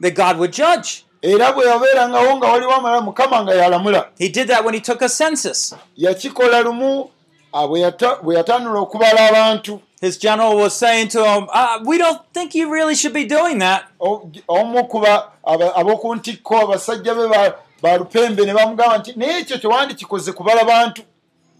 then 0.00 0.14
God 0.14 0.38
would 0.38 0.52
judge. 0.52 1.04
era 1.22 1.52
bwe 1.52 1.66
yabeerangawo 1.66 2.36
nga 2.36 2.46
waliwo 2.46 2.72
amalala 2.74 3.00
mukama 3.00 3.42
nga 3.42 3.54
yalamula 3.54 4.08
He 4.18 4.28
did 4.28 4.48
that 4.48 4.64
when 4.64 4.74
he 4.74 4.80
took 4.80 5.02
a 5.02 5.08
census. 5.08 5.74
yakikola 5.96 6.60
lumu 6.62 7.10
ah, 7.52 7.66
bwe 7.66 7.80
yata- 7.80 8.22
bwe 8.22 8.36
yatandula 8.36 8.80
okubala 8.80 9.28
abantu 9.28 9.80
His 10.00 10.16
general 10.16 10.56
was 10.56 10.74
saying 10.78 11.08
to 11.08 11.24
him, 11.24 11.48
uh, 11.52 11.80
We 11.84 11.98
don't 11.98 12.20
think 12.32 12.54
you 12.54 12.70
really 12.72 12.94
should 12.94 13.12
be 13.12 13.24
doing 13.24 13.58
that. 13.58 13.82
O- 14.00 14.30
omu 14.48 14.84
kuba 14.88 15.32
aba- 15.44 15.74
ab'oku 15.74 16.14
ntikko 16.14 16.58
abasajja 16.60 17.14
be 17.16 17.26
ba- 17.28 17.54
ba 17.82 17.98
lupembe 17.98 18.46
ne 18.46 18.54
bamugamba 18.54 18.98
nti 18.98 19.12
naye 19.16 19.38
ekyo 19.40 19.58
tewandikikoze 19.58 20.32
kubala 20.32 20.64
bantu 20.64 21.02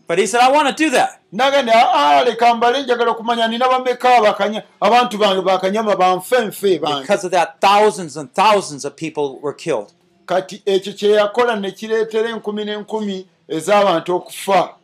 But 0.09 0.19
he 0.19 0.27
said, 0.27 0.41
I 0.41 0.51
want 0.51 0.69
to 0.69 0.85
do 0.85 0.91
that. 0.91 1.21
nagandi 1.33 1.71
aa 1.75 2.25
leka 2.25 2.55
mbale 2.55 2.83
njagala 2.83 3.11
okumanya 3.11 3.49
nina 3.49 3.69
bameka 3.69 4.17
abakanya 4.19 4.63
abantu 4.81 5.19
bange 5.19 5.43
bakanyama 5.43 5.97
banfenfe 5.97 6.79
bange 6.81 7.01
Because 7.03 7.25
of 7.27 7.33
that, 7.33 7.61
thousands 7.61 8.17
and 8.17 8.33
thousands 8.35 8.85
of 8.85 8.97
people 8.97 9.39
were 9.43 9.53
killed. 9.55 9.93
kati 10.27 10.63
ekyo 10.67 10.93
kye 10.93 11.11
yakola 11.11 11.57
ne 11.61 11.71
kireetera 11.71 12.29
enkumi 12.31 12.65
n'enkumi 12.65 13.27
ez'abantu 13.49 14.15
okufa 14.15 14.75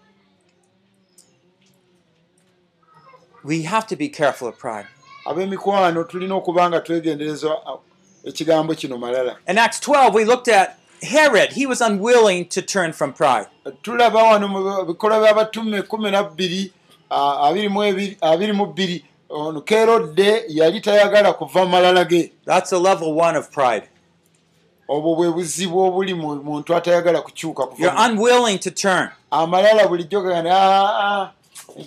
We 3.44 3.62
have 3.62 3.86
to 3.88 3.96
be 3.96 4.08
careful 4.08 4.48
of 4.48 4.58
pride. 4.58 4.86
ab'emikwano 5.26 6.04
tulina 6.04 6.34
okuba 6.34 6.68
nga 6.70 6.80
twegendereza 6.80 7.50
ah, 7.66 7.78
ekigambo 8.24 8.74
kino 8.74 8.98
malala 8.98 9.36
In 9.48 9.58
Acts 9.58 9.80
12, 9.80 10.14
we 10.14 10.24
looked 10.24 10.48
at 10.48 10.78
Herod. 11.04 11.52
He 11.52 11.66
was 11.66 11.80
unwilling 11.80 12.44
to 12.48 12.62
turn 12.62 12.92
from 12.92 13.12
pride. 13.12 13.46
tulaba 13.82 14.22
wano 14.22 14.48
mu 14.48 14.84
bikolwa 14.84 15.20
by'abatume 15.20 15.82
kumi 15.82 16.10
nabbiri 16.10 16.72
abiri 17.10 17.68
mu 17.68 17.80
ebiri- 17.82 18.16
abiri 18.20 18.52
mu 18.52 18.66
bbiri 18.66 19.04
ono 19.30 19.60
kerodde 19.60 20.44
yali 20.48 20.80
tayagala 20.80 21.32
kuva 21.32 21.66
malala 21.66 22.04
ge 22.04 22.32
That's 22.46 22.72
a 22.72 22.78
level 22.78 23.14
one 23.14 23.36
of 23.38 23.50
pride. 23.50 23.88
obwo 24.88 25.14
bwe 25.16 25.30
buzibu 25.32 25.78
obuli 25.80 26.14
mu 26.14 26.34
muntu 26.36 26.74
atayagala 26.76 27.22
kukyuka 27.22 27.62
You're 27.78 27.96
unwilling 28.06 28.58
to 28.58 28.70
turn. 28.70 29.08
amalala 29.30 29.88
bulijjo 29.88 30.22
gagana 30.22 31.30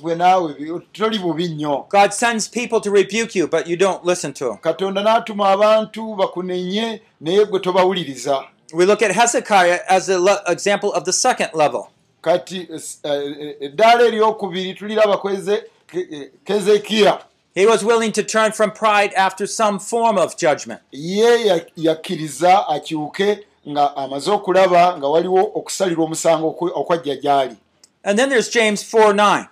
gwe 0.02 0.16
naawe 0.16 0.54
toli 0.94 1.20
bubi 1.20 1.48
nnyo 1.48 1.86
God 1.90 2.12
sends 2.12 2.50
people 2.50 2.80
to 2.82 2.90
rebuke 2.92 3.36
you, 3.40 3.48
but 3.48 3.68
you 3.68 3.78
don't 3.78 4.04
listen 4.06 4.34
to 4.34 4.46
them. 4.46 4.58
katonda 4.58 5.02
n'atuma 5.04 5.50
abantu 5.50 6.16
bakunenye 6.16 7.02
naye 7.22 7.46
gwe 7.46 7.60
tobawuliriza 7.60 8.44
We 8.74 8.86
look 8.86 9.02
at 9.02 9.12
Hezekiah 9.12 9.80
as 9.90 10.10
an 10.10 10.20
le- 10.24 10.42
example 10.48 10.92
of 10.94 11.04
the 11.06 11.14
second 11.14 11.50
level. 11.54 11.90
kati 12.22 12.68
eh, 13.04 13.56
eddaala 13.62 14.04
eryokubiri 14.04 14.74
tuliraba 14.74 15.18
kweze 15.18 15.64
Ke- 15.88 16.08
eh, 16.12 16.30
kezekiya 16.46 17.20
He 17.56 17.66
was 17.66 17.84
willing 17.84 18.12
to 18.12 18.24
turn 18.24 18.52
from 18.52 18.72
pride 18.72 19.14
after 19.16 19.48
some 19.48 19.80
form 19.80 20.18
of 20.18 20.36
judgment. 20.38 20.82
ye 20.92 21.46
ya- 21.46 21.62
yakkiriza 21.78 22.68
akyuke 22.68 23.40
nga 23.70 23.96
amaze 23.98 24.32
okulaba 24.32 24.98
nga 24.98 25.08
waliwo 25.08 25.52
okusalirwa 25.56 26.06
omusango 26.06 26.48
okw- 26.50 26.72
okwajja 26.76 27.16
gy'ali 27.16 27.56
And 28.04 28.20
then 28.20 28.30
there's 28.30 28.50
James 28.50 28.84
4 28.84 29.14
9. 29.14 29.48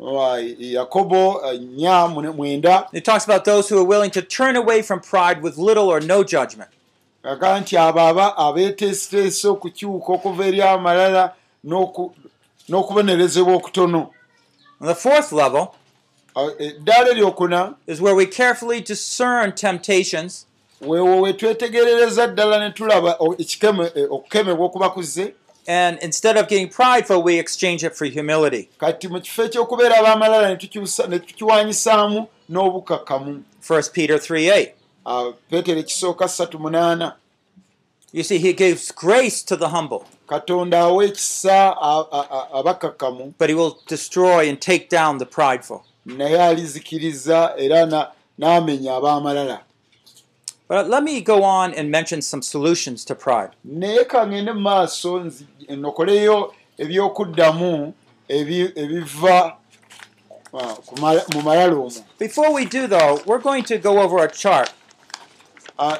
uh, 0.00 0.38
yakobo 0.60 1.28
uh, 1.34 1.52
nya 1.54 2.06
mwenda 2.08 2.88
It 2.92 3.04
talks 3.04 3.24
about 3.28 3.44
those 3.44 3.68
who 3.74 3.78
are 3.80 3.86
willing 3.88 4.10
to 4.10 4.22
turn 4.22 4.56
away 4.56 4.82
from 4.82 5.00
pride 5.00 5.42
with 5.42 5.58
little 5.58 5.88
or 5.88 6.00
no 6.00 6.22
judgment. 6.24 6.70
Aga 7.22 7.60
nti 7.60 7.76
abo 7.76 8.00
aba 8.00 8.36
abeeteeseteese 8.36 9.48
okukyuka 9.48 10.12
okuva 10.12 10.46
eri 10.46 10.62
amalala 10.62 11.34
n'oku- 11.64 12.12
n'okubonerezebwa 12.68 13.54
okutono 13.54 14.10
the 14.80 14.94
fourth 14.94 15.32
level 15.32 15.66
eddaala 16.58 17.10
eryokuna 17.10 17.74
is 17.86 18.00
where 18.00 18.14
we 18.14 18.26
carefully 18.26 18.80
discern 18.80 19.52
temptations 19.52 20.46
weewo 20.80 21.20
we 21.20 21.32
twetegerereza 21.32 22.26
ddala 22.26 22.58
ne 22.58 22.70
tulaba 22.70 23.18
eh, 23.94 24.12
okukemebwa 24.12 24.66
okuba 24.66 24.90
kuzze 24.90 25.34
and 25.66 25.98
instead 26.02 26.36
of 26.36 26.48
getting 26.48 26.68
prideful, 26.68 27.22
we 27.22 27.38
exchange 27.38 27.84
it 27.84 27.94
for 27.94 28.06
humility. 28.06 28.70
1 33.60 33.82
Peter 33.92 34.18
3 34.18 34.50
8. 34.50 34.72
Uh, 35.10 35.34
peetero 35.50 35.80
ekisooka 35.80 36.24
38 36.24 37.12
You 38.12 38.22
see, 38.24 38.38
he 38.38 38.52
gives 38.52 38.92
grace 38.92 39.42
to 39.44 39.56
the 39.56 39.68
humble, 39.68 40.04
katonda 40.28 40.78
awa 40.80 41.04
ekisa 41.04 41.76
abakakamu 42.52 43.34
but 43.38 43.48
he 43.48 43.54
will 43.54 43.76
destroy 43.88 44.48
and 44.48 44.60
take 44.60 44.88
down 44.88 45.18
the 45.18 45.26
prideful. 45.26 45.82
naye 46.06 46.42
alizikiriza 46.42 47.54
era 47.58 47.86
na- 47.86 48.08
n'amenya 48.38 48.94
ab'amalala 48.96 49.60
But 50.68 50.88
let 50.88 51.02
me 51.02 51.20
go 51.20 51.42
on 51.42 51.74
and 51.74 51.90
mention 51.90 52.22
some 52.22 52.42
solutions 52.42 53.04
to 53.04 53.14
pride. 53.14 53.50
naye 53.64 54.04
kangende 54.04 54.52
mu 54.52 54.60
maaso 54.60 55.18
nzi- 55.20 55.76
nokoleyo 55.76 56.54
ebyokuddamu 56.78 57.92
ebi- 58.28 58.72
ebiva 58.76 59.56
uh, 60.52 60.72
ku 60.86 60.96
mala- 61.00 61.24
mu 61.34 61.42
malala 61.42 61.74
omwo 61.74 61.92
Before 62.18 62.52
we 62.52 62.64
do, 62.64 62.86
though, 62.86 63.20
we're 63.26 63.42
going 63.42 63.62
to 63.64 63.78
go 63.78 63.98
over 64.00 64.18
a 64.24 64.28
chart. 64.30 64.70
Uh, 65.80 65.96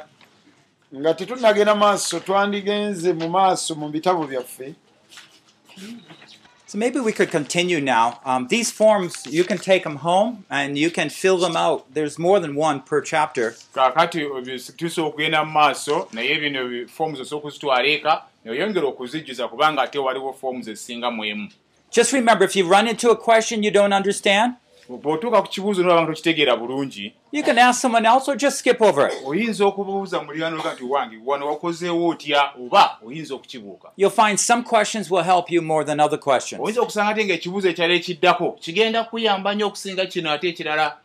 nga 0.95 1.15
tetunnagenda 1.15 1.75
maaso 1.75 2.21
twandigenze 2.21 3.13
mu 3.13 3.29
maaso 3.29 3.75
mu 3.75 3.89
bitabo 3.89 4.27
byaffe 4.27 4.75
So 6.67 6.79
maybe 6.79 7.01
we 7.01 7.13
could 7.13 7.31
continue 7.33 7.81
now. 7.81 8.21
Um, 8.25 8.47
these 8.47 8.71
forms, 8.71 9.27
you 9.27 9.43
can 9.43 9.59
take 9.59 9.83
them 9.83 9.97
home 9.97 10.45
and 10.49 10.79
you 10.79 10.91
can 10.91 11.09
fill 11.11 11.39
them 11.39 11.57
out. 11.57 11.93
There's 11.95 12.17
more 12.17 12.39
than 12.39 12.55
one 12.55 12.83
per 12.83 13.01
chapter. 13.01 13.57
Just 21.91 22.13
remember 22.13 22.45
if 22.45 22.55
you 22.55 22.69
run 22.69 22.87
into 22.87 23.11
a 23.11 23.17
question 23.17 23.63
you 23.65 23.71
don't 23.73 23.93
understand, 23.93 24.55
bw'otuuka 24.99 25.43
ku 25.43 25.49
kibuuzo 25.49 25.83
nolaba 25.83 26.03
nga 26.03 26.11
tokitegeera 26.13 26.57
bulungi 26.57 27.13
you 27.33 27.43
can 27.43 27.59
ask 27.59 27.81
someone 27.81 28.09
else 28.09 28.29
or 28.31 28.37
just 28.37 28.59
skip 28.59 28.81
over 28.83 29.07
it. 29.09 29.15
oyinza 29.27 29.67
okubuuza 29.67 30.23
muliraanoga 30.23 30.73
nti 30.75 30.85
wange 30.85 31.17
wano 31.27 31.47
wakozeewo 31.47 32.09
otya 32.09 32.51
oba 32.65 32.99
oyinza 33.07 33.35
okukibuuka 33.35 33.89
You'll 33.97 34.27
find 34.27 34.39
some 34.39 34.63
questions 34.63 35.11
will 35.11 35.25
help 35.25 35.51
you 35.51 35.63
more 35.63 35.85
than 35.85 36.01
other 36.01 36.19
questions. 36.19 36.63
oyinza 36.63 36.81
okusanga 36.81 37.11
ate 37.11 37.25
ng'ekibuuzo 37.25 37.69
ekirala 37.69 37.95
ekiddako 37.95 38.53
kigenda 38.53 39.05
kuyamba 39.05 39.55
nnyo 39.55 39.67
okusinga 39.67 40.07
kino 40.07 40.31
ate 40.33 40.49
ekirala 40.49 40.97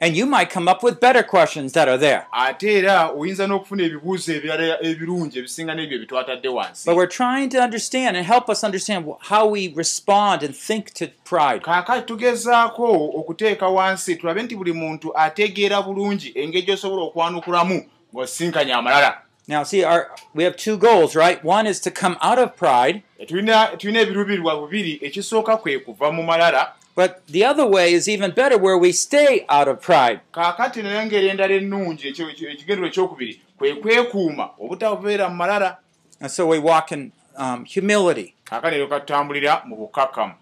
And 0.00 0.16
you 0.16 0.26
might 0.26 0.48
come 0.50 0.68
up 0.68 0.82
with 0.84 1.00
better 1.00 1.22
questions 1.24 1.72
that 1.72 1.88
are 1.88 1.98
there. 1.98 2.26
ate 2.32 2.62
era 2.78 3.10
oyinza 3.16 3.46
n'okufuna 3.46 3.82
ebibuuzo 3.82 4.32
ebirala 4.34 4.78
ebirungi 4.82 5.38
ebisinga 5.38 5.74
n'ebyo 5.74 5.98
byetwatadde 5.98 6.48
wansi 6.48 6.84
But 6.86 6.96
we're 6.96 7.06
trying 7.16 7.48
to 7.50 7.58
understand 7.62 8.16
and 8.16 8.26
help 8.26 8.48
us 8.48 8.64
understand 8.64 9.04
wh- 9.06 9.28
how 9.28 9.46
we 9.48 9.72
respond 9.76 10.42
and 10.42 10.54
think 10.56 10.92
to 10.94 11.06
pride. 11.24 11.60
kaakati 11.62 12.06
tugezaako 12.06 12.92
okuteeka 13.14 13.68
wansi 13.68 14.16
tulabe 14.16 14.42
nti 14.42 14.56
buli 14.56 14.72
muntu 14.72 15.16
ategeera 15.18 15.82
bulungi 15.82 16.32
engeri 16.34 16.62
gy'osobola 16.66 17.02
okwanukulamu 17.02 17.84
ng'osinkanya 18.14 18.76
amalala 18.76 19.18
Now, 19.50 19.62
see, 19.62 19.82
our, 19.82 20.10
we 20.34 20.44
have 20.44 20.56
two 20.56 20.76
goals, 20.76 21.16
right? 21.16 21.42
One 21.42 21.66
is 21.66 21.80
to 21.80 21.90
come 21.90 22.18
out 22.20 22.38
of 22.38 22.54
pride, 22.56 23.02
tulina 23.26 23.66
tulina 23.78 24.00
ebiruubirirwa 24.00 24.56
bubiri 24.60 24.98
ekisooka 25.02 25.56
kwe 25.56 25.78
kuva 25.78 26.12
mu 26.12 26.22
malala 26.22 26.72
but 26.98 27.10
the 27.28 27.44
other 27.50 27.64
way 27.64 27.92
is 27.92 28.08
even 28.08 28.30
better 28.32 28.58
where 28.58 28.76
we 28.84 28.90
stay 28.92 29.44
out 29.48 29.68
of 29.68 29.80
pride. 29.80 30.20
kaakati 30.32 30.82
naye 30.82 31.02
engeri 31.02 31.28
endala 31.28 31.54
ennungi 31.54 32.08
ekigendero 32.08 32.86
ekyokubiri 32.86 33.40
kwe 33.58 33.74
kwekuuma 33.74 34.50
obutabeera 34.60 35.28
mu 35.28 35.36
malala 35.36 35.76
And 36.20 36.30
so 36.30 36.46
we 36.48 36.58
walk 36.58 36.90
in 36.92 37.12
um, 37.36 37.64
humility. 37.74 38.34
kaakati 38.44 38.74
ero 38.76 38.86
katutambulira 38.88 39.62
mu 39.66 39.76
bukkakkamu 39.76 40.34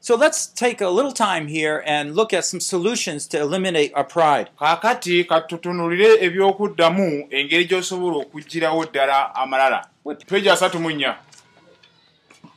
So 0.00 0.14
let's 0.16 0.46
take 0.46 0.80
a 0.80 0.88
little 0.88 1.12
time 1.12 1.48
here 1.48 1.82
and 1.86 2.14
look 2.14 2.32
at 2.32 2.44
some 2.44 2.60
solutions 2.60 3.26
to 3.28 3.36
eliminate 3.40 3.90
our 3.94 4.04
pride. 4.04 4.48
kaakati 4.58 5.24
katutunulire 5.24 6.18
ebyokuddamu 6.24 7.26
engeri 7.30 7.64
gy'osobola 7.64 8.16
okuggirawo 8.16 8.84
ddala 8.86 9.34
amalala 9.34 9.86
peji 10.26 10.50
asatu 10.50 10.78
mu 10.80 10.90
nnya 10.90 11.16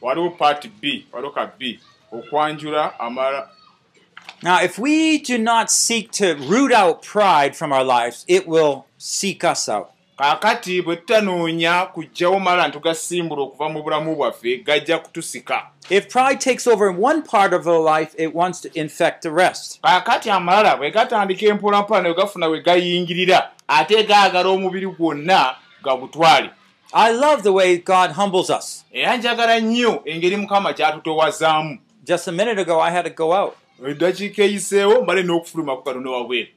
waliwo 0.02 0.30
paati 0.30 0.68
b 0.82 1.06
waliwo 1.12 1.32
ka 1.34 1.52
b 1.60 1.80
okwanjula 2.12 3.00
amalala 3.00 3.48
Now, 4.44 4.60
if 4.64 4.80
we 4.80 5.20
do 5.20 5.38
not 5.38 5.70
seek 5.72 6.12
to 6.14 6.36
root 6.36 6.72
out 6.72 7.04
pride 7.04 7.56
from 7.56 7.72
our 7.72 7.84
lives, 7.84 8.26
it 8.28 8.48
will 8.48 8.86
seek 8.98 9.44
us 9.44 9.70
out. 9.70 9.90
kaakati 10.18 10.82
bwe 10.82 10.96
tutanoonya 10.96 11.86
kuggyawo 11.86 12.40
malala 12.40 12.68
ne 12.68 12.74
tugasimbula 12.74 13.42
okuva 13.42 13.70
mu 13.70 13.84
bulamu 13.84 14.16
bwaffe 14.16 14.58
gajja 14.58 14.98
kutusika 15.00 15.68
If 15.90 16.10
pride 16.10 16.40
takes 16.40 16.68
over 16.68 16.90
in 16.90 16.98
one 16.98 17.22
part 17.24 17.54
of 17.54 17.68
our 17.68 17.80
life, 18.00 18.16
it 18.18 18.34
wants 18.36 18.62
to 18.62 18.70
infect 18.80 19.22
the 19.24 19.32
rest. 19.32 19.80
kaakati 19.82 20.30
amalala 20.30 20.78
bwe 20.78 20.92
gatandika 20.92 21.46
empolampola 21.46 22.02
ne 22.02 22.10
we 22.10 22.16
gafuna 22.16 22.48
we 22.50 22.62
gayingirira 22.62 23.50
ate 23.68 24.04
gaagala 24.04 24.50
omubiri 24.50 24.88
gwonna 24.88 25.56
gagutwale 25.84 26.50
I 26.94 27.12
love 27.14 27.42
the 27.44 27.54
way 27.54 27.78
God 27.78 28.12
humbles 28.12 28.50
us. 28.50 28.86
era 28.92 29.18
njagala 29.18 29.60
nnyo 29.60 30.02
engeri 30.06 30.38
mukama 30.38 30.72
gy'atutowazaamu 30.74 31.80
Just 32.04 32.28
a 32.28 32.32
minute 32.32 32.60
ago, 32.60 32.80
I 32.80 32.90
had 32.92 33.04
to 33.06 33.10
go 33.12 33.34
out. 33.34 33.56
eddakiika 33.88 34.44
eyiseewo 34.44 35.02
mbale 35.02 35.24
n'okufulumaku 35.24 35.84
katonda 35.84 36.10
wabweru 36.10 36.48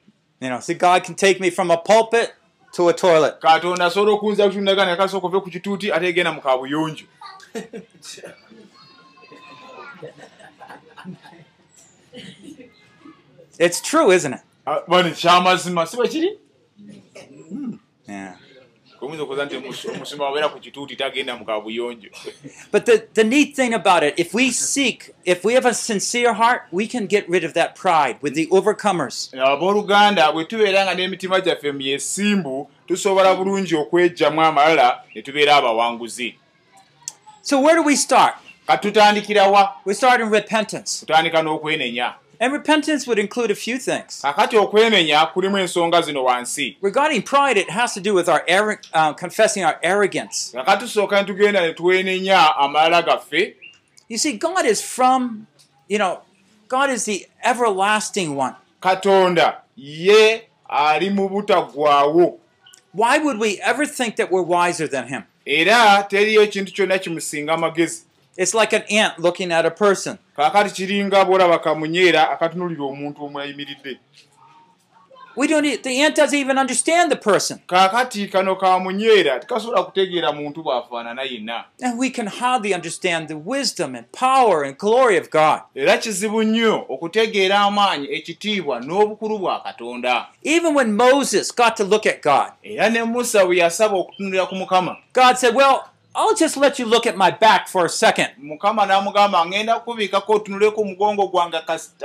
You 0.41 0.49
know, 0.49 0.61
see, 0.61 0.75
God 0.75 1.05
can 1.05 1.15
take 1.15 1.41
me 1.41 1.51
from 1.51 1.71
a 1.71 1.77
pulpit 1.77 2.35
to 2.73 2.89
a 2.89 2.93
toilet. 2.93 3.35
katonda 3.41 3.85
asobola 3.87 4.13
okuyinza 4.13 4.47
kutundagana 4.49 4.91
yakasooka 4.91 5.27
ove 5.27 5.41
ku 5.41 5.51
kituuti 5.51 5.93
ate 5.93 6.09
egenda 6.09 6.33
mu 6.33 6.41
kabuyonjo 6.41 7.05
It's 13.59 13.81
true, 13.81 14.11
isn't 14.11 14.33
it? 14.33 14.41
Ah, 14.67 14.81
bani 14.89 15.11
kyamazima 15.13 15.87
si 15.87 15.97
bwe 15.97 16.09
kiri 16.09 16.39
Yeah. 18.09 18.37
But 22.73 22.87
the, 22.87 23.07
the 23.15 23.25
neat 23.25 23.57
thing 23.57 23.75
about 23.75 24.03
it, 24.03 24.15
if 24.19 24.35
we 24.35 24.51
seek, 24.51 25.15
if 25.25 25.45
we 25.45 25.55
have 25.55 25.67
a 25.67 25.75
sincere 25.75 26.33
heart, 26.35 26.63
we 26.73 26.87
can 26.87 27.07
get 27.07 27.29
rid 27.29 27.45
of 27.45 27.55
that 27.55 27.75
pride 27.75 28.17
with 28.23 28.35
the 28.35 28.47
overcomers. 28.47 29.31
abooluganda 29.35 30.33
bwe 30.33 30.45
tubeera 30.45 30.85
nga 30.85 30.95
n'emitima 30.95 31.41
gyaffe 31.41 31.73
myesimbu 31.73 32.71
tusobola 32.87 33.35
bulungi 33.35 33.75
okwejjamu 33.77 34.43
amalala 34.43 35.01
ne 35.15 35.23
tubeera 35.23 35.57
abawanguzi 35.57 36.35
So 37.43 37.61
where 37.61 37.75
do 37.77 37.83
we 37.83 37.97
start? 37.97 38.35
katutandikira 38.67 39.47
wa 39.51 39.75
We 39.85 39.95
start 39.95 40.21
in 40.21 40.31
repentance. 40.31 41.01
tutandika 41.07 41.43
n'okwenenya 41.43 42.15
And 42.41 42.53
repentance 42.53 43.07
would 43.07 43.19
include 43.19 43.51
a 43.51 43.55
few 43.55 43.79
things. 43.79 44.21
kakati 44.23 44.57
okwenenya 44.57 45.27
kulimu 45.27 45.59
ensonga 45.59 46.03
zino 46.03 46.25
wansi 46.25 46.77
Regarding 46.83 47.23
pride, 47.23 47.57
it 47.61 47.71
has 47.71 47.95
to 47.95 48.01
do 48.01 48.15
with 48.15 48.29
our 48.29 48.43
uh, 48.95 49.13
confessing 49.15 49.65
our 49.65 49.79
arrogance. 49.83 50.53
kakati 50.53 50.85
tusooka 50.85 51.21
ne 51.21 51.25
tugenda 51.27 51.61
ne 51.61 51.73
twenenya 51.75 52.57
amalala 52.57 53.03
gaffe 53.03 53.55
You 54.09 54.19
see, 54.19 54.33
God 54.33 54.67
is 54.67 54.83
from, 54.83 55.47
you 55.89 55.99
know, 55.99 56.19
God 56.69 56.91
is 56.91 57.05
the 57.05 57.27
everlasting 57.43 58.37
one. 58.37 58.55
katonda 58.83 59.57
ye 59.77 60.43
ali 60.69 61.11
mu 61.11 61.29
butaggwaawo 61.29 62.39
Why 62.93 63.19
would 63.19 63.39
we 63.41 63.61
ever 63.61 63.87
think 63.87 64.17
that 64.17 64.31
we're 64.31 64.43
wiser 64.43 64.87
than 64.89 65.09
Him? 65.09 65.23
era 65.47 66.03
teriyo 66.09 66.43
ekintu 66.43 66.73
kyonna 66.73 66.99
kimusinga 66.99 67.53
amagezi 67.53 68.03
It's 68.37 68.55
like 68.55 68.73
an 68.77 68.83
ant 68.91 69.19
looking 69.19 69.53
at 69.53 69.67
a 69.67 69.71
person. 69.71 70.19
kaakati 70.37 70.75
kiringa 70.75 71.25
bwolaba 71.25 71.59
kamunyeera 71.59 72.31
akatunulira 72.31 72.85
omuntu 72.85 73.25
omu 73.25 73.39
ayimiridde 73.41 73.99
We 75.37 75.49
don't. 75.49 75.67
e- 75.67 75.77
The 75.79 76.01
ant 76.05 76.15
doesn't 76.17 76.39
even 76.39 76.59
understand 76.59 77.11
the 77.11 77.17
person, 77.17 77.59
kaakati 77.67 78.29
kano 78.29 78.57
kamunyeera 78.57 79.39
tikasobola 79.41 79.83
kutegeera 79.83 80.33
muntu 80.33 80.63
bw'afaanana 80.63 81.23
yenna 81.23 81.65
and 81.83 81.99
we 81.99 82.11
can 82.11 82.27
hardly 82.27 82.73
understand 82.75 83.29
the 83.29 83.35
wisdom 83.37 83.95
and 83.97 84.07
power 84.13 84.63
and 84.65 84.79
glory 84.79 85.17
of 85.19 85.31
God. 85.31 85.61
era 85.75 85.99
kizibu 85.99 86.43
nnyo 86.43 86.87
okutegeera 86.89 87.59
amaanyi 87.59 88.07
ekitiibwa 88.13 88.81
n'obukulu 88.81 89.39
bwa 89.39 89.61
katonda 89.61 90.27
Even 90.45 90.75
when 90.75 90.93
Moses 90.97 91.51
got 91.57 91.77
to 91.77 91.85
look 91.85 92.07
at 92.07 92.23
God, 92.23 92.53
era 92.63 92.91
ne 92.91 93.03
musa 93.03 93.45
bwe 93.47 93.57
yasaba 93.57 93.97
okutunulira 93.97 94.47
ku 94.47 94.55
mukama 94.55 94.97
God 95.13 95.37
said, 95.37 95.55
"Well, 95.55 95.81
I'll 96.17 96.35
just 96.37 96.57
let 96.57 96.79
you 96.79 96.87
look 96.87 97.07
at 97.07 97.17
my 97.17 97.31
back 97.31 97.69
for 97.69 97.85
a 97.87 97.89
second. 97.89 98.29
mukama 98.43 98.87
n'amugamba 98.87 99.47
ngenda 99.47 99.75
kukubiikako 99.79 100.33
otunuleko 100.33 100.81
omugongo 100.81 101.27
gwange 101.29 101.57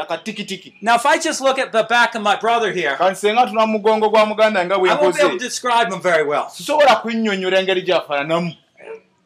akatikitiki 0.02 0.74
Now, 0.82 0.96
if 0.96 1.06
I 1.06 1.20
just 1.20 1.42
look 1.42 1.60
at 1.60 1.72
the 1.72 1.84
back 1.84 2.16
of 2.16 2.22
my 2.24 2.36
brother 2.36 2.72
here, 2.72 2.96
kati 2.98 3.16
senga 3.16 3.48
tuna 3.48 3.66
mugongo 3.66 4.10
gwa 4.10 4.26
muganda 4.26 4.66
nga 4.66 4.76
I 4.76 4.78
won't 4.78 5.00
be 5.00 5.06
able 5.06 5.12
to 5.14 5.24
nkoze 5.28 5.40
describe 5.40 5.94
him 5.94 6.02
very 6.02 6.24
well. 6.24 6.50
sisobola 6.50 6.96
kunnyonnyola 6.96 7.60
engeri 7.60 7.82
gyafaananamu 7.82 8.54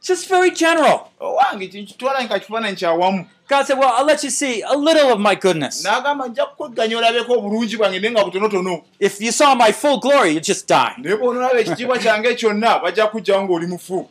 Just 0.02 0.28
very 0.30 0.52
general. 0.52 1.00
owange 1.20 1.68
kitwala 1.68 2.24
nka 2.24 2.40
kifaananyi 2.40 2.76
kyawamu 2.76 3.26
God 3.50 3.66
said, 3.68 3.78
Well, 3.78 3.90
I'll 3.98 4.06
let 4.06 4.24
you 4.24 4.30
see 4.30 4.62
a 4.62 4.74
little 4.78 5.12
of 5.14 5.20
my 5.20 5.36
goodness. 5.36 5.84
n'agamba 5.86 6.28
nja 6.28 6.46
kukweganya 6.46 6.98
olabeko 6.98 7.34
obulungi 7.34 7.78
bwange 7.78 8.00
naye 8.00 8.12
nga 8.12 8.24
butonotono 8.24 8.82
If 9.00 9.22
you 9.22 9.32
saw 9.32 9.56
my 9.56 9.72
full 9.72 10.00
glory, 10.00 10.30
you'd 10.34 10.44
just 10.44 10.68
die. 10.68 10.94
naye 10.98 11.16
bw'onoolaba 11.16 11.60
ekitiibwa 11.60 11.98
kyange 12.00 12.36
kyonna 12.36 12.80
bajja 12.80 13.08
kujjawo 13.08 13.44
ng'oli 13.44 13.68
mufu 13.68 14.10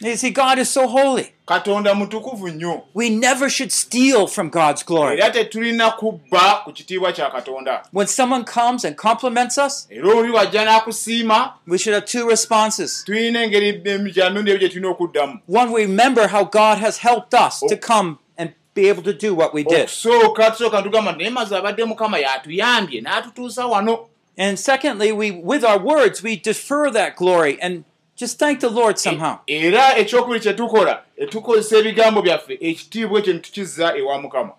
You 0.00 0.16
see, 0.16 0.30
God 0.30 0.58
is 0.58 0.68
so 0.70 0.88
holy. 0.88 1.30
katonda 1.46 1.94
mutukuvu 1.94 2.48
nnyo 2.48 2.82
We 2.94 3.10
never 3.10 3.50
should 3.50 3.70
steal 3.72 4.26
from 4.26 4.48
God's 4.50 4.82
glory. 4.86 5.20
era 5.20 5.30
tetulina 5.30 5.90
kubba 5.90 6.60
ku 6.64 6.72
kitiibwa 6.72 7.12
kya 7.12 7.30
katonda 7.30 7.82
When 7.92 8.06
someone 8.06 8.44
comes 8.44 8.84
and 8.84 8.96
compliments 8.96 9.58
us, 9.58 9.86
era 9.90 10.08
oli 10.08 10.30
wajja 10.30 10.64
n'akusiima 10.64 11.52
we 11.66 11.78
should 11.78 11.94
have 11.94 12.06
two 12.06 12.28
responses. 12.30 13.04
tulina 13.06 13.42
engeri 13.42 13.72
gyanundi 14.12 14.50
ebyo 14.50 14.58
gye 14.58 14.68
tulina 14.68 14.88
okuddamu 14.88 15.38
One, 15.48 15.72
we 15.72 15.82
remember 15.86 16.28
how 16.28 16.44
God 16.44 16.78
has 16.78 16.98
helped 16.98 17.34
us 17.46 17.60
to 17.68 17.76
come 17.76 18.16
and 18.38 18.50
be 18.74 18.88
able 18.88 19.02
to 19.02 19.12
do 19.12 19.34
what 19.34 19.54
we 19.54 19.62
did. 19.64 19.80
okusooka 19.88 20.50
tusooka 20.50 20.80
ntugamba 20.80 21.12
naye 21.12 21.30
maze 21.30 21.56
abadde 21.56 21.84
mukama 21.84 22.18
yatuyambye 22.18 23.00
n'atutuusa 23.00 23.66
wano 23.66 23.98
And 24.36 24.58
secondly, 24.58 25.12
we 25.12 25.30
with 25.30 25.62
our 25.64 25.78
words 25.78 26.20
we 26.22 26.34
defer 26.36 26.90
that 26.90 27.14
glory 27.16 27.56
and 27.62 27.84
just 28.16 28.38
thank 28.38 28.60
the 28.60 28.70
Lord 28.70 28.98
somehow. 28.98 29.36
era 29.46 29.96
ekyokubiri 29.96 30.40
kye 30.40 30.52
tukola 30.52 31.02
tukozesa 31.30 31.76
ebigambo 31.78 32.22
byaffe 32.22 32.58
ekitiibwa 32.60 33.18
ekyo 33.20 33.32
ne 33.32 33.38
tukizza 33.38 33.96
ewa 33.96 34.18
mukama 34.18 34.52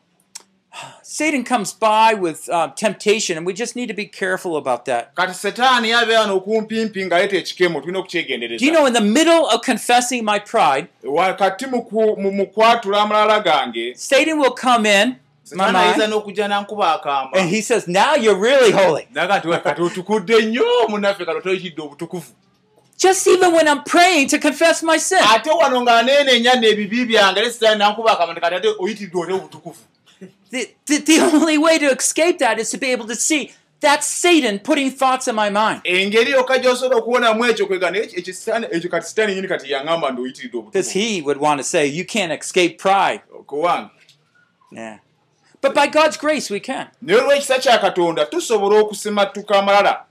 Satan 1.02 1.46
comes 1.46 1.72
by 1.72 2.14
with 2.14 2.50
uh, 2.50 2.68
temptation, 2.76 3.38
and 3.38 3.46
we 3.46 3.54
just 3.54 3.78
need 3.78 3.88
to 3.88 3.94
be 3.94 4.06
careful 4.06 4.58
about 4.58 4.86
that. 4.86 5.16
kati 5.16 5.34
setaani 5.34 5.90
yabeera 5.90 6.26
n'okumpimpi 6.28 7.06
ng'aleeta 7.06 7.38
ekikemo 7.38 7.82
tulina 7.82 7.94
Do 7.94 8.00
you 8.00 8.04
okukyegendereza 8.04 8.72
know, 8.72 8.86
in 8.86 8.94
the 8.94 9.02
middle 9.02 9.46
of 9.48 9.62
confessing 9.62 10.26
my 10.26 10.40
pride, 10.40 10.88
wakati 11.04 11.66
mu 11.66 12.46
kwatula 12.46 13.02
amalala 13.02 13.40
gange 13.40 13.94
Satan 13.96 14.40
will 14.40 14.52
come 14.54 14.86
in 14.86 15.16
my 15.56 15.72
mind, 15.72 16.02
n'okujja 16.02 16.48
n'ankuba 16.48 16.94
akaama 16.94 17.32
and 17.38 17.50
he 17.50 17.62
says, 17.62 17.88
"Now 17.88 18.16
you're 18.16 18.40
really 18.40 18.72
holy." 18.72 19.08
Just 22.98 23.28
even 23.28 23.52
when 23.54 23.68
I'm 23.68 23.84
praying 23.84 24.30
to 24.30 24.40
confess 24.40 24.82
my 24.84 24.98
sin, 24.98 25.20
ate 25.36 25.50
wano 25.50 25.82
ng'aneenenya 25.82 26.54
n'ebibi 26.56 27.06
byange 27.06 27.42
ne 27.42 27.50
setaani 27.50 27.80
n'ankuba 27.80 28.12
akaama 28.12 28.34
nti 28.34 28.42
kati 28.42 28.56
ate 28.56 28.68
oyitidde 28.80 29.18
otya 29.18 29.36
obutukuvu 29.36 29.78
the, 30.50 30.70
the, 30.86 30.98
the 31.00 31.20
only 31.20 31.58
way 31.58 31.78
to 31.80 31.86
escape 31.92 32.40
that 32.40 32.58
is 32.60 32.70
to 32.70 32.78
be 32.78 32.92
able 32.92 33.06
to 33.08 33.16
see 33.16 33.52
that's 33.82 34.08
Satan 34.08 34.60
putting 34.60 34.90
thoughts 34.90 35.28
in 35.28 35.36
my 35.36 35.50
mind. 35.50 35.82
engeri 35.84 36.32
yokka 36.32 36.58
gy'osobola 36.58 36.96
okubonamu 36.98 37.46
ekyo 37.46 37.66
kwega 37.68 37.92
naye 37.92 38.04
ekyo 38.04 38.34
sitaani- 38.34 38.90
kati 38.90 39.08
sitaani 39.08 39.36
nyini 39.36 39.48
kati 39.48 39.72
yaŋŋamba 39.72 40.12
ndi 40.12 40.22
oyitiridde 40.22 40.62
Because 40.62 40.90
obutukuvu 40.90 41.16
he 41.16 41.22
would 41.22 41.38
want 41.38 41.60
to 41.60 41.64
say, 41.64 41.86
You 41.86 42.06
can't 42.06 42.32
escape 42.32 42.78
pride. 42.78 43.22
kuwange 43.48 43.90
Yeah. 44.72 44.98
But 45.62 45.74
by 45.76 45.88
God's 45.88 46.18
grace, 46.18 46.50
we 46.50 46.60
can. 46.60 46.88
naye 47.02 47.20
olw'ekisa 47.22 47.60
kya 47.60 47.78
katonda 47.78 48.26
tusobola 48.26 48.80
okusimattuka 48.80 49.60
amalala 49.60 50.06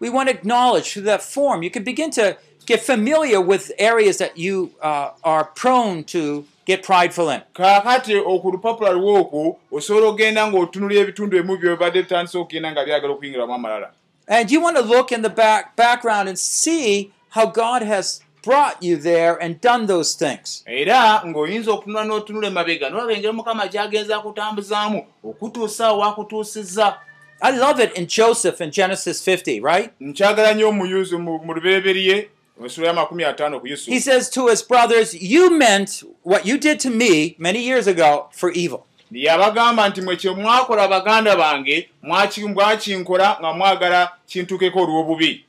We 0.00 0.10
want 0.10 0.28
to 0.28 0.34
acknowledge 0.34 0.92
through 0.92 1.02
that 1.06 1.22
form. 1.22 1.62
You 1.62 1.70
can 1.70 1.84
begin 1.84 2.10
to 2.12 2.36
get 2.66 2.80
familiar 2.80 3.40
with 3.40 3.72
areas 3.78 4.18
that 4.18 4.36
you 4.38 4.72
uh, 4.82 5.10
are 5.24 5.44
prone 5.44 6.04
to 6.04 6.44
get 6.66 6.82
prideful 6.82 7.30
in. 7.30 7.40
kaakati 7.54 8.14
oku 8.16 8.50
lupapula 8.50 8.90
lwokwo 8.92 9.56
osobola 9.72 10.06
okgenda 10.06 10.46
ng'otunula 10.50 10.94
ebitundu 10.94 11.36
ebimu 11.36 11.56
byobadde 11.56 12.02
bitandise 12.02 12.38
okugenda 12.38 12.72
nga 12.72 12.84
byagala 12.84 13.12
okuyingiramu 13.14 13.54
amalala 13.54 13.90
And 14.28 14.50
you 14.50 14.60
want 14.60 14.76
to 14.76 14.82
look 14.82 15.10
in 15.12 15.22
the 15.22 15.30
back 15.30 15.74
background 15.76 16.28
and 16.28 16.38
see 16.38 17.10
how 17.30 17.46
God 17.46 17.80
has 17.82 18.20
brought 18.42 18.82
you 18.82 18.96
there 18.96 19.42
and 19.42 19.60
done 19.60 19.86
those 19.86 20.14
things. 20.14 20.62
era 20.66 21.22
ng'oyinza 21.26 21.72
okutunula 21.72 22.04
n'otunula 22.04 22.46
emabega 22.48 22.90
nolaba 22.90 23.12
engeri 23.12 23.32
mukama 23.32 23.66
gy'agenza 23.66 24.16
akutambuzaamu 24.16 25.06
okutuusa 25.24 25.86
awo 25.86 26.04
akutuusizza 26.04 26.96
I 27.40 27.50
love 27.56 27.78
it 27.80 27.92
in 27.96 28.06
Joseph 28.06 28.60
in 28.60 28.70
Genesis 28.70 29.22
50, 29.22 29.60
right? 29.60 29.90
nkyagala 30.00 30.54
nnyo 30.54 30.68
omuyuzi 30.68 31.16
mu 31.16 31.54
lubereberye 31.54 32.28
ensula 32.64 32.86
ya 32.86 32.92
makumi 32.94 33.24
ataano 33.24 33.60
ku 33.60 33.66
He 33.66 33.70
yusufu 33.72 34.00
says 34.00 34.30
to 34.30 34.46
his 34.48 34.62
brothers, 34.68 35.14
You 35.14 35.50
meant 35.58 36.02
what 36.22 36.46
you 36.46 36.58
did 36.58 36.80
to 36.80 36.90
me 36.90 37.36
many 37.38 37.62
years 37.62 37.86
ago 37.86 38.28
for 38.32 38.50
evil. 38.52 38.84
yabagamba 39.12 39.88
nti 39.88 40.00
mwe 40.00 40.16
kye 40.16 40.30
mwakola 40.30 40.88
baganda 40.88 41.36
bange 41.36 41.88
mwaki- 42.02 42.44
mwakinkola 42.48 43.36
nga 43.40 43.52
mwagala 43.52 44.10
kintukeko 44.26 44.78
olw'obubi 44.82 45.44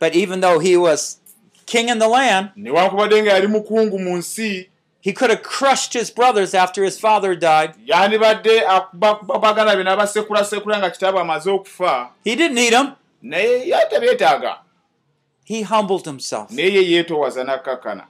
But 0.00 0.14
even 0.16 0.40
though 0.40 0.58
he 0.60 0.76
was 0.76 1.18
king 1.66 1.88
in 1.88 1.98
the 1.98 2.08
land, 2.08 2.48
newankubadde 2.56 3.22
nga 3.22 3.30
yali 3.32 3.46
mukungu 3.46 3.98
mu 3.98 4.16
nsi 4.16 4.69
he 5.02 5.12
could 5.12 5.30
have 5.30 5.42
crushed 5.42 5.92
his 5.94 6.10
brothers 6.10 6.54
after 6.54 6.84
his 6.84 6.98
father 7.00 7.34
died. 7.34 7.74
yandibadde 7.86 8.60
be 8.92 9.84
n'abasekulasekula 9.84 10.78
nga 10.78 10.90
kitaabwe 10.90 11.20
amaze 11.20 11.50
okufa 11.50 12.10
He 12.24 12.36
didn't 12.36 12.54
need 12.54 12.72
them. 12.72 12.92
naye 13.22 13.68
yatebeetaaga 13.68 14.58
He 15.44 15.62
humbled 15.62 16.04
himself. 16.04 16.50
naye 16.50 16.72
ye 16.74 16.82
yeetoowaza 16.90 17.44
n'akkakkana 17.44 18.04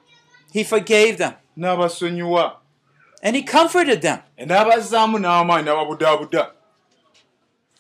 He 0.52 0.64
forgave 0.64 1.16
them. 1.18 1.32
n'abasonyiwa 1.56 2.56
And 3.22 3.36
he 3.36 3.42
comforted 3.42 4.00
them. 4.02 4.18
n'abazzaamu 4.38 5.18
n'amaanyi 5.18 5.64
n'ababudaabuda 5.64 6.50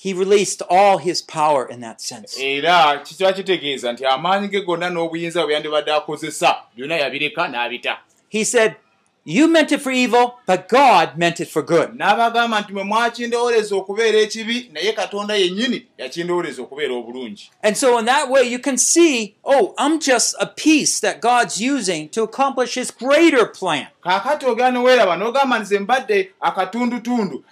He 0.02 0.14
released 0.14 0.62
all 0.70 0.96
his 0.98 1.20
power 1.22 1.66
in 1.68 1.80
that 1.80 2.00
sense. 2.00 2.38
era 2.42 2.98
kikiba 2.98 3.32
kitegeeza 3.32 3.92
nti 3.92 4.06
amaanyi 4.06 4.48
ge 4.48 4.60
gonna 4.60 4.90
n'obuyinza 4.90 5.44
bwe 5.44 5.54
yandibadde 5.54 5.92
akozesa 5.92 6.56
byonna 6.76 6.96
yabireka 6.96 7.48
n'abita 7.48 7.98
He 8.28 8.44
said, 8.44 8.76
You 9.24 9.48
meant 9.48 9.70
it 9.70 9.82
for 9.82 9.90
evil, 9.92 10.38
but 10.46 10.66
God 10.68 11.18
meant 11.18 11.40
it 11.40 11.48
for 11.48 11.62
good. 11.62 11.90
n'abagamba 11.94 12.60
nti 12.60 12.72
mwe 12.72 12.84
mwakindowooleza 12.84 13.76
okubeera 13.76 14.18
ekibi 14.18 14.70
naye 14.72 14.92
katonda 14.92 15.34
yennyini 15.34 15.86
yakindowooleza 15.98 16.62
okubeera 16.62 16.94
obulungi 16.94 17.50
And 17.62 17.76
so, 17.76 17.98
in 17.98 18.04
that 18.06 18.30
way, 18.30 18.42
you 18.52 18.58
can 18.58 18.78
see, 18.78 19.34
oh, 19.44 19.74
I'm 19.78 19.98
just 20.00 20.34
a 20.40 20.46
piece 20.46 21.00
that 21.00 21.20
God's 21.20 21.60
using 21.60 22.08
to 22.08 22.22
accomplish 22.22 22.74
his 22.74 22.90
greater 22.90 23.46
plan. 23.46 23.86
kaakati 24.02 24.46
ogera 24.46 24.70
neweeraba 24.70 25.16
n'ogamba 25.16 25.58
nti 25.58 25.64
ze 25.68 25.78
mbadde 25.78 26.30
akatundutundu 26.40 27.44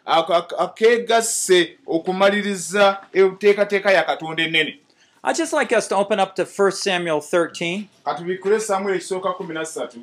akeegasse 0.58 1.78
okumaliriza 1.86 3.00
enteekateeka 3.12 3.90
ya 3.92 4.02
katonda 4.02 4.42
ennene 4.42 4.78
I'd 5.24 5.36
just 5.36 5.52
like 5.52 5.72
us 5.76 5.88
to 5.88 5.96
open 5.96 6.20
up 6.20 6.34
to 6.36 6.44
1 6.44 6.70
Samuel 6.70 7.16
13. 7.20 7.82
katubikule 8.04 8.60
samwiri 8.60 8.96
ekisooka 8.96 9.28
13 9.28 9.98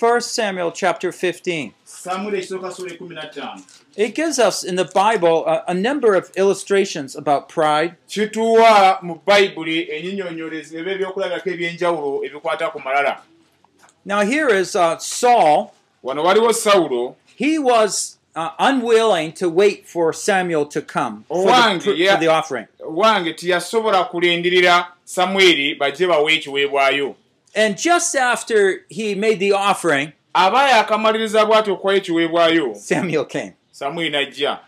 1 0.00 0.20
Samuel 0.20 0.72
chapter 0.72 1.12
15. 1.12 1.72
samwiri 1.84 2.38
ekisooka 2.38 2.70
sula 2.70 2.90
15 2.90 3.62
It 3.96 4.14
gives 4.14 4.38
us 4.38 4.62
in 4.64 4.76
the 4.76 4.84
Bible 4.84 5.44
a, 5.46 5.64
a 5.68 5.74
number 5.74 6.14
of 6.14 6.30
illustrations 6.36 7.16
about 7.16 7.48
pride. 7.48 7.96
Now, 14.04 14.20
here 14.24 14.48
is 14.48 14.76
uh, 14.76 14.98
Saul. 14.98 15.72
He 17.36 17.58
was 17.58 18.18
uh, 18.36 18.50
unwilling 18.58 19.32
to 19.32 19.48
wait 19.48 19.88
for 19.88 20.12
Samuel 20.12 20.66
to 20.66 20.80
come 20.80 21.24
for 21.80 21.92
the, 21.92 22.06
for 22.06 22.20
the 22.20 22.28
offering. 22.28 22.66
And 27.54 27.76
just 27.78 28.14
after 28.14 28.84
he 28.88 29.14
made 29.14 29.40
the 29.40 29.52
offering, 29.52 30.12
aba 30.34 30.68
yakamaliriza 30.68 31.44
bw'ati 31.46 31.70
okuwa 31.70 31.94
ekiweebwayo 31.94 32.74
Samuel 32.76 33.24
came. 33.24 33.52
samwiri 33.72 34.10
n'ajja 34.10 34.58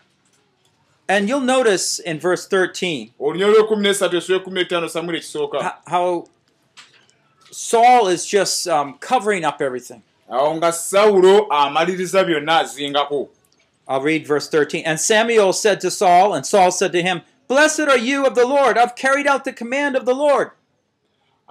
And 1.07 1.27
you'll 1.29 1.41
notice 1.41 1.99
in 1.99 2.19
verse 2.19 2.47
13 2.47 3.11
olunya 3.19 3.47
lw'ekumi 3.47 3.81
n'esatu 3.87 4.17
esuwa 4.17 4.39
ekumi 4.39 4.61
n'ettaano 4.63 4.89
samwiri 4.89 5.17
ekisooka 5.17 5.73
how 5.87 6.25
Saul 7.51 8.07
is 8.07 8.25
just 8.25 8.67
um, 8.67 8.97
covering 8.99 9.43
up 9.45 9.61
everything. 9.61 10.01
awo 10.29 10.55
nga 10.55 10.71
sawulo 10.71 11.47
amaliriza 11.49 12.23
byonna 12.23 12.59
azingako 12.59 13.29
I'll 13.87 13.99
read 14.01 14.25
verse 14.25 14.47
13. 14.47 14.83
And 14.85 14.99
Samuel 14.99 15.51
said 15.51 15.81
to 15.81 15.91
Saul, 15.91 16.33
and 16.33 16.45
Saul 16.45 16.71
said 16.71 16.93
to 16.93 17.01
him, 17.01 17.23
Blessed 17.49 17.81
are 17.81 17.97
you 17.97 18.25
of 18.25 18.35
the 18.35 18.47
Lord. 18.47 18.77
I've 18.77 18.95
carried 18.95 19.27
out 19.27 19.43
the 19.43 19.51
command 19.51 19.97
of 19.97 20.05
the 20.05 20.13
Lord. 20.15 20.51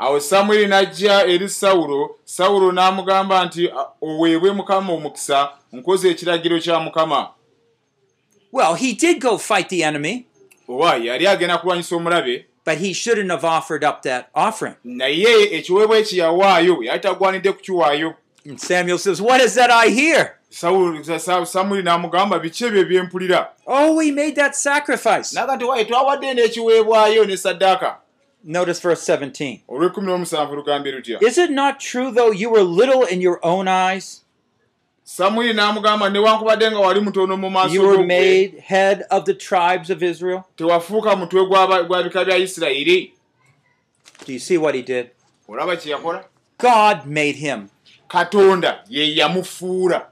Awo 0.01 0.21
samwiri 0.21 0.67
n'ajja 0.67 1.27
eri 1.27 1.49
sawulo 1.49 2.17
sawulo 2.25 2.73
n'amugamba 2.73 3.45
nti 3.45 3.69
"A- 3.69 3.87
oweebwe 4.03 4.53
mukama 4.53 4.93
omukisa 4.93 5.49
nkoze 5.73 6.11
ekiragiro 6.11 6.59
kya 6.61 6.81
mukama 6.81 7.29
Well, 8.53 8.75
he 8.75 8.95
did 8.95 9.21
go 9.21 9.39
fight 9.39 9.69
the 9.69 9.85
enemy, 9.85 10.27
oba 10.69 10.97
yali 10.97 11.27
agenda 11.27 11.59
kulwanyisa 11.59 11.97
omulabe 11.97 12.45
but 12.65 12.79
he 12.79 12.93
shouldn't 12.93 13.31
have 13.31 13.45
offered 13.45 13.85
up 13.85 14.03
that 14.03 14.27
offering. 14.35 14.75
naye 14.85 15.55
ekiweebwa 15.57 15.99
ekiyawaayo 15.99 16.83
yali 16.83 17.01
tagwanidde 17.01 17.53
kukiwaayo 17.53 18.15
And 18.49 18.59
Samuel 18.59 18.99
says, 18.99 19.21
What 19.21 19.43
is 19.43 19.55
that 19.55 19.71
I 19.71 19.91
hear? 19.91 20.37
Sawulo- 20.51 21.05
Sa- 21.05 21.19
Sa- 21.19 21.47
samwiri 21.47 21.83
n'amugamba 21.83 22.39
biki 22.39 22.65
ebyo 22.65 22.81
ebyempulira 22.81 23.49
Oh, 23.67 23.97
we 23.97 24.11
made 24.11 24.35
that 24.37 24.55
sacrifice. 24.55 25.35
naga 25.35 25.57
nti 25.57 25.65
waye 25.65 25.85
twawadde 25.85 26.35
n'ekiweebwayo 26.35 27.25
ne 27.27 27.37
saddaaka 27.37 27.97
Notice 28.45 28.81
verse 28.81 29.03
17. 29.03 29.61
olw'ekumi 29.69 30.07
n'omusanvu 30.07 30.55
lugambye 30.57 30.93
lutya 30.93 31.19
Is 31.23 31.37
it 31.39 31.51
not 31.51 31.79
true, 31.81 32.11
though, 32.11 32.31
you 32.33 32.51
were 32.51 32.63
little 32.63 33.03
in 33.05 33.21
your 33.21 33.39
own 33.43 33.69
eyes? 33.69 34.23
samwiri 35.05 35.53
n'amugamba 35.55 36.09
newankubadde 36.11 36.71
nga 36.71 36.79
wali 36.81 37.01
mutono 37.01 37.37
mu 37.37 37.51
maaso 37.51 37.75
You 37.75 37.83
were 37.83 37.97
g'ogwe, 37.99 38.07
made 38.07 38.59
head 38.67 39.03
of 39.11 39.25
the 39.25 39.35
tribes 39.35 39.91
of 39.91 40.03
Israel. 40.03 40.45
tewafuuka 40.57 41.17
mutwe 41.17 41.47
gwa 41.47 42.03
bika 42.03 42.25
bya 42.25 42.37
isirayiri 42.37 43.13
Do 44.27 44.33
you 44.33 44.39
see 44.39 44.57
what 44.59 44.75
he 44.75 44.83
did? 44.83 45.11
olaba 45.49 45.77
kye 45.77 45.93
yakola 45.93 46.25
God 46.59 47.07
made 47.07 47.37
him. 47.37 47.69
katonda 48.09 48.85
ye 48.89 49.17
yamufuula 49.17 50.07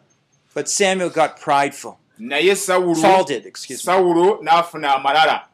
But 0.54 0.68
Samuel 0.68 1.10
got 1.10 1.40
prideful. 1.40 1.96
naye 2.18 2.56
Saul 2.56 2.94
sawulo 2.96 3.26
did, 3.26 3.46
excuse 3.46 3.86
me. 3.86 3.92
sawulo 3.92 4.40
n'afuna 4.42 4.94
amalala 4.96 5.44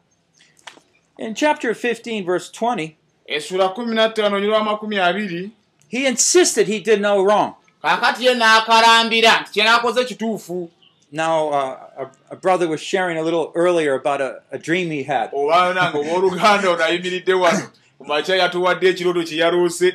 In 1.19 1.35
chapter 1.35 1.75
15, 1.75 2.25
verse 2.25 2.51
20, 2.51 2.97
essula 3.29 3.69
15 3.75 4.41
nyirwa 4.41 4.59
amakumi 4.59 4.99
abiri 4.99 5.51
he 5.89 6.07
insisted 6.07 6.67
he 6.67 6.81
did 6.81 7.01
no 7.01 7.23
wrong. 7.25 7.55
kaakati 7.83 8.25
ye 8.25 8.35
n'akalambira 8.35 9.41
nti 9.41 9.53
kyenaakoze 9.53 10.05
kituufu 10.05 10.71
Now, 11.13 11.49
uh, 11.51 11.79
a, 11.97 12.11
a 12.33 12.37
brother 12.37 12.67
was 12.67 12.81
sharing 12.81 13.17
a 13.19 13.23
little 13.23 13.53
earlier 13.55 13.95
about 13.95 14.21
a, 14.21 14.43
a 14.51 14.59
dream 14.59 14.91
he 14.91 15.05
had. 15.05 15.31
oba 15.33 15.73
nange 15.75 15.99
owooluganda 15.99 16.69
ono 16.71 16.85
ayimiridde 16.85 17.33
wano 17.35 17.71
ku 17.99 18.05
makya 18.05 18.37
yatuwadde 18.37 18.89
ekirooto 18.89 19.23
kye 19.25 19.39
yaloose 19.39 19.93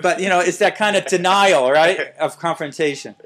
But, 0.00 0.20
you 0.20 0.28
know, 0.28 0.38
it's 0.38 0.58
that 0.58 0.76
kind 0.78 0.94
of 0.96 1.06
denial, 1.06 1.72
right, 1.72 2.14
of 2.20 2.38
confrontation. 2.38 3.16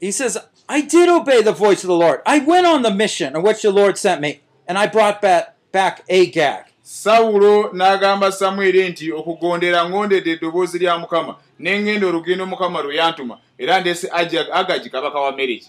He 0.00 0.12
says, 0.12 0.38
I 0.72 0.80
did 0.80 1.06
obey 1.10 1.42
the 1.42 1.52
voice 1.52 1.82
of 1.84 1.88
the 1.88 1.94
Lord. 1.94 2.22
I 2.24 2.38
went 2.38 2.66
on 2.66 2.80
the 2.80 2.90
mission 2.90 3.36
on 3.36 3.42
which 3.42 3.60
the 3.60 3.70
Lord 3.70 3.98
sent 3.98 4.22
me, 4.22 4.40
and 4.66 4.78
I 4.78 4.86
brought 4.86 5.20
back, 5.20 5.54
back 5.70 6.02
Agag. 6.08 6.64
sawulo 6.82 7.72
n'agamba 7.72 8.32
samweri 8.32 8.88
nti 8.88 9.12
okugondera 9.12 9.88
ngondedde 9.88 10.30
eddoboozi 10.32 10.78
lya 10.78 10.98
mukama 10.98 11.36
ne 11.58 11.70
ŋŋenda 11.78 12.06
olugendo 12.06 12.46
mukama 12.46 12.82
lwe 12.82 12.96
yantuma 12.96 13.38
era 13.58 13.80
ndeese 13.80 14.08
Ajag- 14.08 14.50
agagi 14.52 14.90
kabaka 14.90 15.20
wa 15.20 15.32
mereki 15.32 15.68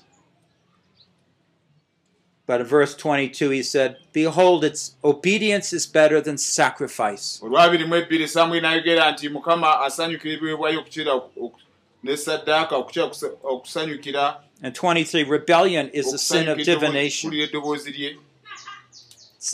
But 2.45 2.59
in 2.61 2.67
verse 2.67 2.93
22, 2.95 3.51
he 3.51 3.63
said, 3.63 3.95
Behold, 4.11 4.65
its 4.65 4.95
obedience 5.01 5.71
is 5.71 5.85
better 5.85 6.19
than 6.19 6.37
sacrifice. 6.37 7.39
And 14.63 14.73
23, 14.73 15.23
rebellion 15.23 15.89
is 15.89 16.09
the 16.09 16.17
sin 16.17 16.47
of 16.47 16.57
divination. 16.57 17.33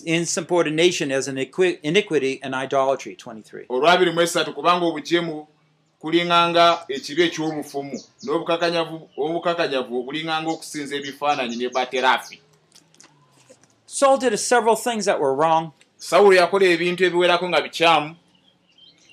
Insubordination 0.05 1.09
is 1.11 1.27
an 1.27 1.39
iniquity 1.39 2.39
and 2.43 2.53
idolatry. 2.53 3.15
23. 3.15 3.65
olwabiri 3.69 4.11
mu 4.11 4.21
esatu 4.21 4.53
kubanga 4.53 4.85
obugyemu 4.85 5.47
kulinganga 5.99 6.85
ekibi 6.89 7.21
ekyobufumu 7.23 8.03
n'obukakanyavu 8.23 9.09
obukakanyavu 9.17 10.03
bulinganga 10.03 10.49
okusinza 10.51 10.95
ebifaananyi 10.95 11.55
ne 11.55 11.69
baterafi 11.69 12.39
Saul 13.87 14.17
did 14.17 14.37
several 14.39 14.75
things 14.75 15.05
that 15.05 15.19
were 15.19 15.33
wrong, 15.33 15.71
sawulo 15.97 16.35
yakola 16.35 16.65
ebintu 16.65 17.03
ebiwerako 17.05 17.49
nga 17.49 17.61
bikyamu 17.61 18.15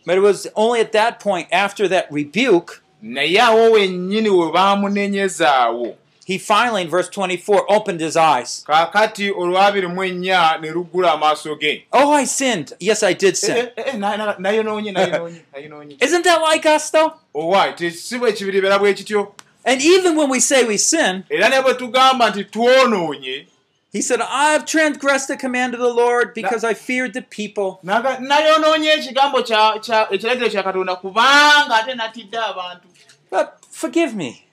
but 0.07 0.17
it 0.17 0.21
was 0.21 0.47
only 0.55 0.81
at 0.81 0.93
that 0.93 1.19
point, 1.19 1.49
after 1.51 1.89
that 1.89 2.11
rebuke, 2.13 2.81
naye 3.07 3.41
awo 3.41 3.71
wennyini 3.71 4.29
we 4.31 4.53
baamunenyezaawo 4.53 5.95
he 6.27 6.39
finally, 6.39 6.83
in 6.83 6.89
verse 6.89 7.09
24, 7.09 7.73
opened 7.73 8.01
his 8.01 8.17
eyes. 8.17 8.65
kaakati 8.67 9.31
olwabiri 9.31 9.87
mu 9.89 10.03
ennya 10.05 10.59
ne 10.61 10.71
luggula 10.71 11.13
amaaso 11.13 11.55
ge 11.61 11.85
Oh, 11.93 12.11
I 12.11 12.25
sinned. 12.25 12.73
Yes, 12.81 13.05
I 13.05 13.13
did 13.13 13.37
sin. 13.37 13.57
Eh, 13.57 13.69
eh, 13.77 13.85
eh, 13.87 13.95
nayonoonye 13.95 14.93
nayonoonye 14.93 15.41
nayonoonye 15.55 16.03
Isn't 16.03 16.25
that 16.25 16.43
like 16.43 16.67
us, 16.67 16.91
though? 16.91 17.13
owa 17.35 17.79
si 17.79 18.19
bwe 18.19 18.33
kibiribeera 18.33 18.79
bwe 18.79 18.95
kityo 18.95 19.33
And 19.65 19.81
even 19.83 20.17
when 20.17 20.29
we 20.29 20.41
say 20.41 20.65
we 20.65 20.77
sin, 20.77 21.25
era 21.31 21.49
ne 21.49 21.63
bwe 21.63 21.75
tugamba 21.75 22.31
nti 22.31 22.45
twonoonye 22.45 23.47
he 23.93 24.03
said, 24.03 24.21
I've 24.21 24.67
transgressed 24.67 25.29
the 25.29 25.39
command 25.39 25.73
of 25.73 25.81
the 25.81 25.89
Lord 25.89 26.35
because 26.35 26.65
I 26.65 26.75
feared 26.75 27.15
the 27.15 27.23
people. 27.23 27.81
Ekiragiro 33.31 33.47
kya 33.47 33.57
katonda 33.61 33.61
kubanga 33.61 33.61
ate 33.63 33.63
natidde 33.63 33.63
abantu 33.63 33.63
But 33.65 33.65
forgive 33.71 34.15
me. 34.15 34.45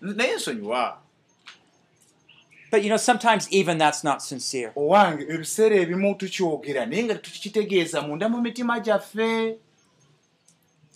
you 2.82 2.90
know, 2.90 2.98
sometimes 2.98 3.48
even 3.52 3.78
that's 3.78 4.04
not 4.04 4.22
sincere. 4.22 4.72
owange 4.76 5.24
ebiseera 5.30 5.76
ebimu 5.76 6.16
tukyogera 6.16 6.86
naye 6.86 7.04
nga 7.04 7.16
tukitegeeza 7.16 8.02
munda 8.02 8.30
mu 8.30 8.42
mitima 8.42 8.80
gyaffe 8.80 9.56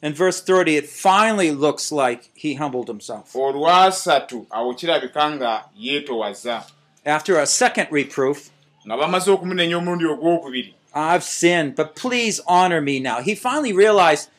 In 0.03 0.13
verse 0.13 0.41
30, 0.41 0.75
it 0.77 0.85
finally 0.87 1.49
looks 1.51 1.91
like 1.91 2.29
he 2.35 2.53
humbled 2.53 2.87
himself. 2.87 3.35
olwasatu 3.35 4.45
awo 4.49 4.73
kirabika 4.73 5.31
nga 5.31 5.63
yeetowaza 5.77 6.63
After 7.05 7.39
a 7.39 7.45
second 7.45 7.87
reproof, 7.91 8.49
nga 8.87 8.97
bamaze 8.97 9.31
okumunenya 9.31 9.77
omulundi 9.77 10.05
ogwokubiri 10.05 10.73
I've 10.93 11.23
sinned, 11.23 11.75
but 11.75 11.95
please 11.95 12.41
honor 12.47 12.81
me 12.81 12.99
now. 12.99 13.21
He 13.21 13.35
finally 13.35 13.71
realized, 13.73 14.29
uh, 14.29 14.33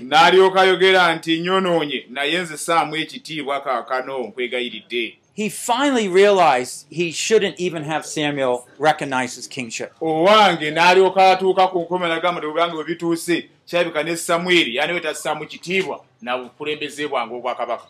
n'alyoka 0.00 0.60
ayogera 0.60 1.14
nti 1.14 1.38
nyonoonye 1.40 2.06
naye 2.10 2.38
nze 2.42 2.56
saamu 2.56 2.96
ekitiibwa 2.96 3.60
kaakano 3.60 4.18
nkwegayiridde 4.18 5.18
he 5.36 5.50
finally 5.50 6.08
realized 6.08 6.86
he 6.90 7.12
shouldn't 7.12 7.60
even 7.60 7.84
have 7.84 8.06
Samuel 8.06 8.64
recognize 8.78 9.36
his 9.36 9.48
kingship. 9.48 9.92
owange 10.00 10.70
n'alyoka 10.70 11.30
atuuka 11.30 11.68
ku 11.68 11.80
nkome 11.80 12.08
nagamba 12.08 12.40
nti 12.40 12.46
obwange 12.48 12.74
bwe 12.74 12.84
bituuse 12.84 13.48
kirabika 13.66 14.02
ne 14.02 14.16
samweri 14.16 14.76
yani 14.76 14.92
we 14.92 15.00
tassaamu 15.00 15.46
kitiibwa 15.46 16.04
na 16.22 16.38
bukulembeze 16.38 17.08
bwange 17.08 17.34
obwakabaka 17.34 17.84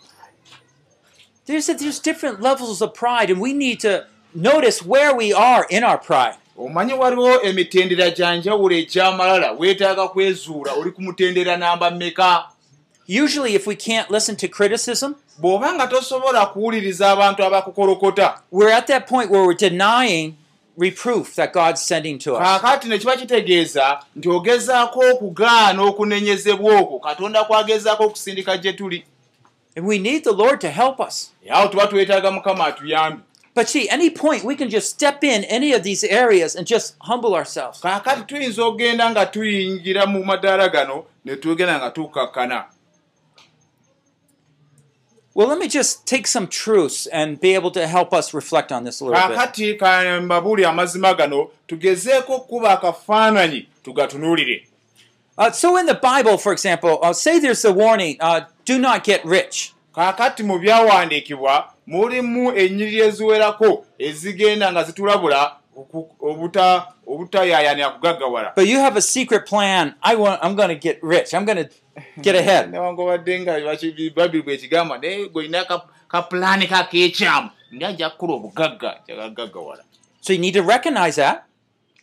There's, 1.46 1.66
there's 1.66 2.00
different 2.00 2.40
levels 2.40 2.82
of 2.82 2.92
pride, 2.92 3.30
and 3.30 3.40
we 3.40 3.52
need 3.52 3.78
to 3.80 4.04
notice 4.34 4.82
where 4.82 5.14
we 5.14 5.32
are 5.32 5.64
in 5.70 5.84
our 5.84 5.96
pride. 5.96 6.34
Omanyi 6.58 6.92
waliwo 6.92 7.42
emitendera 7.42 8.10
gya 8.10 8.36
njawulo 8.36 8.74
ekyamalala 8.76 9.52
weetaaga 9.52 10.08
kwezuula 10.08 10.72
oli 10.72 10.90
ku 10.90 11.02
mutendera 11.02 11.56
namba 11.56 11.90
mmeka 11.90 12.44
Usually, 13.08 13.54
if 13.54 13.68
we 13.68 13.76
can't 13.76 14.10
listen 14.10 14.34
to 14.36 14.48
criticism, 14.48 15.12
bw'oba 15.38 15.72
nga 15.72 15.86
tosobola 15.86 16.46
kuwuliriza 16.46 17.10
abantu 17.10 17.44
abakukolokota 17.44 18.38
we're 18.52 18.72
at 18.76 18.86
that 18.86 19.08
point 19.08 19.30
where 19.30 19.44
we're 19.46 19.68
denying 19.70 20.34
reproof 20.78 21.34
that 21.34 21.52
God's 21.52 21.80
sending 21.82 22.18
to 22.18 22.34
us. 22.34 22.42
kaakati 22.42 22.88
ne 22.88 22.98
kiba 22.98 23.16
kitegeeza 23.16 23.98
nti 24.16 24.28
ogezaako 24.28 25.00
okugaana 25.12 25.82
okunenyezebwa 25.82 26.78
okwo 26.80 26.98
katonda 26.98 27.44
kwagezaako 27.44 28.04
okusindika 28.04 28.56
gye 28.56 28.72
tuli 28.72 29.04
And 29.76 29.86
we 29.86 29.98
need 29.98 30.24
the 30.24 30.32
Lord 30.32 30.60
to 30.60 30.68
help 30.70 31.00
us. 31.00 31.32
awo 31.50 31.68
tuba 31.68 31.86
twetaaga 31.86 32.30
mukama 32.30 32.66
atuyambe 32.66 33.22
But 33.56 33.70
see, 33.70 33.88
any 33.88 34.10
point 34.10 34.44
we 34.44 34.54
can 34.54 34.68
just 34.68 34.90
step 34.90 35.24
in 35.24 35.42
any 35.44 35.72
of 35.72 35.82
these 35.82 36.04
areas 36.04 36.54
and 36.54 36.66
just 36.66 36.94
humble 37.00 37.34
ourselves. 37.34 37.80
kaakati 37.80 38.22
tuyinza 38.22 38.64
okugenda 38.64 39.10
nga 39.10 39.26
tuyingira 39.26 40.06
mu 40.06 40.24
madaala 40.24 40.68
gano 40.68 41.04
ne 41.24 41.36
tugenda 41.36 41.78
nga 41.78 41.90
tukakkana 41.90 42.64
Well, 45.34 45.48
let 45.48 45.58
me 45.58 45.68
just 45.68 46.06
take 46.06 46.26
some 46.26 46.46
truths 46.46 47.06
and 47.06 47.38
be 47.38 47.54
able 47.54 47.70
to 47.72 47.86
help 47.86 48.14
us 48.14 48.32
reflect 48.32 48.72
on 48.72 48.84
this 48.84 49.00
a 49.00 49.04
little 49.04 49.28
bit. 49.28 49.36
kaakati 49.36 49.74
kambabuuli 49.74 50.64
amazima 50.64 51.14
gano 51.14 51.50
tugezeeko 51.66 52.34
okuba 52.34 52.70
akafaananyi 52.70 53.68
tugatunuulire 53.84 54.66
Uh, 55.38 55.50
so, 55.52 55.76
in 55.76 55.84
the 55.84 55.92
Bible, 55.94 56.38
for 56.38 56.50
example, 56.50 56.98
uh, 57.02 57.12
say 57.12 57.38
there's 57.38 57.62
a 57.66 57.70
warning 57.72 58.16
uh, 58.20 58.40
do 58.64 58.78
not 58.78 59.04
get 59.04 59.22
rich. 59.24 59.72
kaakati 59.94 60.42
mu 60.42 60.58
byawandiikibwa 60.58 61.72
mulimu 61.86 62.52
ennyiriri 62.56 63.00
eziwerako 63.00 63.84
ezigenda 63.98 64.72
nga 64.72 64.82
zitulabula 64.84 65.56
oku- 65.76 66.10
obuta- 66.20 66.86
obutayaayaanira 67.06 67.90
kugaggawala 67.90 68.52
But 68.56 68.66
you 68.66 68.78
have 68.80 68.96
a 68.98 69.02
secret 69.02 69.46
plan. 69.48 69.94
I 70.02 70.14
want, 70.16 70.40
I'm 70.42 70.54
going 70.56 70.68
to 70.68 70.74
get 70.88 70.98
rich. 71.02 71.34
I'm 71.34 71.44
going 71.44 71.64
to 71.64 71.70
get 72.22 72.34
ahead. 72.36 72.70
newankubadde 72.72 73.40
nga 73.40 73.60
babiri 74.14 74.42
bwekigamba 74.42 74.98
naye 74.98 75.28
gweolina 75.28 75.64
kapulaani 76.08 76.66
kakekyamu 76.66 77.50
ndi 77.72 77.84
ajja 77.84 78.10
kukola 78.10 78.32
obugagga 78.34 79.00
kyagaggawala 79.06 79.82
So, 80.20 80.32
you 80.32 80.38
need 80.40 80.54
to 80.54 80.62
recognize 80.62 81.16
that 81.22 81.42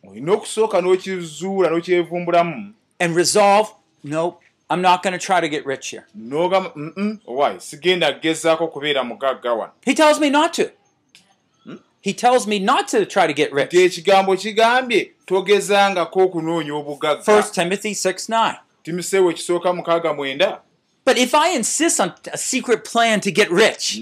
olina 0.09 0.33
okusooka 0.33 0.81
n'okizuula 0.81 1.69
n'okyevumbulamu 1.69 2.73
and 2.99 3.15
resolve 3.15 3.69
no, 4.03 4.37
I'm 4.73 4.81
not 4.81 5.03
going 5.03 5.19
to 5.19 5.25
try 5.25 5.41
to 5.41 5.49
get 5.49 5.65
rich 5.65 5.89
here. 5.91 6.03
n'ogamba 6.15 6.71
"Mm-mm, 6.75 7.17
owaayi 7.27 7.59
sigenda 7.59 8.11
gezaako 8.11 8.67
kubeera 8.67 9.03
mugagga 9.03 9.53
wano 9.53 9.71
He 9.85 9.93
tells 9.93 10.19
me 10.19 10.29
not 10.29 10.53
to. 10.53 10.63
He 12.01 12.13
tells 12.13 12.47
me 12.47 12.59
not 12.59 12.87
to 12.87 13.05
try 13.05 13.27
to 13.27 13.33
get 13.33 13.53
rich. 13.53 13.73
ekigambo 13.73 14.35
kigambye 14.35 15.11
togezangako 15.25 16.19
okunoonya 16.23 16.73
obugagga 16.75 17.21
1 17.39 17.51
Timothy 17.51 17.91
6 17.91 18.29
9. 18.29 18.55
timoseewo 18.83 19.31
ekisooka 19.31 19.73
mukaaga 19.73 20.13
mwenda 20.13 20.61
But 21.05 21.17
if 21.17 21.35
I 21.35 21.49
insist 21.49 21.99
on 21.99 22.13
a 22.31 22.37
secret 22.37 22.85
plan 22.85 23.19
to 23.21 23.31
get 23.31 23.51
rich, 23.51 23.99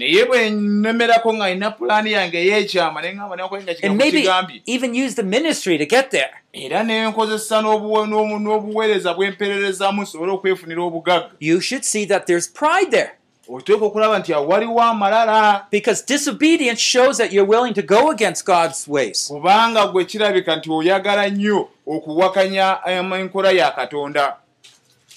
maybe 3.98 4.28
even 4.66 4.94
use 4.94 5.14
the 5.16 5.22
ministry 5.24 5.78
to 5.78 5.86
get 5.86 6.10
there, 6.10 6.30
era 6.52 6.82
ne 6.84 7.06
nkozesa 7.10 7.60
n'obuwe- 7.62 8.06
n'omu- 8.06 8.38
n'obuweereza 8.38 9.14
bwe 9.14 9.30
mpererezamu 9.30 10.02
nsobole 10.02 10.32
okwefunira 10.32 10.82
obugagga. 10.82 11.30
You 11.40 11.60
should 11.60 11.84
see 11.84 12.06
that 12.06 12.26
there's 12.26 12.48
pride 12.48 12.90
there. 12.90 13.10
oteeka 13.48 13.84
okulaba 13.84 14.18
nti 14.18 14.32
awo 14.34 14.48
waliwo 14.48 14.82
amalala 14.82 15.66
Because 15.70 16.04
disobedience 16.06 16.80
shows 16.80 17.16
that 17.18 17.32
you're 17.32 17.56
willing 17.56 17.74
to 17.74 17.82
go 17.82 18.10
against 18.10 18.46
God's 18.46 18.88
ways. 18.88 19.28
kubanga 19.28 19.86
gwe 19.86 20.04
kirabika 20.04 20.56
nti 20.56 20.70
oyagala 20.70 21.28
nnyo 21.28 21.68
okuwakanya 21.86 22.78
enkola 22.86 23.50
ya 23.50 23.70
katonda 23.70 24.36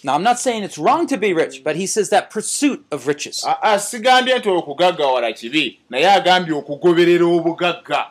Now, 0.06 0.14
I'm 0.14 0.22
not 0.24 0.38
saying 0.40 0.62
it's 0.64 0.78
wrong 0.78 1.08
to 1.08 1.18
be 1.18 1.34
rich, 1.34 1.64
but 1.64 1.76
he 1.76 1.88
says 1.88 2.10
that 2.12 2.30
pursuit 2.30 2.86
of 2.92 3.08
riches. 3.08 3.44
Sigambye 3.78 4.38
nti 4.40 4.50
okugaggawala 4.50 5.34
kibi 5.34 5.80
naye 5.90 6.06
agambye 6.12 6.54
okugoberera 6.54 7.26
obugagga 7.26 8.06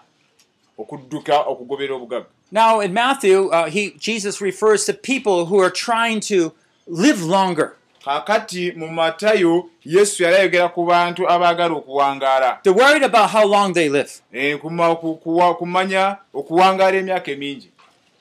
okudduka 0.78 1.38
okugoberera 1.46 1.94
obugagga 1.94 2.26
Now, 2.50 2.80
in 2.80 2.92
Matthew, 2.92 3.48
uh, 3.48 3.68
he, 3.70 3.90
Jesus 3.98 4.40
refers 4.40 4.84
to 4.86 4.92
people 4.92 5.46
who 5.46 5.58
are 5.60 5.70
trying 5.70 6.20
to 6.20 6.52
live 6.86 7.22
longer. 7.22 7.76
kaakati 8.04 8.72
mu 8.76 8.88
matayo 8.88 9.64
yesu 9.84 10.22
yali 10.22 10.36
ayogera 10.36 10.68
ku 10.74 10.84
bantu 10.86 11.22
abaagala 11.28 11.74
okuwangaala 11.76 12.58
They're 12.62 12.72
worried 12.74 13.02
about 13.02 13.30
how 13.30 13.46
long 13.46 13.72
they 13.72 13.88
live. 13.88 14.20
Eh, 14.32 14.58
kuma- 14.58 14.96
ku- 14.96 15.16
kuwa- 15.24 15.54
kumanya 15.56 16.16
okuwangaala 16.34 16.96
emyaka 16.98 17.30
emingi 17.32 17.68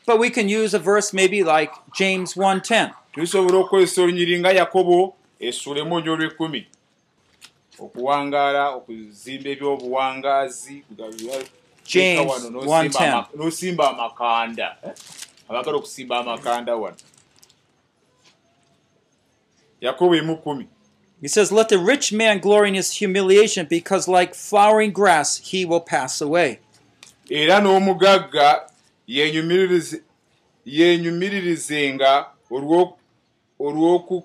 But 0.05 0.19
we 0.19 0.29
can 0.29 0.47
use 0.47 0.73
a 0.73 0.79
verse 0.79 1.11
maybe 1.13 1.43
like 1.43 1.71
James 1.97 2.35
1:10. 2.35 2.91
Tusobola 3.13 3.57
okukozesa 3.57 4.01
olunyiri 4.01 4.39
nga 4.39 4.51
yakobo 4.51 5.15
essula 5.39 5.79
emu 5.81 5.95
olw'ekkumi 5.95 6.61
okuwangaala 7.79 8.63
okuzimba 8.77 9.49
ebyobuwangaazi 9.53 10.75
wano 12.29 12.49
n'osimba 12.49 12.99
1:10. 12.99 13.13
ama- 13.13 13.27
n'osimba 13.37 13.83
amakanda 13.91 14.67
abaagala 15.49 15.77
okusimba 15.77 16.15
amakanda 16.19 16.75
wano 16.75 16.97
yakobo 19.81 20.15
emu 20.15 20.37
kumi 20.37 20.67
He 21.21 21.29
says, 21.29 21.53
Let 21.53 21.69
the 21.69 21.77
rich 21.79 22.11
man 22.11 22.39
glory 22.39 22.67
in 22.67 22.75
his 22.75 22.91
humiliation, 22.99 23.65
because 23.69 24.09
like 24.09 24.35
flowering 24.35 24.91
grass 24.91 25.37
he 25.37 25.63
will 25.63 25.79
pass 25.79 26.19
away. 26.21 26.59
era 27.29 27.61
n'omugagga 27.61 28.67
yenyumiririze- 29.07 30.01
yenyumiririzenga 33.63 34.09
olw'o- 34.09 34.23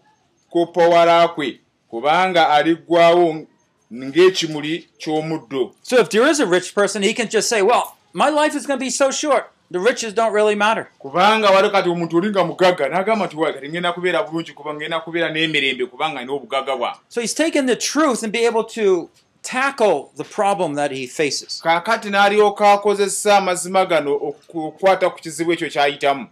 olw'okukopawala 0.53 1.29
kwe 1.35 1.61
kubanga 1.91 2.49
aliggwawo 2.51 3.47
ng'ekimuli 3.93 4.89
ky'omuddo 4.99 5.73
So 5.83 5.97
if 6.01 6.09
there 6.11 6.27
is 6.31 6.41
a 6.41 6.47
rich 6.47 6.75
person, 6.75 7.03
he 7.03 7.15
can 7.15 7.29
just 7.29 7.49
say, 7.49 7.63
Well, 7.63 7.95
my 8.13 8.29
life 8.29 8.55
is 8.55 8.67
going 8.67 8.79
to 8.79 8.85
be 8.85 8.91
so 8.91 9.11
short. 9.11 9.51
The 9.71 9.79
riches 9.81 10.15
don't 10.15 10.33
really 10.33 10.55
matter. 10.55 10.89
kubanga 11.01 11.51
wali 11.51 11.71
kati 11.71 11.89
omuntu 11.89 12.17
oli 12.17 12.31
nga 12.31 12.45
mugagga 12.45 12.89
n'agamba 12.89 13.27
nti 13.27 13.37
"Wa, 13.37 13.53
kati 13.53 13.69
ngenda 13.69 13.93
kubeera 13.93 14.23
bulungi 14.23 14.53
kuba 14.53 14.75
ngenda 14.75 15.01
kubeera 15.01 15.29
n'emirembe 15.31 15.87
kubanga 15.87 16.21
nina 16.21 16.33
obugagga 16.33 16.77
bwange 16.77 16.99
So 17.09 17.21
he's 17.21 17.35
taken 17.35 17.67
the 17.67 17.77
truth 17.77 18.23
and 18.23 18.33
be 18.33 18.47
able 18.47 18.65
to 18.65 19.09
tackle 19.43 20.11
the 20.17 20.25
problem 20.25 20.75
that 20.75 20.91
he 20.91 21.07
faces. 21.07 21.61
kaakati 21.63 22.09
n'alyoka 22.11 22.73
akozesa 22.73 23.37
amazima 23.39 23.87
gano 23.87 24.13
oku- 24.15 24.67
okukwata 24.67 25.11
ku 25.11 25.17
kizibu 25.21 25.53
ekyo 25.53 25.69
ky'ayitamu 25.69 26.27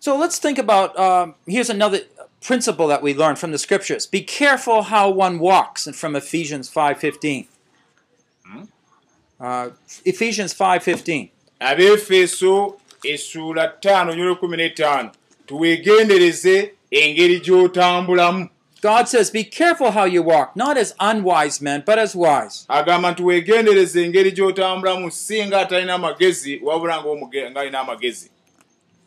So 0.00 0.16
let's 0.16 0.38
think 0.38 0.58
about 0.58 0.98
um, 0.98 1.34
here's 1.46 1.70
another 1.70 2.00
principle 2.40 2.86
that 2.88 3.02
we 3.02 3.14
learn 3.14 3.36
from 3.36 3.50
the 3.50 3.58
scriptures. 3.58 4.06
Be 4.06 4.20
careful 4.22 4.82
how 4.82 5.10
one 5.10 5.38
walks, 5.38 5.86
and 5.86 5.96
from 5.96 6.14
Ephesians 6.16 6.70
5:15. 6.70 7.46
Uh, 9.40 9.70
Ephesians 10.04 10.52
5:15. 10.54 11.30
abeefeso 11.60 12.78
essuula 13.04 13.68
ttaano 13.68 14.14
nyola 14.14 14.34
kumi 14.34 14.56
n'ettaano 14.56 15.10
tuweegendereze 15.46 16.72
engeri 16.90 17.40
gy'otambulamu 17.40 18.48
God 18.80 19.08
says, 19.08 19.28
Be 19.32 19.42
careful 19.42 19.90
how 19.90 20.04
you 20.04 20.22
walk, 20.22 20.54
not 20.54 20.78
as 20.78 20.94
unwise 21.00 21.60
men, 21.60 21.82
but 21.84 21.98
as 21.98 22.14
wise. 22.14 22.64
agamba 22.68 23.10
nti 23.12 23.22
weegendereze 23.22 24.04
engeri 24.04 24.32
gy'otambulamu 24.32 25.10
si 25.10 25.46
nga 25.46 25.60
atalina 25.60 25.94
amagezi 25.94 26.60
wabula 26.62 27.02
ng'omuge- 27.02 27.50
ng'alina 27.50 27.80
amagezi 27.80 28.30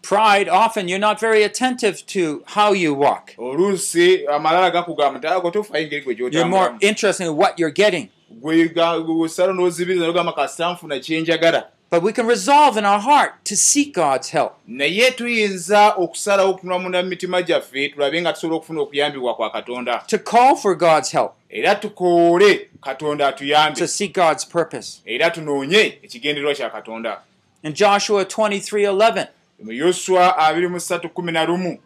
Pride, 0.02 0.50
often 0.50 0.88
you're 0.88 1.00
not 1.00 1.20
very 1.20 1.44
attentive 1.44 2.06
to 2.08 2.44
how 2.46 2.74
you 2.74 2.94
walk. 2.94 3.32
oluusi 3.38 4.28
amalala 4.28 4.72
gakugamba 4.72 5.20
nti 5.20 5.28
ago 5.28 5.52
tofayo 5.52 5.84
engeri 5.84 6.02
gwe 6.02 6.16
You're 6.18 6.46
more 6.46 6.70
gy'otambulamu 6.70 6.78
interested 6.84 7.28
in 7.28 7.36
what 7.38 7.60
you're 7.60 7.74
getting. 7.74 8.10
gwesala 8.42 9.54
n'ozibiriza 9.54 10.06
nogamba 10.08 10.34
kasita 10.34 10.72
nfuna 10.74 11.00
kyenjagala 11.00 11.68
But 11.92 12.04
we 12.04 12.14
can 12.14 12.26
resolve 12.26 12.78
in 12.80 12.86
our 12.86 13.00
heart 13.02 13.32
to 13.44 13.56
seek 13.58 13.94
God's 13.94 14.30
help. 14.30 14.54
naye 14.68 15.12
tuyinza 15.12 15.94
okusalawo 15.98 16.50
okutunula 16.50 16.80
munda 16.80 17.04
mu 17.04 17.10
mitima 17.10 17.42
gyaffe 17.42 17.90
tulabe 17.90 18.22
nga 18.22 18.34
tusobola 18.34 18.58
okufuna 18.58 18.82
okuyambibwa 18.82 19.36
kwa 19.36 19.50
katonda 19.50 20.04
to 20.08 20.18
call 20.20 20.56
for 20.56 20.76
God's 20.76 21.12
help, 21.12 21.32
era 21.50 21.76
tukoole 21.76 22.70
katonda 22.82 23.28
atuyambe 23.28 23.80
to 23.80 23.88
seek 23.88 24.14
God's 24.14 24.46
purpose. 24.46 25.02
era 25.06 25.30
tunoonye 25.30 26.00
ekigendererwa 26.04 26.56
kya 26.56 26.70
katonda 26.70 27.22
In 27.64 27.74
Joshua 27.74 28.24
23:11, 28.24 28.24
mu 28.28 28.28
yoswa 28.28 28.88
23:11 28.88 29.28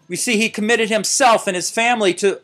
we 0.09 0.15
see 0.15 0.37
he 0.37 0.49
committed 0.49 0.89
himself 0.89 1.47
and 1.47 1.55
his 1.55 1.71
family 1.71 2.13
to 2.13 2.39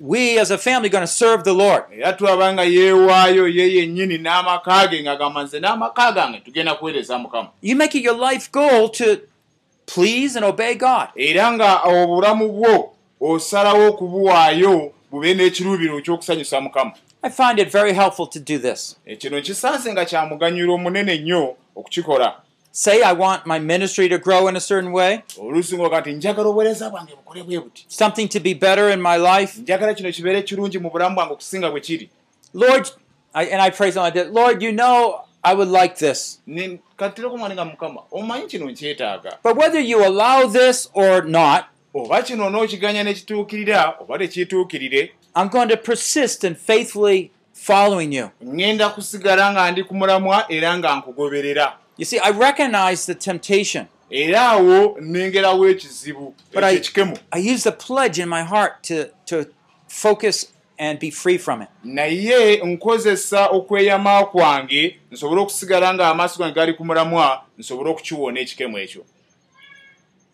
we 0.00 0.38
as 0.38 0.50
a 0.50 0.56
family 0.58 0.88
going 0.88 1.02
to 1.02 1.12
serve 1.12 1.44
the 1.44 1.52
Lord. 1.52 1.84
era 1.92 2.12
tulaba 2.12 2.52
nga 2.52 2.64
yeewaayo 2.64 3.48
ye 3.48 3.74
yennyini 3.76 4.18
n'amaka 4.18 4.86
ge 4.86 5.02
ng'agamba 5.02 5.42
nze 5.42 5.60
n'amaka 5.60 6.12
gange 6.12 6.40
tugenda 6.40 6.74
kuweereza 6.74 7.18
mukama 7.18 7.48
You 7.62 7.76
make 7.76 7.94
it 7.98 8.04
your 8.04 8.16
life 8.30 8.50
goal 8.52 8.88
to 8.88 9.20
please 9.86 10.36
and 10.36 10.44
obey 10.44 10.74
God. 10.74 11.08
era 11.16 11.52
nga 11.52 11.82
obulamu 11.82 12.48
bwo 12.48 12.92
osalawo 13.20 13.88
okubuwaayo 13.88 14.92
bube 15.10 15.34
n'ekiruubiro 15.34 15.98
ekyokusanyusa 15.98 16.60
mukama 16.60 16.92
I 17.22 17.28
find 17.30 17.58
it 17.58 17.70
very 17.70 17.92
helpful 17.92 18.26
to 18.28 18.40
do 18.40 18.58
this. 18.58 18.96
E 19.06 19.16
kino 19.16 19.40
kisanze 19.42 19.92
nga 19.92 20.04
kya 20.04 20.26
muganyulo 20.26 20.74
omunene 20.74 21.18
nnyo 21.18 21.56
okukikola 21.76 22.36
Say 22.72 23.02
I 23.02 23.12
want 23.12 23.46
my 23.46 23.58
ministry 23.58 24.08
to 24.08 24.18
grow 24.18 24.48
in 24.48 24.56
a 24.56 24.60
certain 24.60 24.92
way, 24.92 25.24
something 27.88 28.28
to 28.28 28.40
be 28.40 28.54
better 28.54 28.88
in 28.88 29.02
my 29.02 29.16
life. 29.16 29.58
Lord, 32.52 32.90
I, 33.34 33.44
and 33.44 33.62
I 33.62 33.68
like 33.68 34.14
that. 34.14 34.32
Lord, 34.32 34.62
you 34.62 34.72
know 34.72 35.24
I 35.42 35.54
would 35.54 35.68
like 35.68 35.98
this. 35.98 36.38
But 36.46 36.78
whether 39.56 39.80
you 39.80 40.06
allow 40.06 40.46
this 40.46 40.88
or 40.94 41.22
not, 41.22 41.68
oba 41.94 42.22
kino 42.22 42.46
onookiganya 42.46 43.04
nekituukirira 43.04 43.94
oba 44.00 44.18
tekituukirire 44.18 45.10
I'm 45.34 45.48
going 45.48 45.68
to 45.68 45.76
persist 45.76 46.44
in 46.44 46.54
faithfully 46.54 47.30
following 47.52 48.12
you. 48.12 48.30
ŋŋenda 48.44 48.90
kusigala 48.94 49.52
nga 49.52 49.70
ndi 49.70 49.82
ku 49.84 49.94
mulamwa 49.94 50.44
era 50.48 50.78
nga 50.78 50.94
nkugoberera 50.96 51.76
You 52.00 52.06
see, 52.06 52.18
I 52.18 52.30
recognize 52.30 53.04
the 53.04 53.14
temptation. 53.14 53.86
era 54.10 54.40
awo 54.40 54.96
nnengerawo 55.00 55.68
ekizibu 55.68 56.34
But 56.52 56.64
ekyo 56.64 57.18
I, 57.30 57.38
use 57.38 57.64
the 57.64 57.72
pledge 57.72 58.18
in 58.18 58.28
my 58.28 58.42
heart 58.42 58.82
to, 58.84 59.10
to 59.26 59.46
focus 59.86 60.46
and 60.78 60.98
be 60.98 61.10
free 61.10 61.38
from 61.38 61.62
it. 61.62 61.68
naye 61.84 62.56
nkozesa 62.64 63.46
okweyama 63.46 64.24
kwange 64.24 64.98
nsobole 65.12 65.40
okusigala 65.40 65.94
nga 65.94 66.08
amaaso 66.08 66.38
gange 66.38 66.54
gali 66.54 66.74
ku 66.74 66.84
mulamwa 66.84 67.42
nsobole 67.58 67.90
okukiwona 67.90 68.40
ekikemu 68.40 68.78
ekyo 68.78 69.04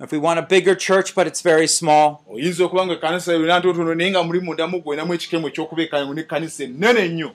If 0.01 0.13
we 0.13 0.19
want 0.19 0.39
a 0.39 0.43
bigger 0.43 0.75
church, 0.75 1.15
but 1.15 1.27
it's 1.27 1.43
very 1.43 1.67
small, 1.67 2.21
oyinza 2.31 2.65
okuba 2.65 2.87
nga 2.87 2.93
ekkanisa 2.93 3.35
erina 3.35 3.59
ntotono 3.59 3.95
naye 3.95 4.11
nga 4.11 4.23
muli 4.23 4.41
mundamu 4.41 4.81
gwenamu 4.83 5.15
ekikemu 5.15 5.49
ekyokuba 5.49 6.15
nekkanisa 6.15 6.65
ennene 6.65 7.01
ennyo 7.01 7.33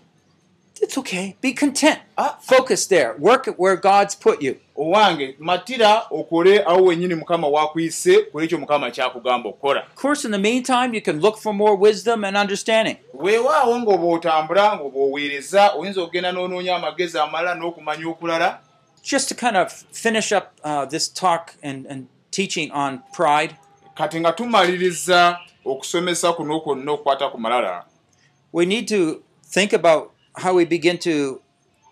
it's 0.81 0.97
okay. 0.97 1.35
Be 1.41 1.53
content. 1.53 1.99
Ah. 2.17 2.37
Focus 2.41 2.87
there. 2.87 3.15
Work 3.19 3.47
at 3.47 3.59
where 3.59 3.75
God's 3.75 4.15
put 4.15 4.41
you. 4.41 4.55
owange 4.77 5.35
matira 5.39 6.03
okole 6.11 6.63
awo 6.65 6.83
wennyini 6.85 7.15
mukama 7.15 7.47
wakuyise 7.47 8.17
kuli 8.17 8.45
ekyo 8.45 8.57
mukama 8.57 8.91
kyakugamba 8.91 9.49
okukola 9.49 9.79
Of 9.81 9.95
course, 10.01 10.25
in 10.25 10.31
the 10.31 10.37
meantime, 10.39 10.93
you 10.95 11.01
can 11.01 11.19
look 11.19 11.37
for 11.37 11.53
more 11.53 11.75
wisdom 11.75 12.23
and 12.23 12.37
understanding. 12.37 12.97
weewaawo 13.13 13.79
ng'oba 13.79 14.03
otambula 14.07 14.75
ng'oba 14.75 14.99
oweereza 14.99 15.71
oyinza 15.73 16.01
okugenda 16.01 16.31
n'onoonya 16.31 16.75
amagezi 16.75 17.19
amalala 17.19 17.55
n'okumanya 17.55 18.07
okulala 18.07 18.59
Just 19.03 19.29
to 19.29 19.35
kind 19.35 19.57
of 19.57 19.71
finish 19.91 20.31
up 20.31 20.51
uh, 20.63 20.85
this 20.85 21.07
talk 21.09 21.55
and, 21.63 21.87
and 21.87 22.07
teaching 22.31 22.71
on 22.71 23.01
pride, 23.13 23.55
kati 23.95 24.19
nga 24.19 24.31
tumaliriza 24.31 25.39
okusomesa 25.65 26.33
kuno 26.33 26.59
kwonna 26.59 26.91
okukwata 26.91 27.29
ku 27.29 27.37
malala 27.37 27.83
we 28.53 28.65
need 28.65 28.87
to 28.87 29.21
think 29.53 29.73
about 29.73 30.10
how 30.35 30.53
we 30.55 30.65
begin 30.65 30.97
to 30.97 31.41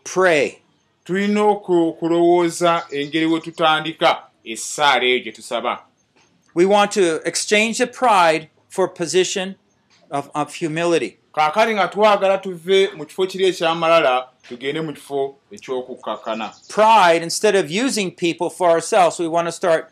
pray. 0.04 0.62
tulina 1.06 1.42
oku- 1.44 1.88
okulowooza 1.90 2.86
engeri 2.92 3.26
we 3.26 3.40
tutandika 3.40 4.24
essaala 4.44 5.04
eyo 5.06 5.20
gye 5.20 5.32
tusaba 5.32 5.80
We 6.56 6.66
want 6.66 6.92
to 6.92 7.22
exchange 7.26 7.78
the 7.78 7.88
pride 7.88 8.50
for 8.70 8.88
position 8.94 9.56
of, 10.12 10.30
of 10.34 10.56
humility. 10.56 11.18
kaakali 11.34 11.74
nga 11.74 11.88
twagala 11.88 12.38
tuve 12.38 12.90
mu 12.96 13.06
kifo 13.06 13.28
kiri 13.28 13.46
ekyamalala 13.46 14.28
tugende 14.50 14.82
mu 14.82 14.94
kifo 14.94 15.36
eky'okukkakkana 15.52 16.54
Pride, 16.70 17.24
instead 17.24 17.56
of 17.56 17.72
using 17.72 18.12
people 18.12 18.50
for 18.50 18.70
ourselves, 18.70 19.20
we 19.20 19.28
want 19.28 19.48
to 19.48 19.52
start 19.52 19.92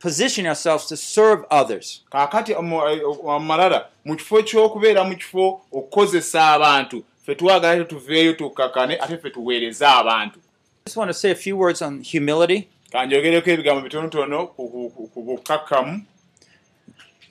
positioning 0.00 0.48
ourselves 0.48 0.86
to 0.86 0.96
serve 0.96 1.44
others. 1.50 2.02
kaakati 2.12 2.54
mu- 2.54 2.88
eh, 2.88 3.00
amalala 3.30 3.86
mu 4.04 4.16
kifo 4.16 4.42
ky'okubeera 4.42 5.04
mu 5.04 5.16
kifo 5.16 5.60
okukozesa 5.72 6.52
abantu 6.54 7.02
ffe 7.26 7.34
twagala 7.34 7.76
tetuveeyo 7.84 8.32
tukkakkane 8.32 8.94
ate 9.00 9.16
ffe 9.18 9.30
tuweereze 9.30 9.86
abantu 9.86 10.38
I 10.38 10.88
just 10.88 10.96
want 10.96 11.08
to 11.10 11.14
say 11.14 11.30
a 11.30 11.34
few 11.34 11.56
words 11.58 11.82
on 11.82 12.02
humility. 12.12 12.68
kanjogereko 12.92 13.50
ebigambo 13.50 13.82
bitonotono 13.82 14.46
ku- 14.46 15.10
bukkakkamu 15.16 16.00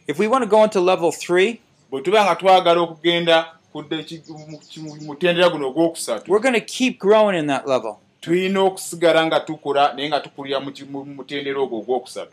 If 0.07 0.19
we 0.19 0.27
want 0.27 0.43
to 0.43 0.49
go 0.49 0.63
into 0.63 0.81
level 0.81 1.11
three, 1.11 1.59
bwe 1.91 2.01
tuba 2.01 2.23
nga 2.25 2.35
twagala 2.35 2.81
okugenda 2.81 3.45
ku 3.73 3.81
dde- 3.81 4.03
ki- 4.03 4.21
mu- 4.27 4.59
ki- 4.59 4.79
mu 4.79 4.95
mutendera 4.95 5.49
guno 5.49 5.67
ogwokusatu 5.67 6.31
we're 6.31 6.41
going 6.43 6.59
to 6.59 6.65
keep 6.65 6.99
growing 6.99 7.39
in 7.39 7.47
that 7.47 7.67
level. 7.67 7.95
tulina 8.21 8.61
okusigala 8.61 9.25
nga 9.25 9.39
tukula 9.39 9.93
naye 9.93 10.09
nga 10.09 10.19
tukulira 10.19 10.59
mu 10.59 10.71
mutendera 11.05 11.59
ogwo 11.59 11.79
ogwokusatu 11.79 12.31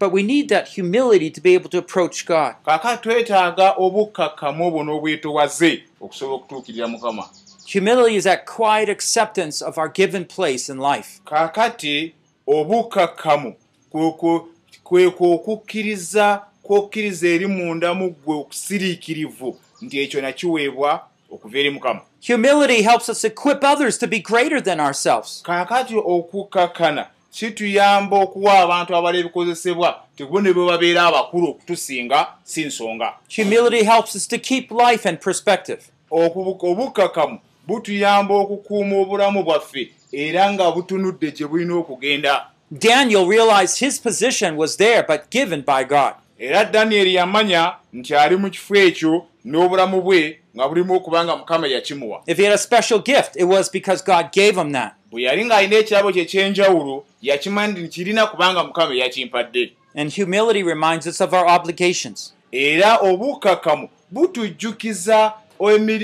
But 0.00 0.12
we 0.12 0.22
need 0.22 0.48
that 0.48 0.68
humility 0.76 1.28
to 1.30 1.40
be 1.40 1.54
able 1.56 1.68
to 1.70 1.78
approach 1.78 2.24
God. 2.26 2.54
kaakati 2.64 3.02
twetaaga 3.02 3.72
obukkakkamu 3.76 4.66
obwo 4.68 4.82
n'obwetowaze 4.84 5.82
okusobola 6.00 6.36
okutuukirira 6.36 6.88
mukama 6.88 7.28
Humility 7.72 8.16
is 8.16 8.24
that 8.24 8.46
quiet 8.56 8.88
acceptance 8.88 9.60
of 9.64 9.76
our 9.78 9.88
given 9.92 10.24
place 10.24 10.72
in 10.72 10.78
life. 10.78 11.20
kaakati 11.24 12.14
obukkakkamu 12.46 13.54
kwe- 13.92 14.12
kwe- 14.12 14.40
kwe 14.84 15.10
kwe 15.10 15.34
okukkiriza 15.34 16.42
kwokkiriza 16.62 17.28
eri 17.28 17.46
munda 17.46 17.94
mu 17.94 18.10
ggwe 18.10 18.36
okusiriikirivu 18.36 19.58
nti 19.82 20.00
ekyo 20.00 20.20
nakiweebwa 20.20 21.04
okuva 21.30 21.58
eri 21.58 21.70
mukama 21.70 22.00
Humility 22.26 22.82
helps 22.82 23.08
us 23.08 23.24
equip 23.24 23.64
others 23.64 23.98
to 23.98 24.06
be 24.06 24.18
greater 24.18 24.62
than 24.62 24.80
ourselves. 24.80 25.42
kaakati 25.42 25.96
okukkakkana 25.96 27.06
kituyamba 27.32 28.16
okuwa 28.16 28.58
abantu 28.58 28.96
abala 28.96 29.18
ebikozesebwa 29.18 30.00
tebo 30.16 30.40
ne 30.40 30.52
bwe 30.52 30.66
babeera 30.66 31.02
abakulu 31.06 31.48
okutusinga 31.48 32.26
si 32.44 32.64
nsonga 32.64 33.12
Humility 33.36 33.84
helps 33.84 34.14
us 34.14 34.28
to 34.28 34.38
keep 34.38 34.70
life 34.70 35.08
in 35.08 35.16
perspective. 35.16 35.80
Obukkakkamu 36.10 37.38
butuyamba 37.66 38.34
okukuuma 38.34 38.96
obulamu 38.96 39.42
bwaffe 39.42 39.90
era 40.12 40.52
nga 40.52 40.70
butunudde 40.70 41.30
gye 41.30 41.46
bulina 41.46 41.74
okugenda 41.74 42.46
Daniel 42.70 43.26
realized 43.26 43.78
his 43.78 44.00
position 44.00 44.56
was 44.56 44.76
there 44.76 45.02
but 45.02 45.30
given 45.30 45.60
by 45.60 45.84
God. 45.84 46.14
era 46.38 46.64
danyeri 46.64 47.14
yamanya 47.14 47.72
nti 47.92 48.14
ali 48.14 48.36
mu 48.36 48.50
kifo 48.50 48.76
ekyo 48.76 49.26
n'obulamu 49.52 50.02
bwe 50.02 50.38
nga 50.56 50.68
bulimu 50.68 50.94
okuba 50.94 51.24
nga 51.24 51.36
mukama 51.36 51.66
yakimuwa 51.66 52.22
If 52.26 52.36
he 52.38 52.44
had 52.44 52.54
a 52.54 52.58
special 52.58 52.98
gift, 52.98 53.36
it 53.36 53.44
was 53.44 53.70
because 53.72 54.04
God 54.04 54.32
gave 54.32 54.56
him 54.60 54.72
that. 54.72 54.92
bwe 55.10 55.22
yali 55.22 55.44
ng'alina 55.44 55.76
ekirabo 55.76 56.12
kye 56.12 56.22
ekyenjawulo 56.22 57.04
yakimanya 57.22 57.72
nti 57.72 57.88
kirina 57.88 58.26
kubanga 58.26 58.64
mukama 58.64 58.94
yakimpadde 58.94 59.72
And 59.96 60.12
humility 60.12 60.62
reminds 60.62 61.06
us 61.06 61.20
of 61.20 61.32
our 61.32 61.46
obligations. 61.46 62.32
era 62.52 62.96
obukkakkamu 63.00 63.88
butujjukiza 64.10 65.32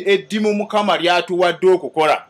eddimu 0.07 0.55
mukama 0.55 0.99
lyatuwadde 0.99 1.67
okukola 1.71 2.23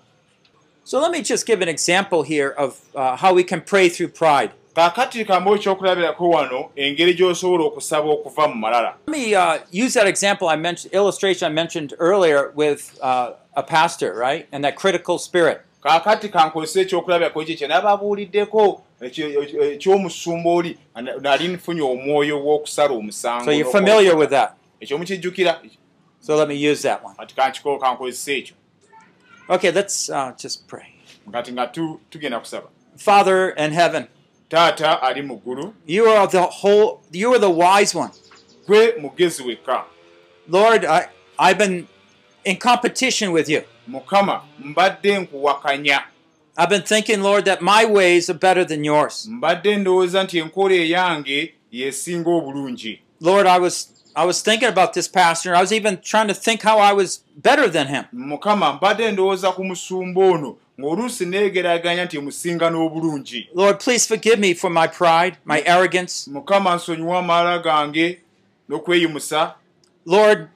So 0.86 1.00
let 1.00 1.10
me 1.10 1.22
just 1.22 1.46
give 1.46 1.62
an 1.62 1.68
example 1.68 2.22
here 2.22 2.50
of 2.58 2.76
uh, 2.94 3.16
how 3.16 3.32
we 3.32 3.42
can 3.42 3.62
pray 3.62 3.88
through 3.88 4.08
pride. 4.12 4.50
Kaakati 4.74 5.24
kambe 5.24 5.50
ekyokulabirako 5.50 6.30
wano 6.30 6.70
engeri 6.76 7.14
gy'osobola 7.14 7.64
okusaba 7.64 8.08
okuva 8.10 8.48
mu 8.48 8.54
malala 8.54 8.94
Let 9.06 9.16
me 9.18 9.34
uh, 9.34 9.58
use 9.86 9.94
that 9.94 10.06
example 10.06 10.48
I 10.48 10.56
mentioned, 10.56 10.94
illustration 10.94 11.50
I 11.52 11.54
mentioned 11.54 11.94
earlier 11.98 12.50
with 12.56 12.98
uh, 13.02 13.32
a 13.56 13.62
pastor, 13.62 14.14
right? 14.14 14.48
And 14.52 14.64
that 14.64 14.76
critical 14.76 15.18
spirit. 15.18 15.60
kaakati 15.82 16.28
kankozesa 16.28 16.80
ekyokulabirako 16.80 17.42
ekyo 17.42 17.56
kye 17.56 17.66
nababuuliddeko 17.68 18.82
ekyo- 19.00 19.72
ekyomusumba 19.72 20.50
oli 20.50 20.78
na- 20.94 21.16
nali 21.20 21.48
nfunye 21.48 21.82
omwoyo 21.82 22.44
w'okusala 22.44 22.94
omusango 22.94 23.44
So 23.44 23.50
you're 23.50 23.72
familiar 23.72 24.16
with 24.16 24.30
that. 24.30 24.52
ekyo 24.80 24.98
mukijjukira 24.98 25.60
So 26.20 26.36
let 26.36 26.48
me 26.48 26.54
use 26.72 26.82
that 26.88 27.04
one. 27.04 27.14
kati 27.16 27.34
kankiko 27.34 27.78
kankozesa 27.78 28.32
ekyo 28.32 28.54
Okay, 29.48 29.70
let's 29.72 30.08
uh, 30.08 30.32
just 30.42 30.66
pray. 30.66 30.86
kati 31.32 31.52
nga 31.52 31.66
tu- 31.66 32.00
tugenda 32.10 32.40
kusaba 32.40 32.68
Father 32.96 33.48
in 33.58 33.72
heaven, 33.72 34.06
taata 34.54 35.02
ali 35.02 35.22
mu 35.22 35.36
ggulu 35.36 35.74
you 35.86 36.06
are 36.08 36.26
the 36.30 36.38
whole, 36.40 36.98
you 37.12 37.30
are 37.32 37.40
the 37.40 37.50
wise 37.50 37.98
one. 37.98 38.10
gwe 38.66 38.94
mugezi 39.00 39.42
wekka 39.42 39.84
Lord, 40.48 40.84
I, 40.84 41.06
I've 41.38 41.58
been 41.58 41.86
in 42.44 42.56
competition 42.56 43.32
with 43.32 43.48
you. 43.48 43.62
mukama 43.88 44.42
mbadde 44.58 45.18
nkuwakanya 45.18 46.02
I've 46.56 46.68
been 46.70 46.82
thinking, 46.82 47.20
Lord, 47.22 47.44
that 47.46 47.60
my 47.62 47.84
ways 47.84 48.30
are 48.30 48.38
better 48.38 48.66
than 48.66 48.84
yours. 48.84 49.26
mbadde 49.30 49.76
ndowooza 49.76 50.24
nti 50.24 50.38
enkola 50.38 50.74
eyange 50.74 51.54
yesinga 51.72 52.30
obulungi 52.30 53.00
Lord, 53.20 53.46
I 53.46 53.58
was 53.58 53.88
I 54.16 54.26
was 54.26 54.42
thinking 54.42 54.68
about 54.68 54.92
this 54.92 55.08
pastor. 55.08 55.56
I 55.56 55.60
was 55.60 55.72
even 55.72 55.96
trying 56.00 56.28
to 56.28 56.34
think 56.34 56.62
how 56.62 56.78
I 56.78 56.92
was 56.92 57.20
better 57.36 57.68
than 57.68 57.86
him. 57.88 58.04
Ng'oluusi 60.80 61.26
neegeraganya 61.26 62.04
nti 62.04 62.18
musinga 62.18 62.70
n'obulungi 62.70 63.48
Lord, 63.54 63.78
please 63.84 64.06
forgive 64.08 64.38
me 64.38 64.54
for 64.54 64.70
my 64.70 64.86
pride, 64.88 65.36
my 65.44 65.62
arrogance. 65.66 66.30
mukama 66.30 66.74
nsonyiwa 66.76 67.18
amala 67.18 67.58
gange 67.58 68.18
n'okweyimusa 68.68 69.54
Lord, 70.06 70.48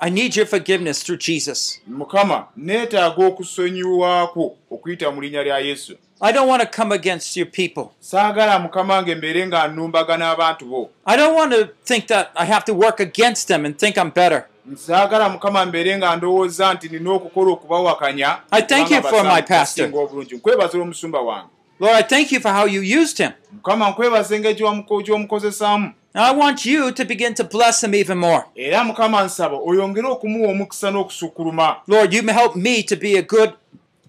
I 0.00 0.10
need 0.10 0.36
your 0.36 0.46
forgiveness 0.46 1.02
through 1.04 1.18
Jesus. 1.20 1.80
mukama 1.86 2.46
neetaaga 2.56 3.26
okusonyiwako 3.26 4.56
okuyita 4.70 5.10
mu 5.10 5.20
linnya 5.20 5.42
lya 5.42 5.58
yesu 5.58 5.96
I 6.20 6.32
don't 6.32 6.48
want 6.48 6.60
to 6.62 6.68
come 6.68 6.92
against 6.94 7.36
your 7.36 7.46
people. 7.46 7.84
saagala 8.00 8.58
mukama 8.58 9.02
nge 9.02 9.14
mbeere 9.14 9.46
nga 9.46 9.68
nnumbagana 9.68 10.30
abantu 10.30 10.64
bo 10.66 10.90
I 11.06 11.16
don't 11.16 11.34
want 11.34 11.52
to 11.52 11.68
think 11.84 12.06
that 12.06 12.30
I 12.36 12.44
have 12.44 12.64
to 12.64 12.74
work 12.74 13.00
against 13.00 13.48
them 13.48 13.64
and 13.64 13.78
think 13.78 13.96
I'm 13.96 14.10
better. 14.10 14.46
Nsaagala 14.72 15.28
mukama 15.28 15.66
mbeere 15.66 15.98
nga 15.98 16.16
ndowooza 16.16 16.74
nti 16.74 16.88
nina 16.88 17.12
okukola 17.12 17.50
okubawakanya 17.52 18.36
I 18.50 18.62
thank 18.62 18.90
you 18.90 19.02
for 19.02 19.24
my 19.24 19.42
pastor. 19.42 19.84
basinga 19.84 19.98
obulungi 20.00 20.34
nkwebaza 20.34 20.78
omusumba 20.78 21.20
wange 21.20 21.48
Lord, 21.80 21.94
I 21.96 22.02
thank 22.02 22.32
you 22.32 22.40
for 22.40 22.52
how 22.52 22.66
you 22.66 23.00
used 23.02 23.18
him. 23.18 23.30
mukama 23.52 23.90
nkwebaza 23.90 24.36
engeri 24.36 24.54
gy'omuko- 24.54 25.02
gy'omukozesaamu 25.02 25.92
And 26.14 26.24
I 26.24 26.32
want 26.36 26.66
you 26.66 26.90
to 26.92 27.04
begin 27.04 27.34
to 27.34 27.44
bless 27.44 27.84
him 27.84 27.94
even 27.94 28.18
more. 28.18 28.42
era 28.54 28.84
mukama 28.84 29.22
nsaba 29.24 29.56
oyongere 29.66 30.06
okumuwa 30.08 30.50
omukisa 30.50 30.90
n'okusukkuluma 30.90 31.76
Lord, 31.86 32.14
you 32.14 32.22
help 32.22 32.56
me 32.56 32.82
to 32.82 32.96
be 32.96 33.18
a 33.18 33.22
good 33.22 33.50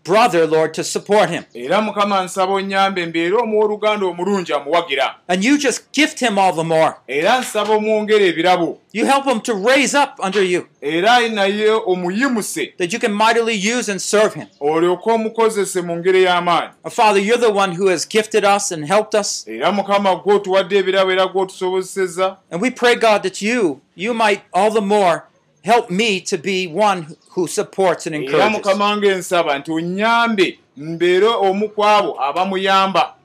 brother, 0.04 0.48
Lord, 0.48 0.74
to 0.74 0.84
support 0.84 1.30
him. 1.30 1.44
era 1.54 1.82
mukama 1.82 2.24
nsaba 2.24 2.54
onyambe 2.54 3.06
mbeere 3.06 3.36
omuwooluganda 3.36 4.06
omulungi 4.06 4.54
amuwagira 4.54 5.16
And 5.28 5.44
you 5.44 5.58
just 5.58 5.82
gift 5.94 6.20
him 6.20 6.38
all 6.38 6.54
the 6.56 6.64
more. 6.64 6.94
era 7.08 7.40
nsaba 7.40 7.74
omwongere 7.76 8.28
ebirabo 8.28 8.78
You 8.94 9.06
help 9.06 9.26
him 9.26 9.40
to 9.42 9.54
raise 9.54 9.94
up 9.98 10.20
under 10.20 10.42
you, 10.44 10.66
era 10.82 11.30
naye 11.30 11.70
omuyimuse 11.86 12.74
that 12.78 12.92
you 12.94 13.00
can 13.00 13.12
mightily 13.14 13.54
use 13.78 13.92
and 13.92 14.02
serve 14.02 14.34
him. 14.34 14.48
olyoke 14.60 15.12
omukozese 15.12 15.82
mu 15.82 15.96
ngeri 15.96 16.24
y'amaanyi 16.24 16.70
Uh, 16.86 16.90
Father, 16.90 17.22
you're 17.22 17.38
the 17.48 17.52
one 17.54 17.76
who 17.76 17.88
has 17.90 18.06
gifted 18.10 18.44
us 18.46 18.72
and 18.72 18.86
helped 18.88 19.14
us. 19.20 19.46
era 19.48 19.72
mukama 19.72 20.16
gw'otuwadde 20.16 20.78
ebirabo 20.78 21.12
era 21.12 21.28
gw'otusobozeseza 21.28 22.38
And 22.52 22.62
we 22.62 22.72
pray, 22.72 22.96
God, 22.96 23.24
that 23.24 23.42
you, 23.42 23.82
you 23.96 24.14
might 24.14 24.42
all 24.54 24.72
the 24.72 24.82
more 24.82 25.24
help 25.64 25.90
me 25.90 26.22
to 26.22 26.38
be 26.38 26.68
one 26.68 27.06
who 27.36 27.48
supports 27.48 28.08
and 28.08 28.16
era 28.16 28.24
encourages. 28.26 28.52
mukama 28.58 28.86
wange 28.86 29.16
nsaba 29.16 29.60
nti 29.60 29.72
onyambe 29.72 30.60
mbeere 30.78 31.26
omu 31.28 31.70
ku 31.70 31.84
abo 31.86 32.22
abamuyamba 32.24 33.16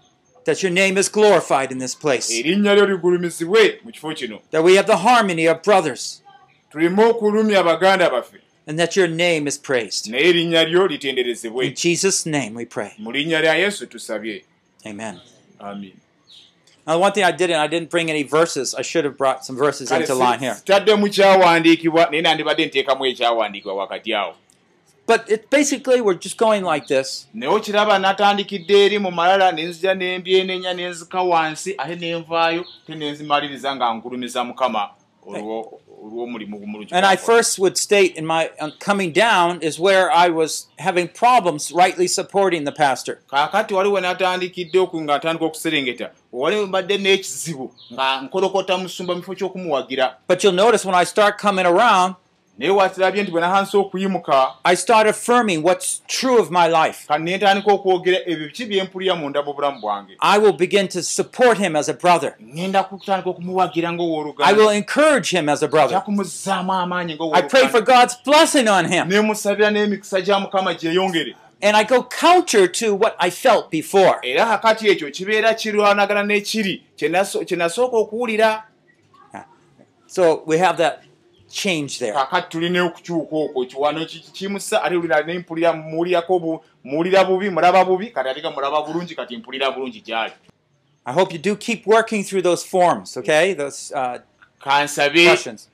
That 0.45 0.62
your 0.62 0.72
name 0.72 1.01
is 1.01 1.09
glorified 1.12 1.72
in 1.72 1.78
this 1.78 1.95
place. 1.97 2.30
erinnya 2.39 2.74
lyo 2.74 2.87
ligulumizibwe 2.87 3.80
mu 3.85 3.91
kifo 3.93 4.14
kino 4.14 4.41
That 4.51 4.64
we 4.64 4.74
have 4.76 4.87
the 4.87 4.97
harmony 4.97 5.47
of 5.49 5.62
brothers. 5.62 6.22
tuleme 6.72 7.05
okulumya 7.05 7.62
baganda 7.62 8.11
baffe 8.11 8.41
And 8.66 8.78
that 8.78 8.97
your 8.97 9.09
name 9.09 9.47
is 9.49 9.59
praised. 9.59 10.07
naye 10.11 10.28
erinnya 10.28 10.64
lyo 10.64 10.87
litenderezebwe 10.87 11.66
In 11.66 11.74
Jesus' 11.74 12.26
name 12.26 12.51
we 12.55 12.64
pray. 12.66 12.91
mu 12.99 13.12
linnya 13.12 13.41
lya 13.41 13.55
yesu 13.55 13.87
tusabye 13.87 14.45
Amen. 14.87 15.18
Now, 16.87 16.99
one 16.99 17.12
thing 17.12 17.24
I 17.24 17.30
didn't, 17.32 17.57
I 17.57 17.66
didn't 17.66 17.89
bring 17.91 18.11
any 18.11 18.22
verses. 18.24 18.74
I 18.74 18.82
should 18.82 19.05
have 19.05 19.16
brought 19.16 19.45
some 19.45 19.57
verses 19.57 19.91
into 20.03 20.14
line 20.14 20.39
here. 20.41 20.57
But 25.07 25.30
it 25.30 25.51
basically, 25.51 26.01
we're 26.01 26.14
just 26.14 26.39
going 26.39 26.62
like 26.64 26.87
this. 26.87 27.26
And 35.27 37.07
I 37.07 37.16
first 37.16 37.59
would 37.59 37.79
state 37.79 38.16
in 38.16 38.27
my 38.27 38.51
uh, 38.61 38.70
coming 38.79 39.12
down 39.12 39.62
is 39.62 39.79
where 39.79 40.11
I 40.12 40.29
was 40.29 40.66
having 40.79 41.09
problems 41.09 41.72
rightly 41.72 42.07
supporting 42.07 42.64
the 42.64 42.72
pastor. 42.72 43.20
kaakati 43.31 43.75
waliwo 43.75 44.01
natandikidde 44.01 44.79
oku 44.79 45.03
nga 45.03 45.18
ntandika 45.18 45.45
okuserengeta. 45.45 46.11
Wali 46.33 46.66
mbadde 46.66 46.99
n'ekizibu 46.99 47.72
nga 47.93 48.20
nkolokota 48.20 48.79
musumba 48.79 49.14
mu 49.14 49.20
kifo 49.20 49.35
ky'okumuwagira. 49.35 50.14
But 50.29 50.45
you'll 50.45 50.57
notice 50.57 50.85
when 50.85 50.95
I 50.95 51.05
start 51.05 51.39
coming 51.39 51.66
around, 51.66 52.14
naye 52.59 52.70
watirabye 52.70 53.22
nti 53.22 53.30
bwe 53.32 53.40
nahansa 53.40 53.78
okuyimuka 53.78 54.46
I 54.64 54.76
start 54.76 55.07
affirming 55.09 55.62
what's 55.62 56.02
true 56.07 56.38
of 56.40 56.50
my 56.50 56.68
life. 56.68 57.07
kati 57.09 57.22
ne 57.22 57.36
ntandika 57.36 57.72
okwogera 57.72 58.18
ebyo 58.26 58.46
biki 58.46 58.64
bye 58.66 58.82
mpulira 58.82 59.14
munda 59.16 59.42
mu 59.42 59.52
bulamu 59.55 59.80
bwange 59.80 60.16
I 60.20 60.38
will 60.38 60.52
begin 60.52 60.88
to 60.88 61.02
support 61.02 61.59
him 61.59 61.76
as 61.76 61.88
a 61.88 61.94
brother. 61.94 62.34
ŋŋenda 62.42 62.84
kutandika 62.84 63.30
okumuwagira 63.30 63.88
I 63.88 63.92
will 63.92 63.98
ng'owooluganda 63.98 64.74
encourage 64.74 65.30
him 65.38 65.48
as 65.48 65.62
a 65.62 65.68
brother. 65.68 65.88
kyakumuzaamu 65.90 66.72
amaanyi 66.72 67.12
I 67.32 67.42
pray 67.42 67.68
for 67.68 67.80
ng'owooluganda 67.80 67.84
God's 67.86 68.16
blessing 68.24 68.68
on 68.68 68.84
him. 68.88 69.09
nemusabira 69.09 69.70
n'emikisa 69.70 70.20
gya 70.20 70.38
mukama 70.40 70.74
gyeyongere 70.74 71.34
And 71.62 71.76
I 71.76 71.84
go 71.84 72.02
counter 72.02 72.66
to 72.68 72.94
what 72.94 73.16
I 73.18 73.30
felt 73.30 73.70
before. 73.70 74.18
era 74.22 74.46
kakati 74.46 74.88
ekyo 74.88 75.11
kibeera 75.11 75.55
kirwanagana 75.55 76.22
n'ekiri 76.22 76.82
kye 76.96 77.09
nasooka 77.57 77.96
okuwulira 77.96 78.62
So 80.07 80.42
we 80.46 80.59
have 80.59 80.76
that 80.76 81.02
change 81.55 81.98
there. 81.98 82.12
kakati 82.12 82.48
tulina 82.48 82.84
okukyuka 82.84 83.36
okwo 83.36 83.64
kiwano 83.66 84.05
ki- 84.07 84.24
kimusa 84.32 84.82
ate 84.82 84.94
lulira 84.94 85.22
nempulira 85.22 85.72
muwulirako 85.72 86.62
muwulira 86.84 87.24
bubi 87.24 87.50
mulaba 87.50 87.84
bubi 87.84 88.07
kati 88.11 88.28
ate 88.28 88.40
ga 88.40 88.50
mulaba 88.50 88.82
bulungi 88.82 89.14
kati 89.14 89.36
mpulira 89.36 89.70
bulungi 89.70 90.00
gyali 90.00 90.32
I 91.07 91.12
hope 91.12 91.32
you 91.34 91.38
do 91.38 91.55
keep 91.57 91.86
working 91.86 92.24
through 92.24 92.40
those 92.42 92.64
forms, 92.64 93.16
okay? 93.18 93.52
Those 93.55 93.92
uh, 93.94 94.18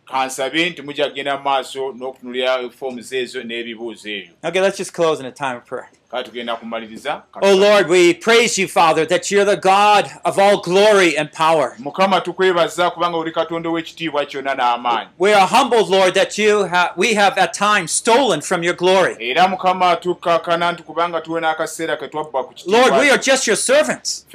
kansabe 0.07 0.71
nti 0.71 0.83
mujja 0.83 1.09
kugenda 1.09 1.37
mu 1.37 1.43
maaso 1.45 1.93
n'okutunulira 1.93 2.71
foomuzi 2.71 3.17
ezo 3.17 3.43
n'ebibuuzo 3.43 4.09
ebyo 4.11 4.33
Okay, 4.45 4.61
let's 4.61 4.77
just 4.79 4.93
close 4.93 5.21
in 5.21 5.27
a 5.27 5.33
time 5.33 5.57
of 5.57 5.65
prayer. 5.65 5.89
Oh 7.43 7.55
Lord, 7.57 7.89
we 7.89 8.15
praise 8.15 8.59
you, 8.59 8.69
Father, 8.69 9.07
that 9.07 9.31
you're 9.31 9.45
the 9.45 9.57
God 9.57 10.11
of 10.25 10.39
all 10.39 10.61
glory 10.61 11.17
and 11.19 11.31
power. 11.33 11.75
We 15.19 15.33
are 15.35 15.47
humbled, 15.47 15.89
Lord, 15.89 16.15
that 16.15 16.39
you 16.39 16.67
ha- 16.67 16.93
we 16.97 17.15
have 17.15 17.39
at 17.39 17.55
times 17.55 17.93
stolen 17.93 18.41
from 18.43 18.63
your 18.65 18.75
glory. 18.77 19.17
Lord, 22.67 22.93
we 23.01 23.11
are 23.11 23.19
just 23.23 23.47
your 23.47 23.57
servants. 23.57 24.27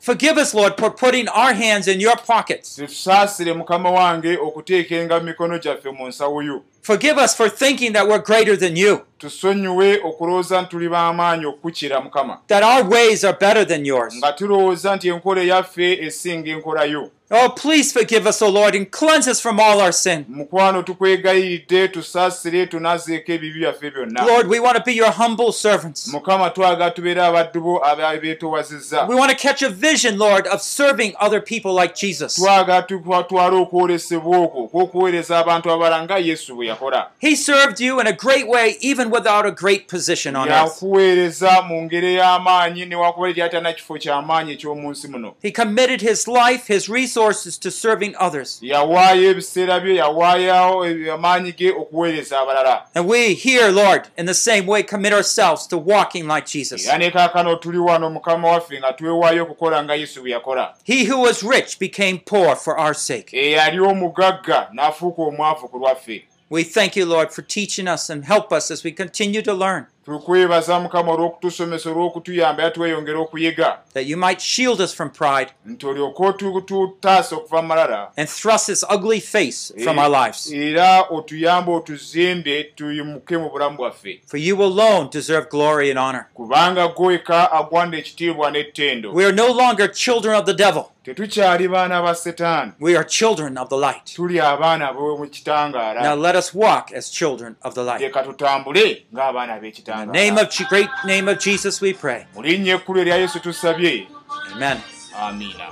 Forgive 0.00 0.38
us, 0.38 0.54
Lord, 0.54 0.78
for 0.78 0.90
putting 0.90 1.28
our 1.28 1.52
hands 1.54 1.88
in 1.88 2.00
your 2.00 2.16
pockets. 2.16 2.76
tusaasire 2.76 3.52
mukama 3.52 3.90
wange 3.90 4.36
okuteekenga 4.36 5.18
mu 5.20 5.24
mikono 5.26 5.58
gyaffe 5.58 5.90
mu 5.90 6.08
nsawo 6.08 6.42
yo 6.42 6.62
Forgive 6.82 7.18
us 7.24 7.34
for 7.36 7.50
thinking 7.50 7.92
that 7.92 8.08
we're 8.08 8.22
greater 8.22 8.56
than 8.56 8.76
you, 8.76 9.00
tusonyiwe 9.18 10.00
okulowooza 10.04 10.60
nti 10.62 10.70
tuli 10.70 10.88
b'amaanyi 10.88 11.46
okukukira 11.46 12.00
mukama 12.00 12.38
that 12.46 12.62
our 12.62 12.84
ways 12.90 13.24
are 13.24 13.36
better 13.40 13.66
than 13.66 13.86
yours. 13.86 14.14
nga 14.16 14.32
tulowooza 14.32 14.96
nti 14.96 15.08
enkola 15.08 15.42
eyaffe 15.42 15.92
esinga 16.06 16.50
enkola 16.50 16.84
yo 16.84 17.10
Oh, 17.30 17.50
please 17.54 17.92
forgive 17.92 18.26
us, 18.26 18.40
O 18.40 18.48
Lord, 18.48 18.74
and 18.74 18.90
cleanse 18.90 19.28
us 19.28 19.38
from 19.38 19.60
all 19.60 19.80
our 19.82 19.92
sin. 19.92 20.24
mukwano 20.28 20.82
tukwegayiridde 20.82 21.88
tusaasire 21.88 22.66
tunazeeko 22.66 23.32
ebibi 23.32 23.60
byaffe 23.60 23.90
byonna 23.90 24.26
Lord, 24.26 24.48
we 24.48 24.60
want 24.60 24.76
to 24.78 24.82
be 24.82 24.94
your 24.94 25.10
humble 25.12 25.52
servants. 25.52 26.08
mukama 26.12 26.50
twagala 26.50 26.90
tubeere 26.90 27.22
abaddu 27.22 27.60
bo 27.60 27.84
abeetowazizza 27.84 29.06
We 29.08 29.14
want 29.14 29.30
to 29.30 29.36
catch 29.36 29.62
a 29.62 29.68
vision, 29.68 30.18
Lord, 30.18 30.46
of 30.46 30.62
serving 30.62 31.14
other 31.20 31.40
people 31.42 31.74
like 31.74 31.94
Jesus. 31.94 32.34
twagala 32.36 32.82
twatwale 32.82 33.56
okwolesebwa 33.56 34.38
okwo 34.38 34.64
okw'okuweereza 34.64 35.38
abantu 35.38 35.70
abalala 35.70 36.02
nga 36.04 36.18
yesu 36.18 36.54
bwe 36.56 36.66
yakola 36.66 37.10
He 37.18 37.36
served 37.36 37.80
you 37.80 38.00
in 38.00 38.06
a 38.06 38.12
great 38.12 38.48
way, 38.48 38.76
even 38.80 39.10
without 39.10 39.44
a 39.46 39.50
great 39.50 39.86
position 39.88 40.34
on 40.36 40.48
earth. 40.48 40.64
yakuweereza 40.74 41.62
mu 41.62 41.82
ngeri 41.82 42.14
ey'amaanyi 42.14 42.86
newakuba 42.86 43.28
eri 43.28 43.42
atalina 43.42 43.72
kifo 43.72 43.98
ky'amaanyi 43.98 44.52
eky'omu 44.52 44.90
nsi 44.90 45.08
muno 45.08 45.34
He 45.42 45.50
committed 45.52 46.00
his 46.00 46.26
life, 46.28 46.72
his 46.74 46.88
resources 46.88 47.17
to 47.60 47.70
serving 47.70 48.14
others. 48.18 48.58
yawaayo 48.62 49.30
ebiseera 49.30 49.80
bye 49.80 49.94
yawaayawo 49.96 50.84
amaanyi 51.14 51.52
ge 51.52 51.70
okuweereza 51.70 52.40
abalala 52.40 52.84
And 52.94 53.06
we 53.08 53.34
here, 53.34 53.70
Lord, 53.70 54.08
in 54.16 54.26
the 54.26 54.34
same 54.34 54.66
way, 54.66 54.82
commit 54.82 55.12
ourselves 55.12 55.66
to 55.68 55.78
walking 55.78 56.26
like 56.26 56.46
Jesus. 56.46 56.86
era 56.86 56.98
ne 56.98 57.10
kaakano 57.10 57.56
tuli 57.60 57.78
wano 57.78 58.10
mukama 58.10 58.48
waffe 58.48 58.78
nga 58.78 58.92
twewaayo 58.92 59.42
okukola 59.42 59.84
nga 59.84 59.94
yesu 59.94 60.20
bwe 60.22 60.30
yakola 60.30 60.74
He 60.84 61.04
who 61.04 61.18
was 61.20 61.42
rich 61.42 61.78
became 61.78 62.18
poor 62.18 62.56
for 62.56 62.78
our 62.78 62.94
sake. 62.94 63.36
eyali 63.36 63.80
omugagga 63.80 64.68
n'afuuka 64.72 65.22
omwavu 65.22 65.68
ku 65.68 65.78
lwaffe 65.78 66.24
We 66.50 66.64
thank 66.64 66.96
you, 66.96 67.04
Lord, 67.04 67.30
for 67.30 67.42
teaching 67.42 67.86
us 67.86 68.08
and 68.08 68.24
help 68.24 68.52
us 68.54 68.70
as 68.70 68.82
we 68.82 68.90
continue 68.90 69.42
to 69.42 69.52
learn, 69.52 69.86
tukwebaza 70.08 70.80
mukama 70.80 71.12
olw'okutusomesa 71.12 71.90
olw'okutuyamba 71.90 72.62
era 72.62 72.70
tweyongera 72.70 73.18
okuyiga 73.18 73.78
that 73.94 74.06
you 74.06 74.16
might 74.16 74.40
shield 74.40 74.80
us 74.80 74.94
from 74.94 75.10
pride 75.10 75.50
nti 75.66 75.86
olyoke 75.86 76.22
otutaasa 76.22 77.36
okuva 77.36 77.62
mu 77.62 77.68
malala 77.68 78.10
and 78.16 78.28
thrust 78.28 78.66
his 78.66 78.84
ugly 78.94 79.20
face 79.20 79.72
from 79.84 79.98
our 79.98 80.10
lives. 80.24 80.52
era 80.52 81.02
otuyambe 81.10 81.72
otuzimbe 81.72 82.64
tuyimuke 82.64 83.38
mu 83.38 83.50
bulamu 83.50 83.76
bwaffe 83.76 84.20
For 84.26 84.40
you 84.40 84.62
alone 84.62 85.08
deserve 85.12 85.46
glory 85.50 85.90
and 85.90 85.98
honor. 85.98 86.26
kubanga 86.34 86.88
gweka 86.88 87.52
agwanda 87.52 87.98
ekitiibwa 87.98 88.50
n'ettendo 88.50 89.12
We 89.12 89.24
are 89.24 89.36
no 89.36 89.52
longer 89.52 89.92
children 89.92 90.34
of 90.34 90.46
the 90.46 90.54
devil. 90.54 90.84
Tetukyali 91.14 91.68
baana 91.68 92.02
ba 92.02 92.14
setaani 92.14 92.72
We 92.80 92.96
are 92.96 93.04
children 93.04 93.58
of 93.58 93.68
the 93.68 93.76
light. 93.76 94.04
tuli 94.14 94.40
abaana 94.40 94.92
b'omu 94.92 95.24
Now 95.24 95.30
kitangaala 95.30 96.14
let 96.16 96.36
us 96.36 96.54
walk 96.54 96.92
as 96.92 97.10
children 97.10 97.56
of 97.62 97.74
the 97.74 97.82
light. 97.82 98.00
leka 98.00 98.22
tutambule 98.22 99.06
ng'abaana 99.14 99.56
In 99.56 99.60
the 99.60 100.06
name 100.12 100.34
b'ekitangaala 100.36 100.42
of 100.42 100.68
great 100.68 100.90
name 101.04 101.28
of 101.28 101.38
Jesus 101.38 101.80
we 101.80 101.92
pray. 101.92 102.26
mu 102.34 102.42
linnya 102.42 102.74
ekkulu 102.76 103.00
erya 103.00 103.16
yesu 103.16 103.40
tusabye 103.40 104.06
Amen. 104.54 104.78
amiina 105.20 105.68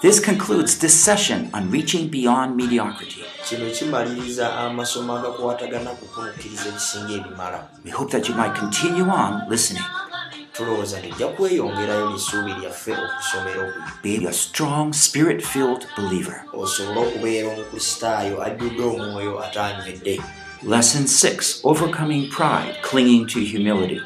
This 0.00 0.20
concludes 0.20 0.78
this 0.78 0.92
session 0.92 1.48
on 1.54 1.70
reaching 1.70 2.08
beyond 2.08 2.54
mediocrity. 2.56 3.24
We 7.84 7.90
hope 7.90 8.10
that 8.10 8.28
you 8.28 8.34
might 8.34 8.54
continue 8.54 9.04
on 9.08 9.48
listening. 9.48 9.82
Tulowooza 10.56 11.00
tujja 11.00 11.26
kweyongerayo 11.28 12.10
n'essuubi 12.10 12.52
lyaffe 12.60 12.92
okusomera 12.92 13.60
okuli 13.68 14.20
Be 14.20 14.26
a 14.28 14.32
strong, 14.32 14.92
spirit 14.94 15.42
filled 15.42 15.86
believer. 15.96 16.42
osobole 16.52 17.00
okubeera 17.08 17.48
omukristaayo 17.52 18.42
ajjudde 18.42 18.82
omwoyo 18.82 19.44
atanywedde 19.44 20.20
Lesson 20.62 21.02
6 21.04 21.60
Overcoming 21.64 22.30
Pride, 22.30 22.74
Clinging 22.82 23.26
to 23.26 23.40
Humility. 23.40 24.00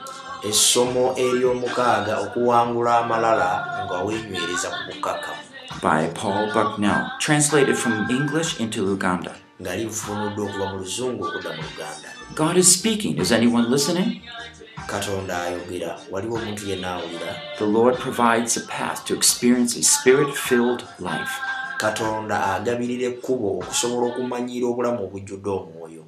essomo 0.48 1.14
ery'omukaaga 1.16 2.18
okuwangula 2.18 2.98
amalala 2.98 3.50
nga 3.86 3.98
weenywereza 4.04 4.68
ku 4.70 4.80
bukkakkamu 4.88 5.42
by 5.82 6.06
Paul 6.14 6.50
Bucknell, 6.52 7.06
translated 7.20 7.76
from 7.76 8.10
English 8.10 8.60
into 8.60 8.82
Luganda. 8.82 9.32
nga 9.62 9.76
livunuddwa 9.76 10.44
okuva 10.48 10.66
mu 10.72 10.78
luzungu 10.78 11.24
okudda 11.24 11.50
mu 11.56 11.62
luganda 11.62 12.08
God 12.34 12.56
is 12.56 12.72
speaking. 12.78 13.18
Is 13.18 13.32
anyone 13.32 13.68
listening? 13.70 14.22
Katonda 14.90 15.42
ayogera 15.42 15.90
waliwo 16.10 16.36
omuntu 16.38 16.62
yenna 16.70 16.88
awulira 16.94 17.32
The 17.58 17.66
Lord 17.66 17.94
provides 17.98 18.56
a 18.56 18.64
path 18.66 19.04
to 19.06 19.14
experience 19.14 19.72
a 19.78 19.82
spirit 19.82 20.34
filled 20.34 20.82
life. 20.98 21.34
katonda 21.80 22.36
agabirira 22.54 23.04
ekkubo 23.10 23.48
okusobola 23.58 24.04
okumanyiira 24.10 24.66
obulamu 24.68 25.00
obujjudde 25.04 25.50
omwoyo 25.58 26.04